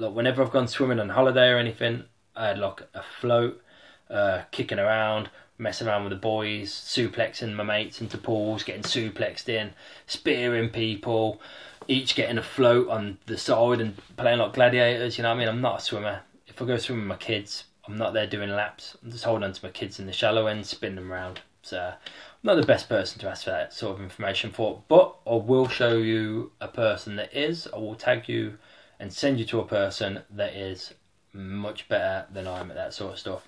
like 0.02 0.14
whenever 0.14 0.42
I've 0.42 0.52
gone 0.52 0.68
swimming 0.68 1.00
on 1.00 1.10
holiday 1.10 1.50
or 1.50 1.58
anything, 1.58 2.06
I 2.36 2.48
had 2.48 2.60
like 2.60 2.82
a 2.94 3.04
float, 3.04 3.62
uh, 4.10 4.42
kicking 4.52 4.80
around, 4.80 5.30
messing 5.58 5.88
around 5.88 6.04
with 6.04 6.12
the 6.12 6.18
boys, 6.18 6.72
suplexing 6.72 7.54
my 7.54 7.64
mates 7.64 8.02
into 8.02 8.18
pools, 8.18 8.64
getting 8.64 8.84
suplexed 8.84 9.48
in, 9.48 9.72
spearing 10.08 10.70
people, 10.70 11.42
each 11.88 12.16
getting 12.16 12.38
a 12.38 12.44
float 12.44 12.90
on 12.90 13.20
the 13.28 13.38
side 13.38 13.80
and 13.80 13.96
playing 14.18 14.40
like 14.40 14.54
gladiators. 14.54 15.18
You 15.18 15.24
know 15.24 15.30
what 15.30 15.36
I 15.36 15.40
mean? 15.40 15.48
I'm 15.50 15.62
not 15.62 15.80
a 15.80 15.84
swimmer. 15.84 16.22
If 16.48 16.62
I 16.62 16.66
go 16.66 16.78
swimming 16.78 17.08
with 17.08 17.20
my 17.20 17.24
kids, 17.24 17.66
I'm 17.88 17.98
not 17.98 18.14
there 18.14 18.28
doing 18.28 18.50
laps. 18.50 18.98
I'm 19.04 19.12
just 19.12 19.24
holding 19.24 19.44
on 19.44 19.54
to 19.54 19.66
my 19.66 19.72
kids 19.72 20.00
in 20.00 20.08
the 20.08 20.14
shallow 20.14 20.48
end, 20.48 20.66
spinning 20.66 20.96
them 20.96 21.12
around. 21.12 21.42
So 21.64 21.80
I'm 21.80 21.96
not 22.44 22.56
the 22.56 22.66
best 22.66 22.90
person 22.90 23.20
to 23.20 23.30
ask 23.30 23.44
for 23.44 23.52
that 23.52 23.74
sort 23.74 23.96
of 23.96 24.04
information 24.04 24.52
for, 24.52 24.84
but 24.88 25.16
I 25.28 25.36
will 25.36 25.68
show 25.68 25.98
you 25.98 26.52
a 26.60 26.68
person 26.68 27.16
that 27.18 27.34
is. 27.34 27.68
I 27.74 27.78
will 27.78 27.96
tag 27.96 28.28
you 28.28 28.58
and 29.00 29.14
send 29.14 29.40
you 29.40 29.46
to 29.46 29.60
a 29.60 29.66
person 29.66 30.24
that 30.32 30.54
is 30.54 30.94
much 31.34 31.88
better 31.88 32.26
than 32.32 32.48
I 32.48 32.60
am 32.60 32.72
at 32.72 32.78
that 32.78 32.94
sort 32.94 33.14
of 33.14 33.20
stuff. 33.20 33.48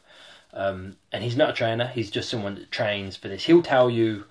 Um, 0.54 0.98
and 1.12 1.24
he's 1.24 1.36
not 1.36 1.50
a 1.50 1.54
trainer; 1.54 1.88
he's 1.88 2.12
just 2.12 2.30
someone 2.30 2.56
that 2.56 2.72
trains 2.72 3.16
for 3.18 3.28
this. 3.28 3.46
He'll 3.46 3.64
tell 3.64 3.90
you 3.90 4.26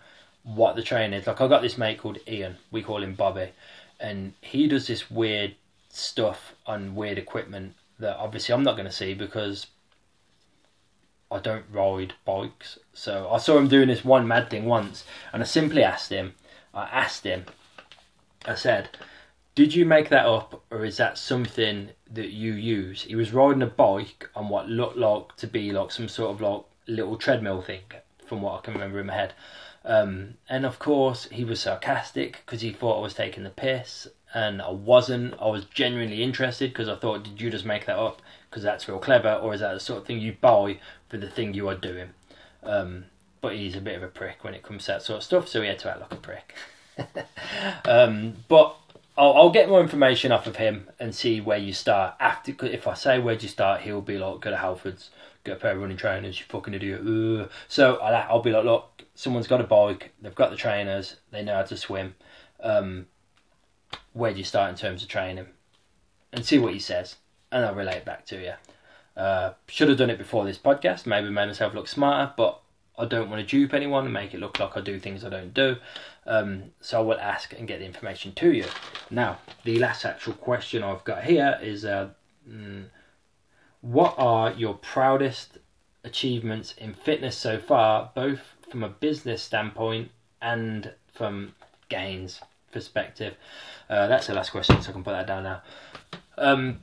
what 0.44 0.76
the 0.76 0.82
train 0.82 1.12
is. 1.12 1.26
Like 1.26 1.40
I've 1.40 1.50
got 1.50 1.62
this 1.62 1.78
mate 1.78 1.98
called 1.98 2.18
Ian. 2.28 2.56
We 2.70 2.82
call 2.82 3.02
him 3.02 3.14
Bobby, 3.14 3.50
and 3.98 4.34
he 4.40 4.68
does 4.68 4.86
this 4.86 5.10
weird 5.10 5.56
stuff 5.88 6.54
on 6.66 6.94
weird 6.94 7.18
equipment 7.18 7.74
that 7.98 8.16
obviously 8.16 8.54
I'm 8.54 8.62
not 8.62 8.76
going 8.76 8.86
to 8.86 8.92
see 8.92 9.14
because 9.14 9.66
I 11.32 11.38
don't 11.38 11.64
ride 11.72 12.12
bikes. 12.26 12.78
So 12.92 13.28
I 13.30 13.38
saw 13.38 13.56
him 13.56 13.68
doing 13.68 13.88
this 13.88 14.04
one 14.04 14.28
mad 14.28 14.50
thing 14.50 14.66
once, 14.66 15.04
and 15.32 15.42
I 15.42 15.46
simply 15.46 15.82
asked 15.82 16.10
him. 16.10 16.34
I 16.74 16.84
asked 16.84 17.24
him. 17.24 17.46
I 18.44 18.54
said, 18.54 18.90
"Did 19.54 19.74
you 19.74 19.86
make 19.86 20.10
that 20.10 20.26
up, 20.26 20.62
or 20.70 20.84
is 20.84 20.98
that 20.98 21.16
something 21.16 21.90
that 22.10 22.32
you 22.32 22.52
use?" 22.52 23.02
He 23.02 23.16
was 23.16 23.32
riding 23.32 23.62
a 23.62 23.66
bike 23.66 24.28
on 24.36 24.50
what 24.50 24.68
looked 24.68 24.98
like 24.98 25.36
to 25.36 25.46
be 25.46 25.72
like 25.72 25.90
some 25.90 26.08
sort 26.08 26.32
of 26.32 26.40
like 26.42 26.62
little 26.86 27.16
treadmill 27.16 27.62
thing, 27.62 27.84
from 28.26 28.42
what 28.42 28.58
I 28.58 28.60
can 28.60 28.74
remember 28.74 29.00
in 29.00 29.06
my 29.06 29.14
head. 29.14 29.32
Um, 29.84 30.34
and 30.48 30.66
of 30.66 30.78
course, 30.78 31.28
he 31.30 31.44
was 31.44 31.60
sarcastic 31.60 32.42
because 32.44 32.60
he 32.60 32.72
thought 32.72 32.98
I 32.98 33.02
was 33.02 33.14
taking 33.14 33.44
the 33.44 33.50
piss, 33.50 34.06
and 34.34 34.60
I 34.60 34.70
wasn't. 34.70 35.34
I 35.40 35.48
was 35.48 35.64
genuinely 35.64 36.22
interested 36.22 36.70
because 36.70 36.90
I 36.90 36.96
thought, 36.96 37.24
did 37.24 37.40
you 37.40 37.50
just 37.50 37.64
make 37.64 37.86
that 37.86 37.96
up 37.98 38.20
because 38.53 38.62
that's 38.62 38.86
real 38.86 38.98
clever, 38.98 39.32
or 39.32 39.55
is 39.55 39.61
that 39.61 39.72
the 39.72 39.80
sort 39.80 40.03
of 40.03 40.07
thing 40.07 40.20
you 40.20 40.36
buy 40.38 40.78
for 41.09 41.16
the 41.16 41.30
thing 41.30 41.55
you 41.55 41.66
are 41.68 41.74
doing? 41.74 42.11
Um, 42.62 43.07
but 43.40 43.55
he's 43.57 43.74
a 43.74 43.80
bit 43.80 43.96
of 43.96 44.03
a 44.03 44.09
prick 44.09 44.44
when 44.44 44.53
it 44.53 44.62
comes 44.62 44.84
to 44.84 44.92
that 44.92 45.03
sort 45.03 45.16
of 45.16 45.24
stuff, 45.24 45.48
so 45.48 45.62
he 45.62 45.68
had 45.68 45.78
to 45.78 45.90
act 45.90 46.00
like 46.03 46.12
a 46.12 46.16
prick. 46.16 46.55
um, 47.86 48.34
but 48.48 48.76
I'll, 49.16 49.32
I'll, 49.32 49.50
get 49.50 49.70
more 49.70 49.80
information 49.80 50.32
off 50.32 50.46
of 50.46 50.57
him 50.57 50.90
and 51.00 51.14
see 51.14 51.40
where 51.40 51.57
you 51.57 51.72
start. 51.72 52.14
After, 52.20 52.53
if 52.66 52.86
I 52.86 52.92
say 52.92 53.18
where 53.18 53.34
you 53.34 53.48
start, 53.48 53.80
he'll 53.80 54.03
be 54.03 54.18
like, 54.18 54.40
"Go 54.40 54.50
to 54.50 54.57
Halfords, 54.57 55.09
get 55.44 55.57
a 55.57 55.61
pair 55.61 55.72
of 55.72 55.80
running 55.80 55.96
trainers, 55.96 56.38
you 56.38 56.44
fucking 56.46 56.74
idiot." 56.74 57.00
Ugh. 57.00 57.50
So 57.68 57.96
I'll, 57.96 58.26
I'll 58.28 58.42
be 58.42 58.53
like, 58.53 58.66
"Look, 58.66 59.05
someone's 59.14 59.48
got 59.48 59.62
a 59.62 59.64
bike, 59.64 60.12
they've 60.20 60.34
got 60.34 60.50
the 60.50 60.57
trainers, 60.57 61.16
they 61.30 61.42
know 61.42 61.55
how 61.55 61.62
to 61.62 61.76
swim. 61.76 62.16
Um, 62.61 63.07
where 64.12 64.32
do 64.32 64.38
you 64.38 64.44
start 64.44 64.68
in 64.68 64.76
terms 64.76 65.03
of 65.03 65.09
training?" 65.09 65.46
And 66.34 66.44
see 66.44 66.59
what 66.59 66.74
he 66.74 66.78
says, 66.78 67.16
and 67.53 67.64
I'll 67.64 67.74
relate 67.74 68.05
back 68.05 68.26
to 68.26 68.40
you. 68.40 68.53
Uh, 69.16 69.53
should 69.68 69.88
have 69.88 69.98
done 69.98 70.11
it 70.11 70.18
before 70.18 70.44
this 70.44 70.59
podcast. 70.59 71.07
Maybe 71.07 71.28
made 71.28 71.46
myself 71.46 71.74
look 71.74 71.86
smarter, 71.86 72.32
but 72.36 72.61
I 72.98 73.05
don't 73.05 73.30
want 73.30 73.46
to 73.46 73.46
dupe 73.46 73.74
anyone 73.74 74.05
and 74.05 74.12
make 74.12 74.34
it 74.34 74.40
look 74.40 74.59
like 74.59 74.76
I 74.76 74.80
do 74.80 74.98
things 74.98 75.24
I 75.24 75.28
don't 75.28 75.53
do. 75.53 75.76
Um, 76.26 76.64
so 76.80 76.98
I 76.98 77.03
will 77.03 77.20
ask 77.20 77.53
and 77.53 77.68
get 77.68 77.80
the 77.80 77.84
information 77.84 78.32
to 78.34 78.53
you. 78.53 78.64
Now, 79.11 79.38
the 79.64 79.78
last 79.78 80.05
actual 80.05 80.32
question 80.34 80.82
I've 80.82 81.05
got 81.05 81.24
here 81.24 81.59
is 81.62 81.84
uh, 81.84 82.11
mm, 82.48 82.84
what 83.82 84.14
are 84.16 84.53
your 84.53 84.74
proudest 84.74 85.59
achievements 86.05 86.74
in 86.78 86.94
fitness 86.94 87.36
so 87.36 87.59
far, 87.59 88.11
both 88.14 88.55
from 88.70 88.82
a 88.82 88.88
business 88.88 89.42
standpoint 89.42 90.11
and 90.40 90.92
from 91.12 91.55
gains 91.88 92.40
perspective? 92.72 93.34
Uh, 93.90 94.07
that's 94.07 94.26
the 94.26 94.34
last 94.34 94.50
question, 94.50 94.80
so 94.80 94.90
I 94.90 94.92
can 94.92 95.05
put 95.05 95.12
that 95.12 95.26
down 95.26 95.42
now. 95.42 95.62
Um, 96.38 96.80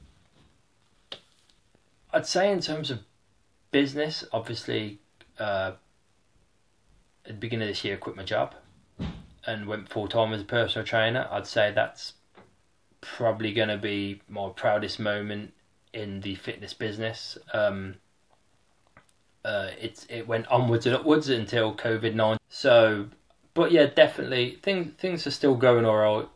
I'd 2.11 2.25
say 2.25 2.51
in 2.51 2.59
terms 2.59 2.89
of 2.89 2.99
business, 3.71 4.23
obviously, 4.31 4.99
uh, 5.39 5.73
at 7.25 7.27
the 7.27 7.33
beginning 7.33 7.67
of 7.67 7.75
this 7.75 7.83
year, 7.83 7.95
I 7.95 7.97
quit 7.97 8.15
my 8.15 8.23
job 8.23 8.55
and 9.45 9.67
went 9.67 9.89
full 9.89 10.07
time 10.07 10.33
as 10.33 10.41
a 10.41 10.45
personal 10.45 10.85
trainer. 10.85 11.27
I'd 11.31 11.47
say 11.47 11.71
that's 11.73 12.13
probably 13.01 13.53
going 13.53 13.69
to 13.69 13.77
be 13.77 14.21
my 14.27 14.49
proudest 14.49 14.99
moment 14.99 15.53
in 15.93 16.21
the 16.21 16.35
fitness 16.35 16.73
business. 16.73 17.37
Um, 17.53 17.95
uh, 19.45 19.69
it 19.79 20.05
it 20.09 20.27
went 20.27 20.47
onwards 20.47 20.85
and 20.85 20.95
upwards 20.95 21.29
until 21.29 21.73
COVID 21.73 22.13
nine. 22.13 22.37
So, 22.49 23.07
but 23.53 23.71
yeah, 23.71 23.85
definitely 23.85 24.59
things 24.61 24.93
things 24.97 25.25
are 25.25 25.31
still 25.31 25.55
going 25.55 25.85
alright 25.85 26.27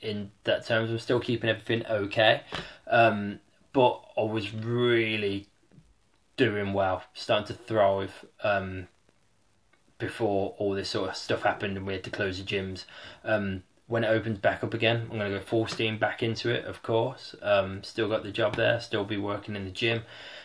in 0.00 0.30
that 0.44 0.66
terms. 0.66 0.90
We're 0.90 0.98
still 0.98 1.20
keeping 1.20 1.48
everything 1.48 1.86
okay. 1.86 2.42
Um, 2.86 3.40
but 3.72 4.02
I 4.16 4.22
was 4.22 4.52
really 4.52 5.48
doing 6.36 6.72
well, 6.72 7.02
starting 7.14 7.46
to 7.48 7.62
thrive 7.62 8.24
um, 8.42 8.88
before 9.98 10.54
all 10.58 10.72
this 10.74 10.88
sort 10.88 11.10
of 11.10 11.16
stuff 11.16 11.42
happened 11.42 11.76
and 11.76 11.86
we 11.86 11.92
had 11.92 12.04
to 12.04 12.10
close 12.10 12.38
the 12.38 12.44
gyms. 12.44 12.84
Um, 13.24 13.62
when 13.86 14.04
it 14.04 14.08
opens 14.08 14.38
back 14.38 14.62
up 14.62 14.72
again, 14.72 15.08
I'm 15.10 15.18
going 15.18 15.32
to 15.32 15.38
go 15.38 15.44
full 15.44 15.66
steam 15.66 15.98
back 15.98 16.22
into 16.22 16.48
it, 16.48 16.64
of 16.64 16.82
course. 16.82 17.34
Um, 17.42 17.82
still 17.82 18.08
got 18.08 18.22
the 18.22 18.30
job 18.30 18.56
there, 18.56 18.80
still 18.80 19.04
be 19.04 19.16
working 19.16 19.56
in 19.56 19.64
the 19.64 19.70
gym. 19.70 20.02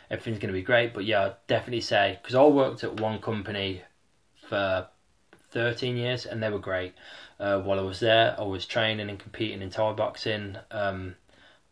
Everything's 0.09 0.39
going 0.39 0.53
to 0.53 0.59
be 0.59 0.63
great, 0.63 0.93
but 0.93 1.05
yeah, 1.05 1.26
I'd 1.26 1.47
definitely 1.47 1.82
say 1.82 2.19
because 2.21 2.36
I 2.36 2.43
worked 2.43 2.84
at 2.84 2.99
one 2.99 3.19
company 3.19 3.84
for 4.49 4.88
13 5.51 5.95
years 5.95 6.26
and 6.26 6.41
they 6.41 6.49
were 6.49 6.59
great. 6.59 6.93
Uh, 7.39 7.59
while 7.59 7.80
I 7.80 7.84
was 7.84 7.99
there, 7.99 8.36
I 8.38 8.43
was 8.43 8.65
training 8.65 9.09
and 9.09 9.19
competing 9.19 9.61
in 9.61 9.69
Thai 9.69 9.93
boxing. 9.93 10.57
Um, 10.71 11.15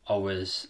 I 0.07 0.15
was 0.15 0.67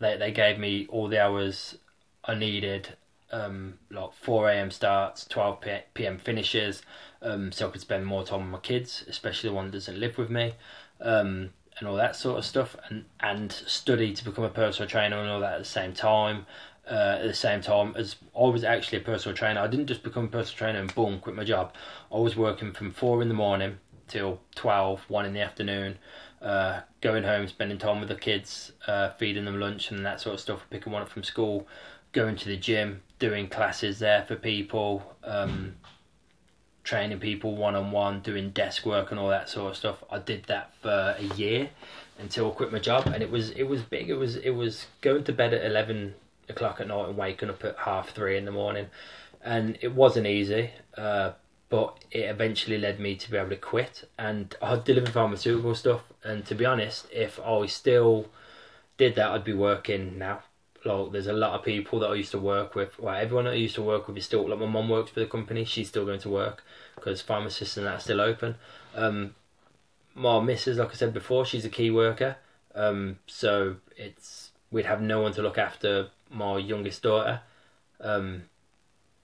they 0.00 0.16
they 0.16 0.32
gave 0.32 0.58
me 0.58 0.86
all 0.88 1.08
the 1.08 1.22
hours 1.22 1.76
I 2.24 2.34
needed, 2.34 2.96
um, 3.30 3.78
like 3.90 4.12
four 4.14 4.50
a.m. 4.50 4.70
starts, 4.70 5.24
twelve 5.24 5.60
p.m. 5.94 6.18
finishes, 6.18 6.82
um, 7.22 7.52
so 7.52 7.68
I 7.68 7.70
could 7.70 7.80
spend 7.80 8.06
more 8.06 8.24
time 8.24 8.40
with 8.40 8.50
my 8.50 8.58
kids, 8.58 9.04
especially 9.08 9.50
the 9.50 9.54
one 9.54 9.66
that 9.66 9.72
doesn't 9.72 10.00
live 10.00 10.18
with 10.18 10.30
me, 10.30 10.54
um, 11.00 11.50
and 11.78 11.88
all 11.88 11.96
that 11.96 12.16
sort 12.16 12.38
of 12.38 12.44
stuff, 12.44 12.76
and 12.88 13.04
and 13.20 13.52
study 13.52 14.12
to 14.12 14.24
become 14.24 14.44
a 14.44 14.50
personal 14.50 14.88
trainer 14.88 15.18
and 15.18 15.30
all 15.30 15.40
that 15.40 15.54
at 15.54 15.58
the 15.58 15.64
same 15.64 15.92
time. 15.92 16.46
Uh, 16.90 17.18
at 17.20 17.26
the 17.26 17.34
same 17.34 17.60
time 17.60 17.94
as 17.96 18.16
I 18.34 18.46
was 18.46 18.64
actually 18.64 18.98
a 18.98 19.02
personal 19.02 19.36
trainer, 19.36 19.60
I 19.60 19.68
didn't 19.68 19.86
just 19.86 20.02
become 20.02 20.24
a 20.24 20.28
personal 20.28 20.58
trainer 20.58 20.80
and 20.80 20.92
boom, 20.92 21.20
quit 21.20 21.36
my 21.36 21.44
job. 21.44 21.72
I 22.12 22.16
was 22.18 22.34
working 22.34 22.72
from 22.72 22.90
four 22.90 23.22
in 23.22 23.28
the 23.28 23.34
morning 23.34 23.78
till 24.10 24.40
12, 24.56 25.04
1 25.08 25.26
in 25.26 25.32
the 25.32 25.40
afternoon, 25.40 25.98
uh, 26.42 26.80
going 27.00 27.24
home, 27.24 27.46
spending 27.46 27.78
time 27.78 28.00
with 28.00 28.08
the 28.08 28.14
kids, 28.14 28.72
uh, 28.86 29.10
feeding 29.10 29.44
them 29.44 29.60
lunch 29.60 29.90
and 29.90 30.04
that 30.06 30.20
sort 30.20 30.34
of 30.34 30.40
stuff, 30.40 30.64
picking 30.70 30.92
one 30.92 31.02
up 31.02 31.08
from 31.08 31.22
school, 31.22 31.66
going 32.12 32.36
to 32.36 32.48
the 32.48 32.56
gym, 32.56 33.02
doing 33.18 33.48
classes 33.48 33.98
there 33.98 34.24
for 34.24 34.36
people, 34.36 35.16
um, 35.24 35.74
training 36.82 37.20
people 37.20 37.56
one 37.56 37.74
on 37.74 37.92
one, 37.92 38.20
doing 38.20 38.50
desk 38.50 38.86
work 38.86 39.10
and 39.10 39.20
all 39.20 39.28
that 39.28 39.48
sort 39.48 39.70
of 39.70 39.76
stuff. 39.76 40.02
I 40.10 40.18
did 40.18 40.44
that 40.44 40.72
for 40.80 41.14
a 41.18 41.34
year 41.36 41.68
until 42.18 42.50
I 42.50 42.54
quit 42.54 42.72
my 42.72 42.78
job, 42.78 43.06
and 43.06 43.22
it 43.22 43.30
was 43.30 43.50
it 43.50 43.64
was 43.64 43.82
big. 43.82 44.10
It 44.10 44.16
was 44.16 44.36
it 44.36 44.50
was 44.50 44.86
going 45.00 45.24
to 45.24 45.32
bed 45.32 45.54
at 45.54 45.64
eleven 45.64 46.14
o'clock 46.48 46.80
at 46.80 46.88
night 46.88 47.08
and 47.08 47.16
waking 47.16 47.50
up 47.50 47.64
at 47.64 47.76
half 47.78 48.10
three 48.10 48.36
in 48.36 48.44
the 48.44 48.50
morning, 48.50 48.86
and 49.42 49.78
it 49.80 49.94
wasn't 49.94 50.26
easy. 50.26 50.70
Uh, 50.96 51.32
but 51.70 52.04
it 52.10 52.24
eventually 52.24 52.76
led 52.76 53.00
me 53.00 53.14
to 53.14 53.30
be 53.30 53.36
able 53.38 53.48
to 53.48 53.56
quit 53.56 54.06
and 54.18 54.54
I 54.60 54.76
delivered 54.76 55.10
pharmaceutical 55.10 55.74
stuff. 55.74 56.02
And 56.22 56.44
to 56.46 56.54
be 56.54 56.66
honest 56.66 57.06
if 57.12 57.40
I 57.40 57.64
still 57.66 58.26
did 58.98 59.14
that 59.14 59.30
I'd 59.30 59.44
be 59.44 59.54
working 59.54 60.18
now. 60.18 60.40
Like 60.84 61.12
there's 61.12 61.26
a 61.26 61.32
lot 61.32 61.52
of 61.54 61.64
people 61.64 62.00
that 62.00 62.08
I 62.10 62.14
used 62.14 62.32
to 62.32 62.38
work 62.38 62.74
with 62.74 62.98
well 62.98 63.14
everyone 63.14 63.44
that 63.44 63.52
I 63.52 63.56
used 63.56 63.76
to 63.76 63.82
work 63.82 64.08
with 64.08 64.16
is 64.18 64.24
still 64.26 64.48
like 64.48 64.58
my 64.58 64.66
mum 64.66 64.88
works 64.88 65.10
for 65.12 65.20
the 65.20 65.26
company. 65.26 65.64
She's 65.64 65.88
still 65.88 66.04
going 66.04 66.20
to 66.20 66.28
work 66.28 66.64
because 66.96 67.22
pharmacists 67.22 67.76
and 67.76 67.86
that's 67.86 68.04
still 68.04 68.20
open. 68.20 68.56
Um 68.94 69.34
my 70.14 70.40
missus 70.40 70.78
like 70.78 70.90
I 70.90 70.94
said 70.94 71.14
before 71.14 71.46
she's 71.46 71.64
a 71.64 71.70
key 71.70 71.90
worker. 71.90 72.36
Um 72.74 73.18
so 73.26 73.76
it's 73.96 74.50
we'd 74.72 74.86
have 74.86 75.02
no 75.02 75.20
one 75.20 75.32
to 75.34 75.42
look 75.42 75.58
after 75.58 76.08
my 76.30 76.58
youngest 76.58 77.02
daughter. 77.02 77.42
Um 78.00 78.44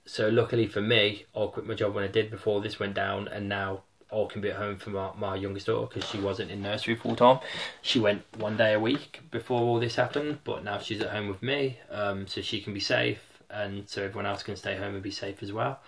so 0.07 0.29
luckily 0.29 0.67
for 0.67 0.81
me, 0.81 1.27
I 1.37 1.47
quit 1.47 1.67
my 1.67 1.75
job 1.75 1.95
when 1.95 2.05
I 2.05 2.09
did 2.09 2.31
before 2.31 2.61
this 2.61 2.79
went 2.79 2.95
down, 2.95 3.29
and 3.29 3.49
now 3.49 3.83
I 4.13 4.27
can 4.31 4.41
be 4.41 4.51
at 4.51 4.57
home 4.57 4.77
for 4.77 4.91
my, 4.91 5.11
my 5.19 5.35
youngest 5.35 5.67
daughter 5.67 5.89
because 5.93 6.09
she 6.09 6.19
wasn't 6.19 6.53
in 6.53 6.63
nursery 6.63 6.95
full 6.95 7.17
time. 7.17 7.41
She 7.83 7.99
went 7.99 8.23
one 8.39 8.57
day 8.57 8.73
a 8.73 8.81
week 8.81 9.21
before 9.31 9.61
all 9.61 9.81
this 9.81 9.97
happened, 9.97 10.39
but 10.45 10.63
now 10.63 10.79
she's 10.79 11.01
at 11.01 11.11
home 11.11 11.29
with 11.29 11.43
me, 11.43 11.81
um, 11.91 12.27
so 12.29 12.41
she 12.41 12.61
can 12.61 12.73
be 12.73 12.81
safe, 12.81 13.43
and 13.51 13.89
so 13.89 14.05
everyone 14.05 14.27
else 14.27 14.43
can 14.45 14.57
stay 14.57 14.77
home 14.77 14.95
and 14.95 15.03
be 15.03 15.11
safe 15.11 15.43
as 15.43 15.53
well. 15.53 15.81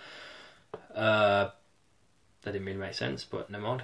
Uh, 0.94 1.50
that 2.42 2.52
didn't 2.52 2.66
really 2.66 2.78
make 2.78 2.94
sense, 2.94 3.24
but 3.24 3.50
never 3.50 3.64
mind. 3.64 3.82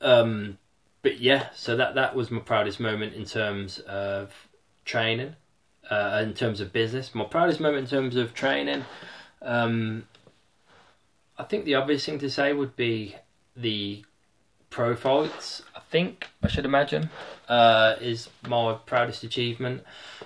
Um, 0.00 0.58
but 1.02 1.20
yeah, 1.20 1.48
so 1.54 1.76
that 1.76 1.96
that 1.96 2.14
was 2.14 2.30
my 2.30 2.40
proudest 2.40 2.78
moment 2.78 3.14
in 3.14 3.24
terms 3.24 3.80
of 3.80 4.32
training 4.84 5.34
uh, 5.90 6.20
in 6.22 6.34
terms 6.34 6.60
of 6.60 6.72
business. 6.72 7.14
My 7.14 7.24
proudest 7.24 7.60
moment 7.60 7.84
in 7.84 7.86
terms 7.90 8.16
of 8.16 8.34
training, 8.34 8.84
um, 9.40 10.06
I 11.38 11.44
think 11.44 11.64
the 11.64 11.74
obvious 11.74 12.04
thing 12.04 12.18
to 12.20 12.30
say 12.30 12.52
would 12.52 12.76
be 12.76 13.16
the 13.56 14.04
pro 14.70 14.96
fights, 14.96 15.62
I 15.76 15.80
think 15.90 16.28
I 16.42 16.48
should 16.48 16.64
imagine, 16.64 17.10
uh, 17.48 17.96
is 18.00 18.28
my 18.48 18.78
proudest 18.86 19.22
achievement. 19.22 19.84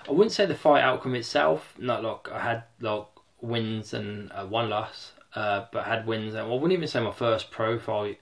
I 0.09 0.13
wouldn't 0.13 0.33
say 0.33 0.47
the 0.47 0.55
fight 0.55 0.83
outcome 0.83 1.15
itself. 1.15 1.75
Not 1.79 2.03
like 2.03 2.31
I 2.31 2.41
had 2.41 2.65
like 2.81 3.07
wins 3.41 3.93
and 3.93 4.31
uh, 4.33 4.47
one 4.47 4.71
loss, 4.71 5.13
uh, 5.35 5.67
but 5.73 5.85
had 5.85 6.07
wins. 6.07 6.35
And 6.35 6.43
I 6.43 6.55
wouldn't 6.55 6.73
even 6.73 6.89
say 6.89 7.01
my 7.01 7.13
first 7.13 7.51
pro 7.51 7.79
fight 7.79 8.21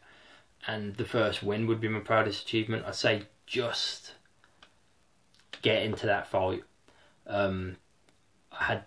and 0.67 0.97
the 0.97 1.05
first 1.05 1.43
win 1.43 1.67
would 1.67 1.81
be 1.81 1.89
my 1.89 2.01
proudest 2.01 2.43
achievement. 2.43 2.85
I'd 2.87 2.95
say 2.95 3.25
just 3.47 4.13
get 5.63 5.83
into 5.83 6.07
that 6.07 6.27
fight. 6.27 6.65
Um, 7.27 7.77
I 8.53 8.65
had 8.65 8.85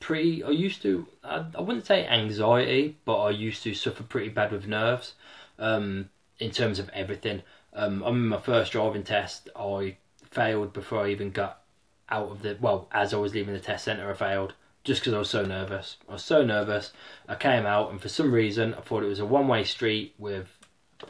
pretty. 0.00 0.42
I 0.42 0.50
used 0.50 0.82
to. 0.82 1.06
I, 1.22 1.44
I 1.56 1.60
wouldn't 1.60 1.86
say 1.86 2.06
anxiety, 2.06 2.96
but 3.04 3.20
I 3.20 3.30
used 3.30 3.62
to 3.64 3.74
suffer 3.74 4.02
pretty 4.02 4.28
bad 4.28 4.52
with 4.52 4.66
nerves. 4.66 5.14
Um, 5.58 6.08
in 6.42 6.50
terms 6.50 6.78
of 6.78 6.90
everything. 6.90 7.42
Um, 7.72 8.02
I'm 8.02 8.16
in 8.16 8.28
my 8.28 8.40
first 8.40 8.72
driving 8.72 9.04
test. 9.04 9.48
I 9.56 9.96
failed 10.30 10.72
before 10.72 11.04
I 11.04 11.10
even 11.10 11.30
got 11.30 11.62
out 12.08 12.30
of 12.30 12.42
the. 12.42 12.58
Well, 12.60 12.88
as 12.92 13.14
I 13.14 13.18
was 13.18 13.32
leaving 13.34 13.54
the 13.54 13.60
test 13.60 13.84
centre, 13.84 14.10
I 14.10 14.14
failed 14.14 14.54
just 14.84 15.00
because 15.00 15.14
I 15.14 15.18
was 15.18 15.30
so 15.30 15.44
nervous. 15.44 15.96
I 16.08 16.14
was 16.14 16.24
so 16.24 16.44
nervous. 16.44 16.92
I 17.28 17.36
came 17.36 17.64
out, 17.64 17.90
and 17.90 18.00
for 18.00 18.08
some 18.08 18.32
reason, 18.32 18.74
I 18.74 18.80
thought 18.80 19.04
it 19.04 19.08
was 19.08 19.20
a 19.20 19.24
one-way 19.24 19.64
street 19.64 20.14
with 20.18 20.58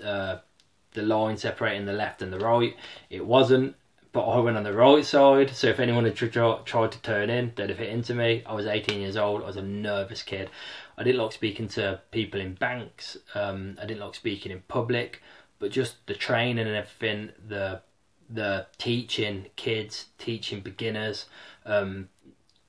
uh, 0.04 0.36
the 0.92 1.02
line 1.02 1.38
separating 1.38 1.86
the 1.86 1.94
left 1.94 2.20
and 2.20 2.32
the 2.32 2.38
right. 2.38 2.76
It 3.08 3.24
wasn't, 3.24 3.74
but 4.12 4.28
I 4.28 4.38
went 4.40 4.58
on 4.58 4.62
the 4.62 4.74
right 4.74 5.04
side. 5.04 5.50
So 5.50 5.68
if 5.68 5.80
anyone 5.80 6.04
had 6.04 6.16
tried 6.16 6.92
to 6.92 7.02
turn 7.02 7.30
in, 7.30 7.52
they'd 7.56 7.70
have 7.70 7.78
hit 7.78 7.88
into 7.88 8.14
me. 8.14 8.42
I 8.46 8.52
was 8.52 8.66
18 8.66 9.00
years 9.00 9.16
old. 9.16 9.42
I 9.42 9.46
was 9.46 9.56
a 9.56 9.62
nervous 9.62 10.22
kid. 10.22 10.50
I 10.98 11.02
didn't 11.02 11.20
like 11.20 11.32
speaking 11.32 11.68
to 11.68 12.00
people 12.10 12.40
in 12.40 12.54
banks. 12.54 13.16
Um, 13.34 13.78
I 13.80 13.86
didn't 13.86 14.00
like 14.00 14.14
speaking 14.14 14.52
in 14.52 14.60
public, 14.68 15.22
but 15.58 15.70
just 15.70 16.06
the 16.06 16.14
training 16.14 16.66
and 16.66 16.76
everything, 16.76 17.30
the 17.48 17.80
the 18.28 18.66
teaching 18.78 19.46
kids, 19.56 20.06
teaching 20.16 20.60
beginners, 20.60 21.26
um, 21.66 22.08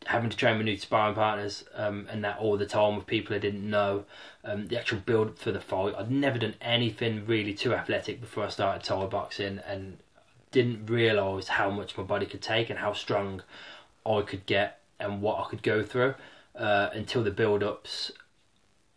having 0.07 0.29
to 0.29 0.35
train 0.35 0.57
with 0.57 0.65
new 0.65 0.77
sparring 0.77 1.15
partners, 1.15 1.63
um, 1.75 2.05
and 2.11 2.23
that 2.23 2.37
all 2.37 2.57
the 2.57 2.65
time 2.65 2.97
with 2.97 3.05
people 3.05 3.35
I 3.35 3.39
didn't 3.39 3.69
know. 3.69 4.05
Um, 4.43 4.67
the 4.67 4.77
actual 4.77 4.99
build 4.99 5.37
for 5.37 5.51
the 5.51 5.61
fight. 5.61 5.95
I'd 5.97 6.11
never 6.11 6.37
done 6.37 6.55
anything 6.61 7.25
really 7.25 7.53
too 7.53 7.73
athletic 7.73 8.19
before 8.19 8.45
I 8.45 8.49
started 8.49 8.83
Thai 8.83 9.05
boxing, 9.05 9.59
and 9.65 9.97
didn't 10.53 10.85
realise 10.85 11.49
how 11.49 11.69
much 11.69 11.97
my 11.97 12.03
body 12.03 12.25
could 12.25 12.41
take 12.41 12.69
and 12.69 12.79
how 12.79 12.93
strong 12.93 13.41
I 14.05 14.21
could 14.21 14.45
get 14.45 14.79
and 14.99 15.21
what 15.21 15.39
I 15.39 15.49
could 15.49 15.63
go 15.63 15.83
through 15.83 16.13
uh, 16.55 16.89
until 16.93 17.23
the 17.23 17.31
build 17.31 17.63
ups 17.63 18.11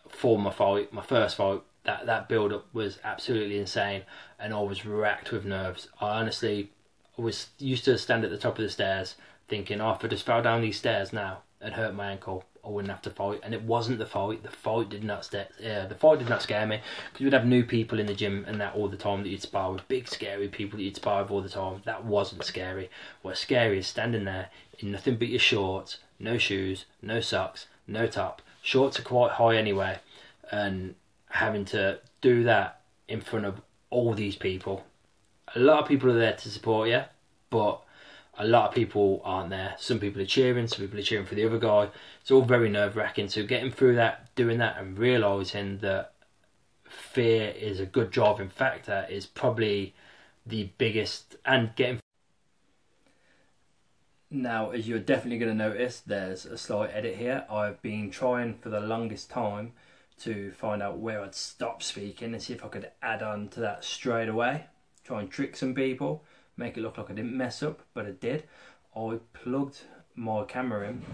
for 0.08 0.38
my 0.38 0.52
fight, 0.52 0.92
my 0.92 1.02
first 1.02 1.36
fight. 1.36 1.62
That 1.82 2.06
that 2.06 2.28
build 2.28 2.52
up 2.52 2.66
was 2.72 2.98
absolutely 3.04 3.58
insane, 3.58 4.02
and 4.40 4.52
I 4.52 4.60
was 4.60 4.84
racked 4.84 5.30
with 5.30 5.44
nerves. 5.44 5.88
I 6.00 6.18
honestly 6.18 6.70
was 7.16 7.48
used 7.58 7.84
to 7.84 7.96
stand 7.96 8.24
at 8.24 8.30
the 8.30 8.38
top 8.38 8.58
of 8.58 8.62
the 8.62 8.68
stairs 8.68 9.14
thinking, 9.48 9.80
oh, 9.80 9.92
if 9.92 10.04
I 10.04 10.08
just 10.08 10.26
fell 10.26 10.42
down 10.42 10.60
these 10.60 10.78
stairs 10.78 11.12
now 11.12 11.42
and 11.60 11.74
hurt 11.74 11.94
my 11.94 12.10
ankle, 12.10 12.44
I 12.64 12.68
wouldn't 12.68 12.90
have 12.90 13.02
to 13.02 13.10
fight. 13.10 13.40
And 13.42 13.54
it 13.54 13.62
wasn't 13.62 13.98
the 13.98 14.06
fight. 14.06 14.42
The 14.42 14.50
fight 14.50 14.88
did 14.88 15.04
not 15.04 15.24
st- 15.24 15.48
yeah, 15.60 15.86
the 15.86 15.94
fight 15.94 16.18
did 16.18 16.28
not 16.28 16.42
scare 16.42 16.66
me 16.66 16.80
because 17.12 17.24
you'd 17.24 17.32
have 17.32 17.46
new 17.46 17.64
people 17.64 17.98
in 17.98 18.06
the 18.06 18.14
gym 18.14 18.44
and 18.46 18.60
that 18.60 18.74
all 18.74 18.88
the 18.88 18.96
time 18.96 19.22
that 19.22 19.28
you'd 19.28 19.42
spar 19.42 19.72
with, 19.72 19.88
big 19.88 20.08
scary 20.08 20.48
people 20.48 20.76
that 20.76 20.82
you'd 20.82 20.96
spar 20.96 21.22
with 21.22 21.30
all 21.30 21.42
the 21.42 21.48
time. 21.48 21.82
That 21.84 22.04
wasn't 22.04 22.44
scary. 22.44 22.90
What's 23.22 23.40
scary 23.40 23.78
is 23.78 23.86
standing 23.86 24.24
there 24.24 24.50
in 24.78 24.92
nothing 24.92 25.16
but 25.16 25.28
your 25.28 25.38
shorts, 25.38 25.98
no 26.18 26.38
shoes, 26.38 26.86
no 27.00 27.20
socks, 27.20 27.66
no 27.86 28.06
top. 28.06 28.42
Shorts 28.62 28.98
are 28.98 29.02
quite 29.02 29.32
high 29.32 29.56
anyway, 29.56 29.98
and 30.50 30.94
having 31.30 31.64
to 31.66 32.00
do 32.20 32.42
that 32.44 32.80
in 33.08 33.20
front 33.20 33.46
of 33.46 33.60
all 33.90 34.12
these 34.14 34.36
people. 34.36 34.84
A 35.54 35.60
lot 35.60 35.82
of 35.82 35.88
people 35.88 36.10
are 36.10 36.18
there 36.18 36.32
to 36.32 36.50
support 36.50 36.88
you, 36.88 37.02
but 37.50 37.80
a 38.38 38.46
lot 38.46 38.68
of 38.68 38.74
people 38.74 39.20
aren't 39.24 39.50
there. 39.50 39.74
Some 39.78 39.98
people 39.98 40.20
are 40.20 40.26
cheering, 40.26 40.66
some 40.66 40.80
people 40.80 40.98
are 40.98 41.02
cheering 41.02 41.26
for 41.26 41.34
the 41.34 41.44
other 41.44 41.58
guy. 41.58 41.88
It's 42.20 42.30
all 42.30 42.42
very 42.42 42.68
nerve 42.68 42.96
wracking. 42.96 43.28
So 43.28 43.44
getting 43.44 43.70
through 43.70 43.96
that, 43.96 44.34
doing 44.34 44.58
that, 44.58 44.78
and 44.78 44.98
realizing 44.98 45.78
that 45.78 46.12
fear 46.84 47.50
is 47.50 47.80
a 47.80 47.86
good 47.86 48.10
driving 48.10 48.48
factor 48.48 49.06
is 49.08 49.26
probably 49.26 49.94
the 50.44 50.70
biggest. 50.78 51.36
And 51.44 51.74
getting 51.76 52.00
now, 54.30 54.70
as 54.70 54.88
you're 54.88 54.98
definitely 54.98 55.38
going 55.38 55.56
to 55.56 55.64
notice, 55.68 56.00
there's 56.00 56.44
a 56.46 56.58
slight 56.58 56.90
edit 56.92 57.16
here. 57.16 57.46
I've 57.50 57.80
been 57.80 58.10
trying 58.10 58.54
for 58.54 58.68
the 58.68 58.80
longest 58.80 59.30
time 59.30 59.72
to 60.20 60.50
find 60.52 60.82
out 60.82 60.98
where 60.98 61.22
I'd 61.22 61.34
stop 61.34 61.82
speaking 61.82 62.32
and 62.32 62.42
see 62.42 62.52
if 62.52 62.64
I 62.64 62.68
could 62.68 62.90
add 63.02 63.22
on 63.22 63.48
to 63.48 63.60
that 63.60 63.84
straight 63.84 64.28
away. 64.28 64.66
Try 65.04 65.20
and 65.20 65.30
trick 65.30 65.56
some 65.56 65.74
people 65.74 66.24
make 66.56 66.76
it 66.76 66.80
look 66.80 66.98
like 66.98 67.10
I 67.10 67.14
didn't 67.14 67.36
mess 67.36 67.62
up, 67.62 67.82
but 67.94 68.06
I 68.06 68.10
did. 68.10 68.44
I 68.96 69.18
plugged 69.32 69.80
my 70.14 70.44
camera 70.44 70.88
in 70.88 71.04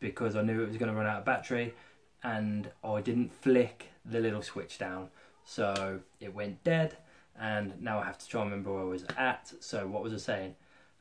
because 0.00 0.36
I 0.36 0.42
knew 0.42 0.62
it 0.62 0.68
was 0.68 0.76
going 0.76 0.90
to 0.90 0.96
run 0.96 1.06
out 1.06 1.20
of 1.20 1.24
battery 1.24 1.74
and 2.22 2.70
I 2.82 3.00
didn't 3.00 3.32
flick 3.32 3.90
the 4.04 4.20
little 4.20 4.42
switch 4.42 4.78
down. 4.78 5.08
So 5.44 6.00
it 6.20 6.34
went 6.34 6.64
dead 6.64 6.96
and 7.38 7.80
now 7.80 8.00
I 8.00 8.04
have 8.04 8.18
to 8.18 8.28
try 8.28 8.42
and 8.42 8.50
remember 8.50 8.72
where 8.72 8.82
I 8.82 8.86
was 8.86 9.04
at. 9.16 9.52
So 9.60 9.86
what 9.86 10.02
was 10.02 10.12
I 10.12 10.16
saying? 10.16 10.56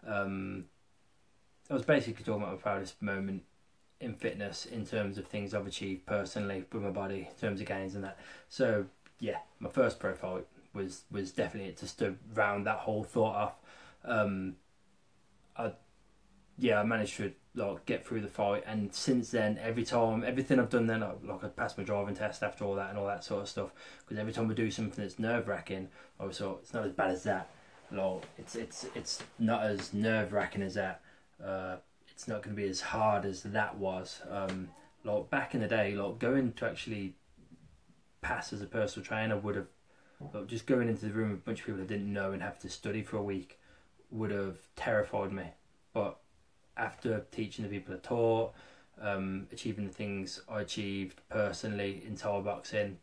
Um, 0.06 0.66
I 1.70 1.74
was 1.74 1.84
basically 1.84 2.24
talking 2.24 2.44
about 2.44 2.56
my 2.56 2.62
proudest 2.62 3.02
moment 3.02 3.44
in 4.00 4.14
fitness 4.14 4.66
in 4.66 4.86
terms 4.86 5.18
of 5.18 5.26
things 5.26 5.54
I've 5.54 5.66
achieved 5.66 6.06
personally 6.06 6.66
with 6.72 6.84
my 6.84 6.92
body, 6.92 7.28
in 7.32 7.40
terms 7.40 7.62
of 7.62 7.68
gains 7.68 7.96
and 7.96 8.04
that. 8.04 8.20
So 8.50 8.86
yeah, 9.20 9.38
my 9.60 9.70
first 9.70 10.00
profile 10.00 10.42
was 10.76 11.04
was 11.12 11.32
definitely 11.32 11.70
it 11.70 11.80
just 11.80 12.00
to 12.00 12.16
round 12.34 12.68
that 12.68 12.80
whole 12.80 13.04
thought 13.04 13.36
off. 13.36 13.54
Um, 14.04 14.56
I 15.58 15.72
yeah, 16.58 16.80
I 16.80 16.84
managed 16.84 17.18
to 17.18 17.34
like 17.56 17.86
get 17.86 18.06
through 18.06 18.22
the 18.22 18.28
fight, 18.28 18.64
and 18.68 18.94
since 18.94 19.32
then, 19.32 19.58
every 19.62 19.84
time, 19.84 20.24
everything 20.26 20.60
I've 20.60 20.70
done 20.70 20.88
then, 20.88 21.04
I, 21.04 21.14
like 21.24 21.44
I 21.44 21.48
passed 21.48 21.78
my 21.78 21.84
driving 21.84 22.16
test 22.16 22.44
after 22.44 22.66
all 22.66 22.76
that 22.76 22.90
and 22.90 23.00
all 23.00 23.08
that 23.08 23.24
sort 23.24 23.44
of 23.44 23.50
stuff. 23.50 23.72
Because 24.00 24.20
every 24.20 24.34
time 24.34 24.48
we 24.48 24.56
do 24.56 24.70
something 24.70 25.04
that's 25.04 25.20
nerve 25.20 25.48
wracking, 25.48 25.90
I 26.20 26.26
was 26.26 26.38
thought 26.38 26.60
it's 26.64 26.74
not 26.74 26.86
as 26.86 26.92
bad 26.92 27.12
as 27.12 27.24
that. 27.24 27.50
Like 27.92 28.24
it's 28.38 28.56
it's 28.56 28.86
it's 28.96 29.24
not 29.40 29.64
as 29.64 29.94
nerve 29.94 30.34
wracking 30.34 30.62
as 30.62 30.76
that. 30.76 31.02
Uh, 31.44 31.78
it's 32.10 32.28
not 32.28 32.42
going 32.42 32.56
to 32.56 32.62
be 32.62 32.68
as 32.68 32.82
hard 32.82 33.26
as 33.26 33.44
that 33.44 33.78
was. 33.78 34.22
Um, 34.30 34.70
like 35.04 35.30
back 35.30 35.54
in 35.54 35.62
the 35.62 35.68
day, 35.68 35.94
like 35.94 36.20
going 36.20 36.54
to 36.54 36.66
actually 36.66 37.14
pass 38.22 38.52
as 38.54 38.62
a 38.62 38.66
personal 38.66 39.06
trainer 39.06 39.38
would 39.38 39.56
have 39.56 39.68
but 40.32 40.48
just 40.48 40.66
going 40.66 40.90
into 40.90 41.06
the 41.06 41.14
room 41.14 41.32
with 41.32 41.40
a 41.40 41.44
bunch 41.44 41.60
of 41.60 41.66
people 41.66 41.82
I 41.82 41.86
didn't 41.86 42.12
know 42.12 42.32
and 42.32 42.42
have 42.42 42.60
to 42.60 42.70
study 42.70 43.02
for 43.02 43.18
a 43.18 43.24
week 43.24 43.60
would 44.12 44.32
have 44.32 44.58
terrified 44.76 45.32
me. 45.32 45.46
But 45.94 46.18
after 46.78 47.26
teaching 47.32 47.64
the 47.64 47.70
people 47.70 47.96
I 47.96 47.98
taught, 47.98 48.54
um, 49.02 49.48
achieving 49.52 49.88
the 49.88 49.94
things 49.94 50.42
I 50.50 50.62
achieved 50.62 51.22
personally 51.30 52.04
in 52.06 52.16
Thai 52.16 52.40
boxing, 52.42 52.98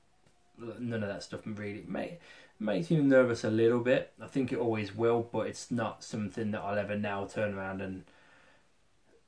none 0.78 1.02
of 1.02 1.08
that 1.08 1.22
stuff 1.22 1.40
really 1.44 1.84
make, 1.86 2.20
makes 2.58 2.90
me 2.90 2.98
nervous 2.98 3.44
a 3.44 3.50
little 3.50 3.80
bit. 3.80 4.12
I 4.20 4.26
think 4.26 4.52
it 4.52 4.58
always 4.58 4.94
will, 4.94 5.28
but 5.32 5.46
it's 5.46 5.70
not 5.70 6.04
something 6.04 6.50
that 6.52 6.60
I'll 6.60 6.78
ever 6.78 6.96
now 6.96 7.26
turn 7.26 7.54
around 7.54 7.80
and 7.80 8.04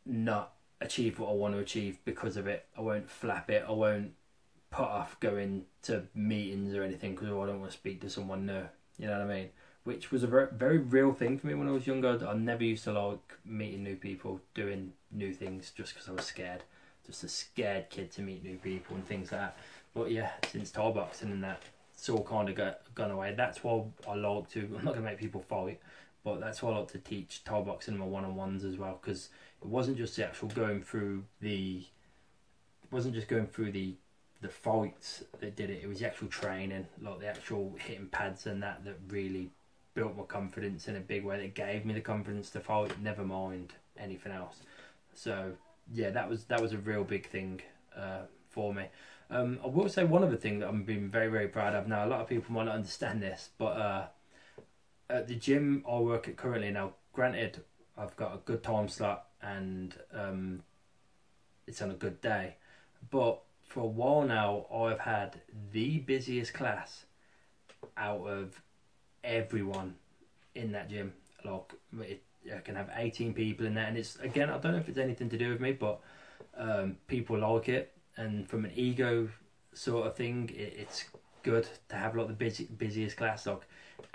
not 0.06 0.52
achieve 0.80 1.18
what 1.18 1.30
I 1.30 1.32
want 1.32 1.54
to 1.54 1.60
achieve 1.60 1.98
because 2.04 2.36
of 2.36 2.46
it. 2.46 2.66
I 2.76 2.80
won't 2.80 3.08
flap 3.08 3.50
it. 3.50 3.64
I 3.66 3.72
won't 3.72 4.12
put 4.74 4.88
off 4.88 5.18
going 5.20 5.64
to 5.82 6.02
meetings 6.16 6.74
or 6.74 6.82
anything 6.82 7.12
because 7.12 7.28
oh, 7.28 7.40
I 7.40 7.46
don't 7.46 7.60
want 7.60 7.70
to 7.70 7.76
speak 7.76 8.00
to 8.00 8.10
someone 8.10 8.44
new. 8.44 8.64
You 8.98 9.06
know 9.06 9.12
what 9.12 9.30
I 9.30 9.34
mean? 9.34 9.48
Which 9.84 10.10
was 10.10 10.24
a 10.24 10.26
very, 10.26 10.48
very 10.52 10.78
real 10.78 11.12
thing 11.12 11.38
for 11.38 11.46
me 11.46 11.54
when 11.54 11.68
I 11.68 11.72
was 11.72 11.86
younger. 11.86 12.18
I 12.26 12.34
never 12.34 12.64
used 12.64 12.82
to 12.84 12.92
like 12.92 13.38
meeting 13.44 13.84
new 13.84 13.94
people, 13.94 14.40
doing 14.52 14.92
new 15.12 15.32
things 15.32 15.70
just 15.76 15.94
because 15.94 16.08
I 16.08 16.12
was 16.12 16.24
scared. 16.24 16.64
Just 17.06 17.22
a 17.22 17.28
scared 17.28 17.88
kid 17.88 18.10
to 18.12 18.22
meet 18.22 18.42
new 18.42 18.56
people 18.56 18.96
and 18.96 19.06
things 19.06 19.30
like 19.30 19.42
that. 19.42 19.58
But 19.94 20.10
yeah, 20.10 20.30
since 20.50 20.72
Thai 20.72 20.90
boxing 20.90 21.30
and 21.30 21.44
that, 21.44 21.62
it's 21.94 22.08
all 22.08 22.24
kind 22.24 22.48
of 22.48 22.56
got 22.56 22.80
gone 22.96 23.12
away. 23.12 23.32
That's 23.36 23.62
why 23.62 23.84
I 24.08 24.14
like 24.14 24.50
to. 24.50 24.60
I'm 24.76 24.84
not 24.84 24.94
gonna 24.94 25.06
make 25.06 25.18
people 25.18 25.42
fight, 25.42 25.80
but 26.24 26.40
that's 26.40 26.62
why 26.62 26.72
I 26.72 26.78
like 26.78 26.88
to 26.92 26.98
teach 26.98 27.44
Thai 27.44 27.60
boxing 27.60 27.94
in 27.94 28.00
my 28.00 28.06
one 28.06 28.24
on 28.24 28.34
ones 28.34 28.64
as 28.64 28.76
well 28.76 28.98
because 29.00 29.28
it 29.62 29.68
wasn't 29.68 29.98
just 29.98 30.16
the 30.16 30.26
actual 30.26 30.48
going 30.48 30.82
through 30.82 31.24
the. 31.40 31.84
It 32.84 32.92
wasn't 32.92 33.14
just 33.14 33.28
going 33.28 33.46
through 33.46 33.72
the 33.72 33.94
the 34.44 34.50
fights 34.50 35.24
that 35.40 35.56
did 35.56 35.70
it. 35.70 35.80
It 35.82 35.88
was 35.88 36.00
the 36.00 36.06
actual 36.06 36.28
training, 36.28 36.86
like 37.00 37.18
the 37.18 37.26
actual 37.26 37.74
hitting 37.78 38.08
pads 38.08 38.46
and 38.46 38.62
that, 38.62 38.84
that 38.84 38.98
really 39.08 39.50
built 39.94 40.14
my 40.18 40.24
confidence 40.24 40.86
in 40.86 40.96
a 40.96 41.00
big 41.00 41.24
way. 41.24 41.38
That 41.38 41.54
gave 41.54 41.86
me 41.86 41.94
the 41.94 42.02
confidence 42.02 42.50
to 42.50 42.60
fight. 42.60 43.00
Never 43.00 43.24
mind 43.24 43.72
anything 43.98 44.32
else. 44.32 44.58
So 45.14 45.52
yeah, 45.90 46.10
that 46.10 46.28
was 46.28 46.44
that 46.44 46.60
was 46.60 46.74
a 46.74 46.76
real 46.76 47.04
big 47.04 47.26
thing 47.26 47.62
uh, 47.96 48.24
for 48.50 48.74
me. 48.74 48.84
Um, 49.30 49.60
I 49.64 49.68
will 49.68 49.88
say 49.88 50.04
one 50.04 50.22
other 50.22 50.36
thing 50.36 50.58
that 50.58 50.68
I'm 50.68 50.84
being 50.84 51.08
very 51.08 51.28
very 51.28 51.48
proud 51.48 51.74
of. 51.74 51.88
Now 51.88 52.04
a 52.04 52.08
lot 52.08 52.20
of 52.20 52.28
people 52.28 52.52
might 52.52 52.64
not 52.64 52.74
understand 52.74 53.22
this, 53.22 53.48
but 53.56 53.76
uh, 53.78 54.06
at 55.08 55.26
the 55.26 55.36
gym 55.36 55.84
I 55.90 56.00
work 56.00 56.28
at 56.28 56.36
currently 56.36 56.70
now, 56.70 56.92
granted 57.14 57.62
I've 57.96 58.14
got 58.16 58.34
a 58.34 58.38
good 58.44 58.62
time 58.62 58.88
slot 58.88 59.24
and 59.40 59.94
um, 60.12 60.62
it's 61.66 61.80
on 61.80 61.90
a 61.90 61.94
good 61.94 62.20
day, 62.20 62.56
but 63.10 63.40
for 63.68 63.80
a 63.80 63.86
while 63.86 64.22
now, 64.22 64.66
I've 64.72 65.00
had 65.00 65.40
the 65.72 65.98
busiest 65.98 66.54
class 66.54 67.06
out 67.96 68.26
of 68.26 68.60
everyone 69.22 69.94
in 70.54 70.72
that 70.72 70.88
gym. 70.88 71.12
Like 71.44 71.72
it, 72.00 72.22
I 72.54 72.60
can 72.60 72.76
have 72.76 72.90
eighteen 72.96 73.34
people 73.34 73.66
in 73.66 73.74
there, 73.74 73.86
and 73.86 73.96
it's 73.96 74.16
again 74.16 74.50
I 74.50 74.58
don't 74.58 74.72
know 74.72 74.78
if 74.78 74.88
it's 74.88 74.98
anything 74.98 75.28
to 75.30 75.38
do 75.38 75.50
with 75.50 75.60
me, 75.60 75.72
but 75.72 76.00
um, 76.56 76.96
people 77.06 77.38
like 77.38 77.68
it, 77.68 77.92
and 78.16 78.48
from 78.48 78.64
an 78.64 78.72
ego 78.74 79.28
sort 79.72 80.06
of 80.06 80.16
thing, 80.16 80.50
it, 80.54 80.74
it's 80.78 81.04
good 81.42 81.68
to 81.88 81.96
have 81.96 82.16
like 82.16 82.28
the 82.28 82.32
busy, 82.32 82.64
busiest 82.78 83.16
class, 83.16 83.46
like 83.46 83.62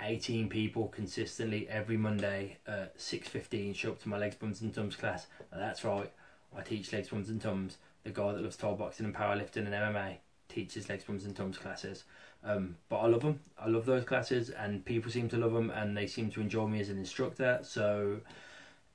eighteen 0.00 0.48
people 0.48 0.88
consistently 0.88 1.68
every 1.68 1.96
Monday 1.96 2.56
at 2.66 2.92
six 3.00 3.28
fifteen. 3.28 3.74
Show 3.74 3.90
up 3.90 4.02
to 4.02 4.08
my 4.08 4.18
legs, 4.18 4.36
bums 4.36 4.60
and 4.62 4.74
tums 4.74 4.96
class. 4.96 5.26
That's 5.52 5.84
right, 5.84 6.10
I 6.56 6.62
teach 6.62 6.92
legs, 6.92 7.08
bums 7.08 7.28
and 7.28 7.40
tums. 7.40 7.78
The 8.04 8.10
guy 8.10 8.32
that 8.32 8.42
loves 8.42 8.56
Thai 8.56 8.72
boxing 8.72 9.06
and 9.06 9.14
powerlifting 9.14 9.66
and 9.66 9.68
MMA 9.68 10.16
teaches 10.48 10.88
legs, 10.88 11.04
bums 11.04 11.24
and 11.24 11.36
tums 11.36 11.58
classes. 11.58 12.04
Um, 12.42 12.76
but 12.88 12.98
I 12.98 13.06
love 13.06 13.22
them. 13.22 13.40
I 13.58 13.68
love 13.68 13.86
those 13.86 14.04
classes, 14.04 14.50
and 14.50 14.84
people 14.84 15.10
seem 15.10 15.28
to 15.28 15.36
love 15.36 15.52
them, 15.52 15.70
and 15.70 15.96
they 15.96 16.06
seem 16.06 16.30
to 16.30 16.40
enjoy 16.40 16.66
me 16.66 16.80
as 16.80 16.88
an 16.88 16.98
instructor. 16.98 17.60
So, 17.62 18.20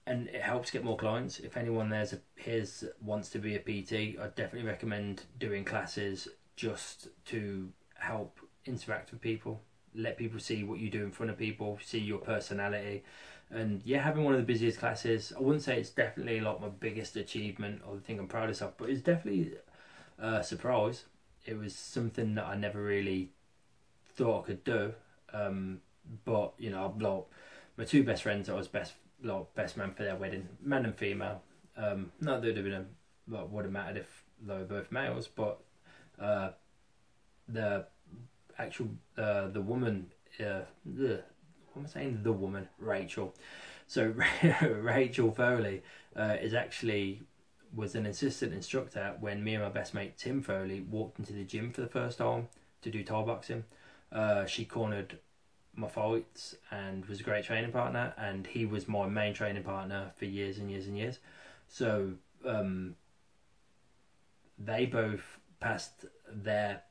and 0.07 0.27
it 0.29 0.41
helps 0.41 0.71
get 0.71 0.83
more 0.83 0.97
clients. 0.97 1.39
If 1.39 1.55
anyone 1.57 1.89
there's 1.89 2.13
a 2.13 2.19
here's 2.35 2.83
wants 3.01 3.29
to 3.29 3.39
be 3.39 3.55
a 3.55 3.59
PT, 3.59 4.19
I 4.19 4.27
definitely 4.35 4.67
recommend 4.67 5.23
doing 5.39 5.63
classes 5.63 6.27
just 6.55 7.07
to 7.25 7.69
help 7.95 8.39
interact 8.65 9.11
with 9.11 9.21
people, 9.21 9.61
let 9.93 10.17
people 10.17 10.39
see 10.39 10.63
what 10.63 10.79
you 10.79 10.89
do 10.89 11.03
in 11.03 11.11
front 11.11 11.29
of 11.29 11.37
people, 11.37 11.79
see 11.83 11.99
your 11.99 12.19
personality, 12.19 13.03
and 13.51 13.81
yeah, 13.85 14.01
having 14.01 14.23
one 14.23 14.33
of 14.33 14.39
the 14.39 14.45
busiest 14.45 14.79
classes. 14.79 15.33
I 15.35 15.41
wouldn't 15.41 15.63
say 15.63 15.79
it's 15.79 15.89
definitely 15.89 16.39
like 16.41 16.61
my 16.61 16.69
biggest 16.69 17.15
achievement 17.15 17.81
or 17.87 17.95
the 17.95 18.01
thing 18.01 18.19
I'm 18.19 18.27
proudest 18.27 18.61
of, 18.61 18.77
but 18.77 18.89
it's 18.89 19.01
definitely 19.01 19.53
a 20.17 20.43
surprise. 20.43 21.05
It 21.45 21.57
was 21.57 21.75
something 21.75 22.35
that 22.35 22.45
I 22.45 22.55
never 22.55 22.81
really 22.81 23.29
thought 24.15 24.43
I 24.43 24.47
could 24.47 24.63
do. 24.63 24.93
Um, 25.33 25.81
but 26.23 26.53
you 26.57 26.69
know, 26.71 26.93
like 26.99 27.23
my 27.77 27.83
two 27.83 28.03
best 28.03 28.23
friends, 28.23 28.49
I 28.49 28.53
was 28.53 28.67
best 28.67 28.93
like 29.23 29.53
best 29.55 29.77
man 29.77 29.93
for 29.93 30.03
their 30.03 30.15
wedding, 30.15 30.47
man 30.61 30.85
and 30.85 30.95
female. 30.95 31.41
Um, 31.77 32.11
not 32.21 32.41
that 32.41 32.49
it 32.49 32.55
would 32.55 32.57
have 32.57 32.65
been 32.65 32.73
a 32.73 32.85
like, 33.27 33.51
would 33.51 33.65
have 33.65 33.71
mattered 33.71 33.97
if 33.97 34.23
they 34.41 34.53
were 34.53 34.63
both 34.63 34.91
males, 34.91 35.27
but 35.27 35.59
uh, 36.19 36.49
the 37.47 37.85
actual 38.57 38.89
uh, 39.17 39.47
the 39.47 39.61
woman, 39.61 40.07
uh, 40.39 40.61
am 41.77 41.85
I 41.85 41.89
saying? 41.89 42.19
The 42.23 42.31
woman, 42.31 42.69
Rachel. 42.79 43.33
So 43.87 44.13
Rachel 44.61 45.31
Foley 45.31 45.83
uh, 46.15 46.37
is 46.41 46.53
actually 46.53 47.23
was 47.73 47.95
an 47.95 48.05
assistant 48.05 48.53
instructor 48.53 49.15
when 49.19 49.43
me 49.43 49.55
and 49.55 49.63
my 49.63 49.69
best 49.69 49.93
mate 49.93 50.17
Tim 50.17 50.41
Foley 50.41 50.79
walked 50.79 51.19
into 51.19 51.33
the 51.33 51.43
gym 51.43 51.71
for 51.71 51.81
the 51.81 51.87
first 51.87 52.17
time 52.19 52.47
to 52.81 52.89
do 52.89 53.03
Thai 53.03 53.23
boxing. 53.23 53.65
Uh, 54.11 54.45
she 54.45 54.63
cornered 54.63 55.19
my 55.75 55.89
fights 55.89 56.55
and 56.71 57.05
was 57.05 57.19
a 57.19 57.23
great 57.23 57.43
training 57.43 57.71
partner, 57.71 58.13
and 58.17 58.47
he 58.47 58.65
was 58.65 58.87
my 58.87 59.07
main 59.07 59.33
training 59.33 59.63
partner 59.63 60.11
for 60.15 60.25
years 60.25 60.57
and 60.57 60.71
years 60.71 60.87
and 60.87 60.97
years. 60.97 61.19
So 61.67 62.13
um, 62.45 62.95
they 64.57 64.85
both 64.85 65.39
passed 65.59 66.05
their 66.31 66.83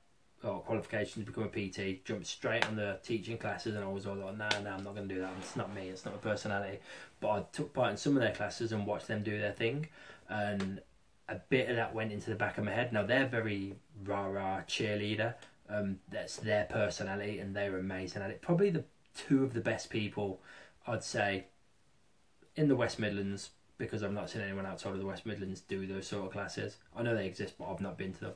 oh, 0.45 0.59
qualification 0.59 1.25
to 1.25 1.31
become 1.31 1.45
a 1.45 1.49
PT, 1.49 2.05
jumped 2.05 2.27
straight 2.27 2.67
on 2.67 2.77
the 2.77 2.99
teaching 3.03 3.39
classes, 3.39 3.75
and 3.75 3.85
I 3.85 3.89
was 3.89 4.07
all 4.07 4.15
like, 4.15 4.37
"No, 4.37 4.49
nah, 4.49 4.59
no, 4.59 4.71
nah, 4.71 4.77
I'm 4.77 4.85
not 4.85 4.95
going 4.95 5.09
to 5.09 5.15
do 5.15 5.21
that. 5.21 5.33
It's 5.41 5.57
not 5.57 5.75
me. 5.75 5.89
It's 5.89 6.05
not 6.05 6.15
my 6.15 6.21
personality." 6.21 6.79
But 7.21 7.31
I 7.31 7.45
took 7.53 7.73
part 7.73 7.91
in 7.91 7.97
some 7.97 8.17
of 8.17 8.23
their 8.23 8.35
classes 8.35 8.73
and 8.73 8.87
watched 8.87 9.09
them 9.09 9.23
do 9.23 9.39
their 9.39 9.53
thing, 9.53 9.89
and 10.29 10.81
a 11.29 11.37
bit 11.37 11.71
of 11.71 11.77
that 11.77 11.95
went 11.95 12.13
into 12.13 12.31
the 12.31 12.37
back 12.37 12.59
of 12.59 12.65
my 12.65 12.73
head. 12.73 12.93
Now 12.93 13.05
they're 13.05 13.27
very 13.27 13.75
rah 14.05 14.27
rah 14.27 14.61
cheerleader, 14.69 15.35
um, 15.69 16.01
that's 16.11 16.37
their 16.37 16.65
personality, 16.65 17.39
and 17.39 17.57
they're 17.57 17.79
amazing 17.79 18.23
at 18.23 18.31
it. 18.31 18.43
Probably 18.43 18.71
the 18.71 18.85
two 19.17 19.43
of 19.43 19.55
the 19.55 19.61
best 19.61 19.91
people, 19.91 20.41
I'd 20.87 21.05
say, 21.05 21.47
in 22.57 22.69
the 22.69 22.77
West 22.77 22.99
Midlands 22.99 23.51
because 23.79 24.03
I've 24.03 24.13
not 24.13 24.31
seen 24.31 24.43
anyone 24.43 24.67
outside 24.67 24.93
of 24.93 24.99
the 24.99 25.07
West 25.07 25.27
Midlands 25.27 25.61
do 25.61 25.87
those 25.87 26.07
sort 26.07 26.27
of 26.27 26.33
classes. 26.33 26.77
I 26.97 27.03
know 27.03 27.15
they 27.15 27.27
exist, 27.27 27.55
but 27.59 27.71
I've 27.71 27.81
not 27.81 27.99
been 27.99 28.13
to 28.15 28.21
them. 28.21 28.33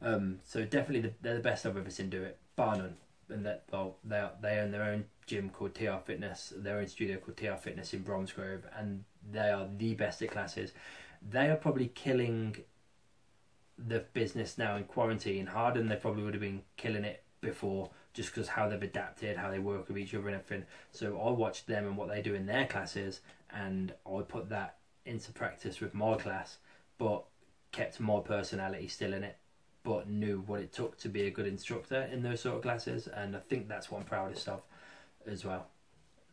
Um, 0.00 0.38
so 0.44 0.64
definitely 0.64 1.00
the, 1.00 1.14
they're 1.20 1.34
the 1.34 1.40
best 1.40 1.66
I've 1.66 1.76
ever 1.76 1.90
seen 1.90 2.10
do 2.10 2.22
it, 2.22 2.38
bar 2.56 2.76
none. 2.76 2.96
And 3.30 3.44
that 3.44 3.64
well, 3.70 3.96
they 4.04 4.26
they 4.40 4.58
own 4.58 4.70
their 4.70 4.84
own 4.84 5.04
gym 5.26 5.50
called 5.50 5.74
TR 5.74 5.98
Fitness, 6.04 6.54
their 6.56 6.78
own 6.78 6.86
studio 6.86 7.18
called 7.18 7.36
TR 7.36 7.60
Fitness 7.60 7.92
in 7.92 8.02
Bromsgrove, 8.02 8.62
and 8.74 9.04
they 9.30 9.50
are 9.50 9.68
the 9.76 9.94
best 9.94 10.22
at 10.22 10.30
classes. 10.30 10.72
They 11.30 11.50
are 11.50 11.56
probably 11.56 11.88
killing 11.88 12.56
the 13.76 14.00
business 14.12 14.58
now 14.58 14.76
in 14.76 14.84
quarantine 14.84 15.46
harder 15.46 15.78
than 15.78 15.88
they 15.88 15.96
probably 15.96 16.22
would 16.22 16.34
have 16.34 16.40
been 16.40 16.62
killing 16.76 17.04
it 17.04 17.22
before 17.40 17.90
just 18.12 18.34
because 18.34 18.48
how 18.48 18.68
they've 18.68 18.82
adapted, 18.82 19.36
how 19.36 19.50
they 19.50 19.60
work 19.60 19.86
with 19.86 19.98
each 19.98 20.14
other 20.14 20.26
and 20.26 20.36
everything. 20.36 20.64
So 20.90 21.20
I 21.20 21.30
watched 21.30 21.66
them 21.68 21.86
and 21.86 21.96
what 21.96 22.08
they 22.08 22.20
do 22.20 22.34
in 22.34 22.46
their 22.46 22.66
classes 22.66 23.20
and 23.54 23.94
I 24.04 24.22
put 24.22 24.48
that 24.48 24.77
into 25.08 25.32
practice 25.32 25.80
with 25.80 25.94
my 25.94 26.16
class, 26.16 26.58
but 26.98 27.24
kept 27.72 28.00
my 28.00 28.20
personality 28.20 28.88
still 28.88 29.12
in 29.12 29.24
it, 29.24 29.36
but 29.82 30.08
knew 30.08 30.42
what 30.46 30.60
it 30.60 30.72
took 30.72 30.98
to 30.98 31.08
be 31.08 31.22
a 31.22 31.30
good 31.30 31.46
instructor 31.46 32.08
in 32.12 32.22
those 32.22 32.40
sort 32.40 32.56
of 32.56 32.62
classes 32.62 33.08
and 33.08 33.36
I 33.36 33.40
think 33.40 33.68
that's 33.68 33.90
what 33.90 33.98
I'm 33.98 34.04
proudest 34.04 34.48
of 34.48 34.62
as 35.26 35.44
well. 35.44 35.66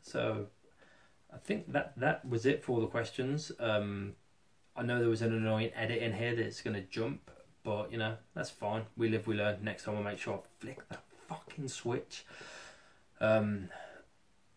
So 0.01 0.47
I 1.33 1.37
think 1.37 1.71
that 1.73 1.93
that 1.97 2.27
was 2.27 2.45
it 2.45 2.63
for 2.63 2.79
the 2.79 2.87
questions. 2.87 3.51
Um, 3.59 4.13
I 4.75 4.83
know 4.83 4.99
there 4.99 5.09
was 5.09 5.21
an 5.21 5.33
annoying 5.33 5.71
edit 5.75 6.01
in 6.01 6.13
here 6.13 6.35
that's 6.35 6.61
going 6.61 6.75
to 6.75 6.81
jump 6.81 7.31
but 7.65 7.91
you 7.91 7.97
know, 7.97 8.15
that's 8.33 8.51
fine. 8.51 8.83
We 8.95 9.09
live, 9.09 9.27
we 9.27 9.35
learn. 9.35 9.57
Next 9.63 9.83
time 9.83 9.97
I'll 9.97 10.03
make 10.03 10.19
sure 10.19 10.35
I 10.35 10.39
flick 10.59 10.87
that 10.89 11.03
fucking 11.27 11.67
switch. 11.67 12.25
Um, 13.19 13.69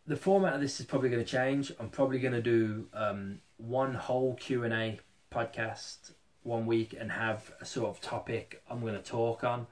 the 0.06 0.16
format 0.16 0.54
of 0.54 0.60
this 0.60 0.78
is 0.78 0.86
probably 0.86 1.08
going 1.08 1.24
to 1.24 1.30
change. 1.30 1.72
I'm 1.80 1.88
probably 1.88 2.18
going 2.18 2.34
to 2.34 2.42
do 2.42 2.86
um, 2.92 3.40
one 3.59 3.94
whole 3.94 4.34
Q 4.34 4.64
and 4.64 4.72
A 4.72 4.98
podcast 5.30 6.12
one 6.42 6.64
week 6.64 6.96
and 6.98 7.12
have 7.12 7.52
a 7.61 7.64
sort 7.64 7.88
of 7.90 8.00
topic 8.00 8.62
I'm 8.70 8.80
going 8.80 8.94
to 8.94 9.02
talk 9.02 9.44
on 9.44 9.66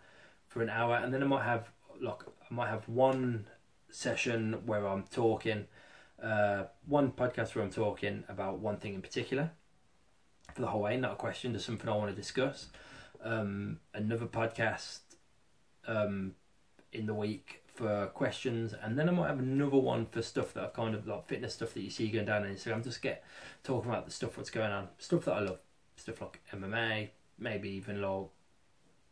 for 0.48 0.62
an 0.62 0.68
hour, 0.68 0.96
and 0.96 1.12
then 1.12 1.22
I 1.22 1.26
might 1.26 1.44
have 1.44 1.70
look, 2.00 2.34
I 2.50 2.54
might 2.54 2.68
have 2.68 2.88
one 2.88 3.46
session 3.90 4.66
where 4.66 4.86
I'm 4.86 5.04
talking, 5.04 5.66
uh, 6.22 6.64
one 6.86 7.12
podcast 7.12 7.54
where 7.54 7.64
I'm 7.64 7.70
talking 7.70 8.24
about 8.28 8.58
one 8.58 8.76
thing 8.76 8.94
in 8.94 9.00
particular 9.00 9.50
for 10.54 10.60
the 10.60 10.68
whole 10.68 10.82
way, 10.82 10.96
not 10.96 11.12
a 11.12 11.16
question, 11.16 11.52
just 11.52 11.66
something 11.66 11.88
I 11.88 11.96
want 11.96 12.10
to 12.10 12.16
discuss. 12.16 12.68
Um, 13.22 13.80
another 13.94 14.26
podcast 14.26 15.00
um, 15.86 16.34
in 16.92 17.06
the 17.06 17.14
week 17.14 17.62
for 17.76 18.06
questions, 18.14 18.74
and 18.82 18.98
then 18.98 19.08
I 19.08 19.12
might 19.12 19.28
have 19.28 19.38
another 19.38 19.76
one 19.76 20.06
for 20.06 20.22
stuff 20.22 20.54
that 20.54 20.64
I 20.64 20.66
kind 20.68 20.94
of 20.94 21.06
like 21.06 21.26
fitness 21.26 21.54
stuff 21.54 21.74
that 21.74 21.82
you 21.82 21.90
see 21.90 22.08
going 22.08 22.26
down 22.26 22.44
on 22.44 22.48
Instagram. 22.48 22.82
Just 22.82 23.02
get 23.02 23.22
talking 23.62 23.90
about 23.90 24.06
the 24.06 24.10
stuff 24.10 24.36
what's 24.36 24.50
going 24.50 24.72
on, 24.72 24.88
stuff 24.98 25.24
that 25.26 25.34
I 25.34 25.40
love, 25.40 25.58
stuff 25.96 26.20
like 26.20 26.40
MMA, 26.54 27.10
maybe 27.38 27.68
even 27.70 28.00
like 28.00 28.26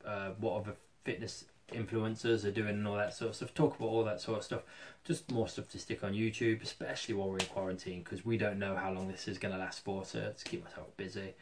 uh, 0.04 0.30
what 0.38 0.60
other 0.60 0.76
fitness 1.04 1.44
influencers 1.72 2.44
are 2.44 2.50
doing 2.50 2.70
and 2.70 2.88
all 2.88 2.96
that 2.96 3.14
sort 3.14 3.30
of 3.30 3.36
stuff. 3.36 3.54
Talk 3.54 3.76
about 3.76 3.86
all 3.86 4.04
that 4.04 4.20
sort 4.20 4.38
of 4.38 4.44
stuff. 4.44 4.62
Just 5.04 5.30
more 5.30 5.48
stuff 5.48 5.68
to 5.70 5.78
stick 5.78 6.02
on 6.02 6.12
YouTube, 6.12 6.62
especially 6.62 7.14
while 7.14 7.28
we're 7.28 7.38
in 7.38 7.46
quarantine, 7.46 8.02
because 8.02 8.24
we 8.24 8.36
don't 8.36 8.58
know 8.58 8.76
how 8.76 8.90
long 8.92 9.08
this 9.08 9.28
is 9.28 9.38
going 9.38 9.52
to 9.52 9.60
last 9.60 9.84
for. 9.84 10.04
So 10.04 10.32
to 10.36 10.44
keep 10.44 10.64
myself 10.64 10.88
busy. 10.96 11.34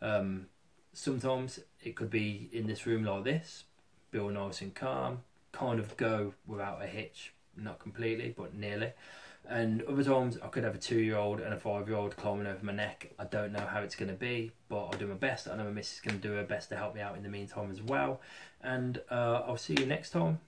Um, 0.00 0.46
sometimes 0.92 1.60
it 1.82 1.96
could 1.96 2.10
be 2.10 2.48
in 2.52 2.66
this 2.66 2.86
room 2.86 3.04
like 3.04 3.24
this, 3.24 3.64
feel 4.10 4.28
nice 4.28 4.60
and 4.60 4.74
calm, 4.74 5.22
kind 5.58 5.80
of 5.80 5.96
go 5.96 6.34
without 6.46 6.82
a 6.82 6.86
hitch, 6.86 7.32
not 7.56 7.78
completely, 7.78 8.34
but 8.36 8.54
nearly. 8.54 8.92
And 9.48 9.82
other 9.84 10.04
times 10.04 10.38
I 10.42 10.48
could 10.48 10.64
have 10.64 10.74
a 10.74 10.78
two 10.78 11.00
year 11.00 11.16
old 11.16 11.40
and 11.40 11.54
a 11.54 11.56
five 11.58 11.88
year 11.88 11.96
old 11.96 12.16
climbing 12.16 12.46
over 12.46 12.64
my 12.64 12.72
neck. 12.72 13.10
I 13.18 13.24
don't 13.24 13.52
know 13.52 13.66
how 13.66 13.80
it's 13.80 13.96
going 13.96 14.10
to 14.10 14.16
be, 14.16 14.52
but 14.68 14.84
I'll 14.84 14.98
do 14.98 15.06
my 15.06 15.14
best. 15.14 15.48
I 15.48 15.56
know 15.56 15.64
my 15.64 15.70
missus 15.70 15.94
is 15.96 16.00
going 16.00 16.20
to 16.20 16.28
do 16.28 16.34
her 16.34 16.44
best 16.44 16.68
to 16.68 16.76
help 16.76 16.94
me 16.94 17.00
out 17.00 17.16
in 17.16 17.22
the 17.22 17.28
meantime 17.28 17.70
as 17.70 17.80
well. 17.80 18.20
And 18.62 19.00
uh, 19.10 19.42
I'll 19.46 19.56
see 19.56 19.74
you 19.78 19.86
next 19.86 20.10
time. 20.10 20.40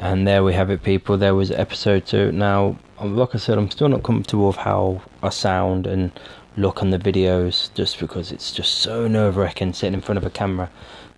And 0.00 0.28
there 0.28 0.44
we 0.44 0.54
have 0.54 0.70
it, 0.70 0.84
people. 0.84 1.18
There 1.18 1.34
was 1.34 1.50
episode 1.50 2.06
two. 2.06 2.30
Now, 2.30 2.78
like 3.02 3.34
I 3.34 3.38
said, 3.38 3.58
I'm 3.58 3.68
still 3.68 3.88
not 3.88 4.04
comfortable 4.04 4.46
with 4.46 4.56
how 4.56 5.02
I 5.24 5.30
sound 5.30 5.88
and 5.88 6.12
look 6.56 6.82
on 6.82 6.90
the 6.90 7.00
videos, 7.00 7.74
just 7.74 7.98
because 7.98 8.30
it's 8.30 8.52
just 8.52 8.74
so 8.74 9.08
nerve 9.08 9.36
wracking 9.36 9.72
sitting 9.72 9.94
in 9.94 10.00
front 10.00 10.18
of 10.18 10.24
a 10.24 10.30
camera. 10.30 10.70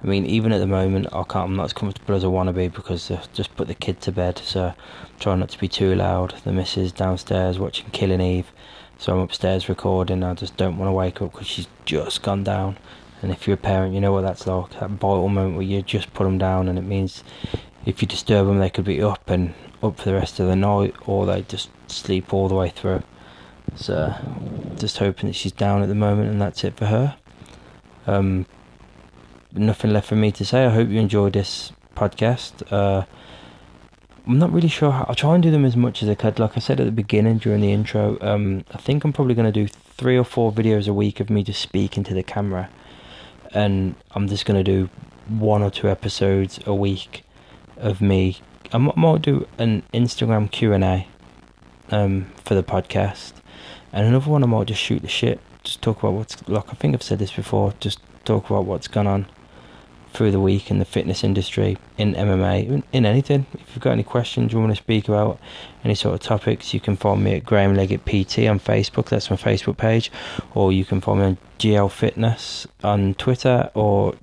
I 0.03 0.07
mean, 0.07 0.24
even 0.24 0.51
at 0.51 0.59
the 0.59 0.66
moment, 0.66 1.09
I 1.12 1.22
can't. 1.24 1.51
I'm 1.51 1.57
not 1.57 1.64
as 1.64 1.72
comfortable 1.74 2.14
as 2.14 2.24
I 2.24 2.28
want 2.28 2.47
to 2.47 2.55
be 2.55 2.68
because 2.68 3.11
I've 3.11 3.31
just 3.35 3.55
put 3.55 3.68
the 3.68 3.74
kid 3.74 4.01
to 4.01 4.12
bed. 4.12 4.39
So, 4.39 4.72
try 5.18 5.37
not 5.37 5.51
to 5.51 5.59
be 5.59 5.68
too 5.68 5.95
loud. 5.95 6.35
The 6.45 6.53
missus 6.53 6.91
downstairs 6.91 7.59
watching 7.59 7.91
Killing 7.91 8.22
Eve, 8.22 8.51
so 8.97 9.12
I'm 9.12 9.20
upstairs 9.20 9.68
recording. 9.68 10.22
I 10.22 10.33
just 10.33 10.57
don't 10.57 10.78
want 10.78 10.89
to 10.89 10.93
wake 10.93 11.20
up 11.20 11.33
because 11.33 11.47
she's 11.47 11.68
just 11.85 12.22
gone 12.22 12.45
down. 12.45 12.78
And 13.20 13.31
if 13.31 13.47
you're 13.47 13.55
a 13.55 13.59
parent, 13.59 13.93
you 13.93 14.01
know 14.01 14.12
what 14.12 14.22
that's 14.22 14.47
like. 14.47 14.70
That 14.81 14.89
vital 14.89 15.28
moment 15.28 15.57
where 15.57 15.66
you 15.66 15.83
just 15.83 16.14
put 16.14 16.24
them 16.24 16.39
down, 16.39 16.68
and 16.68 16.78
it 16.78 16.83
means 16.83 17.22
if 17.85 18.03
you 18.03 18.09
disturb 18.09 18.47
them, 18.47 18.59
they 18.59 18.70
could 18.70 18.85
be 18.85 19.03
up 19.03 19.28
and 19.31 19.55
up 19.83 19.99
for 19.99 20.05
the 20.05 20.14
rest 20.14 20.39
of 20.41 20.47
the 20.47 20.57
night 20.57 20.95
or 21.07 21.26
they 21.26 21.43
just 21.43 21.70
sleep 21.87 22.33
all 22.35 22.49
the 22.49 22.55
way 22.55 22.68
through. 22.68 23.03
So, 23.76 24.14
just 24.76 24.99
hoping 24.99 25.28
that 25.28 25.35
she's 25.35 25.53
down 25.53 25.83
at 25.83 25.89
the 25.89 25.95
moment 25.95 26.31
and 26.31 26.41
that's 26.41 26.64
it 26.64 26.76
for 26.76 26.87
her. 26.87 27.16
Um, 28.07 28.47
nothing 29.53 29.93
left 29.93 30.09
for 30.09 30.16
me 30.16 30.33
to 30.33 30.45
say. 30.45 30.66
I 30.66 30.70
hope 30.70 30.89
you 30.89 30.99
enjoyed 30.99 31.33
this 31.33 31.72
podcast. 31.95 32.70
Uh, 32.72 33.05
I'm 34.26 34.39
not 34.39 34.53
really 34.53 34.68
sure. 34.68 34.91
How, 34.91 35.07
I'll 35.09 35.14
try 35.14 35.35
and 35.35 35.43
do 35.43 35.51
them 35.51 35.64
as 35.64 35.76
much 35.76 36.03
as 36.03 36.09
I 36.09 36.14
could. 36.14 36.39
Like 36.39 36.57
I 36.57 36.61
said 36.61 36.81
at 36.81 36.85
the 36.85 36.93
beginning 36.93 37.39
during 37.39 37.61
the 37.61 37.72
intro, 37.72 38.18
um, 38.20 38.64
I 38.72 38.78
think 38.78 39.05
I'm 39.05 39.12
probably 39.12 39.35
going 39.35 39.51
to 39.51 39.66
do 39.66 39.66
three 39.66 40.16
or 40.16 40.24
four 40.24 40.53
videos 40.53 40.89
a 40.89 40.93
week 40.93 41.20
of 41.20 41.31
me 41.31 41.43
just 41.43 41.61
speaking 41.61 42.05
to 42.05 42.14
the 42.14 42.22
camera, 42.22 42.70
and 43.53 43.95
I'm 44.12 44.28
just 44.28 44.47
going 44.47 44.62
to 44.62 44.64
do 44.64 44.89
one 45.28 45.62
or 45.62 45.70
two 45.70 45.89
episodes 45.89 46.59
a 46.66 46.74
week 46.74 47.24
of 47.81 48.01
me. 48.01 48.39
I 48.72 48.78
might 48.78 49.22
do 49.22 49.49
an 49.59 49.83
Instagram 49.93 50.51
Q 50.51 50.72
and 50.72 50.85
A 50.85 51.09
um, 51.91 52.26
for 52.45 52.55
the 52.55 52.62
podcast, 52.62 53.33
and 53.93 54.07
another 54.07 54.31
one 54.31 54.43
I 54.43 54.47
might 54.47 54.68
just 54.68 54.81
shoot 54.81 55.03
the 55.03 55.09
shit, 55.09 55.41
just 55.64 55.83
talk 55.83 55.99
about 55.99 56.12
what's 56.12 56.49
like. 56.49 56.68
I 56.68 56.74
think 56.74 56.95
I've 56.95 57.03
said 57.03 57.18
this 57.18 57.33
before. 57.33 57.74
Just 57.81 58.01
talk 58.24 58.49
about 58.49 58.64
what's 58.64 58.89
gone 58.89 59.07
on 59.07 59.26
through 60.12 60.31
the 60.31 60.41
week 60.41 60.70
in 60.70 60.78
the 60.78 60.85
fitness 60.85 61.22
industry, 61.22 61.78
in 61.97 62.14
MMA, 62.14 62.83
in 62.93 63.07
anything. 63.07 63.47
If 63.55 63.74
you've 63.74 63.83
got 63.83 63.93
any 63.93 64.03
questions 64.03 64.53
you 64.53 64.59
want 64.59 64.72
to 64.72 64.76
speak 64.76 65.09
about, 65.09 65.39
any 65.85 65.95
sort 65.95 66.14
of 66.14 66.20
topics, 66.20 66.74
you 66.74 66.81
can 66.81 66.97
find 66.97 67.22
me 67.22 67.37
at 67.37 67.45
Graham 67.45 67.74
Leggett 67.74 68.05
PT 68.05 68.47
on 68.49 68.59
Facebook. 68.59 69.09
That's 69.09 69.31
my 69.31 69.37
Facebook 69.37 69.76
page, 69.76 70.11
or 70.55 70.72
you 70.72 70.85
can 70.85 71.01
find 71.01 71.20
me 71.20 71.26
on 71.26 71.39
GL 71.59 71.91
Fitness 71.91 72.66
on 72.83 73.14
Twitter 73.14 73.70
or 73.74 74.14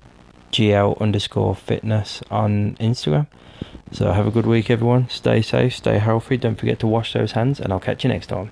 GL 0.52 1.00
underscore 1.00 1.54
Fitness 1.54 2.22
on 2.30 2.76
Instagram. 2.76 3.26
So 3.92 4.12
have 4.12 4.26
a 4.26 4.30
good 4.30 4.46
week, 4.46 4.70
everyone. 4.70 5.08
Stay 5.08 5.42
safe, 5.42 5.74
stay 5.74 5.98
healthy. 5.98 6.36
Don't 6.36 6.56
forget 6.56 6.78
to 6.80 6.86
wash 6.86 7.12
those 7.14 7.32
hands, 7.32 7.58
and 7.58 7.72
I'll 7.72 7.80
catch 7.80 8.04
you 8.04 8.10
next 8.10 8.26
time. 8.26 8.50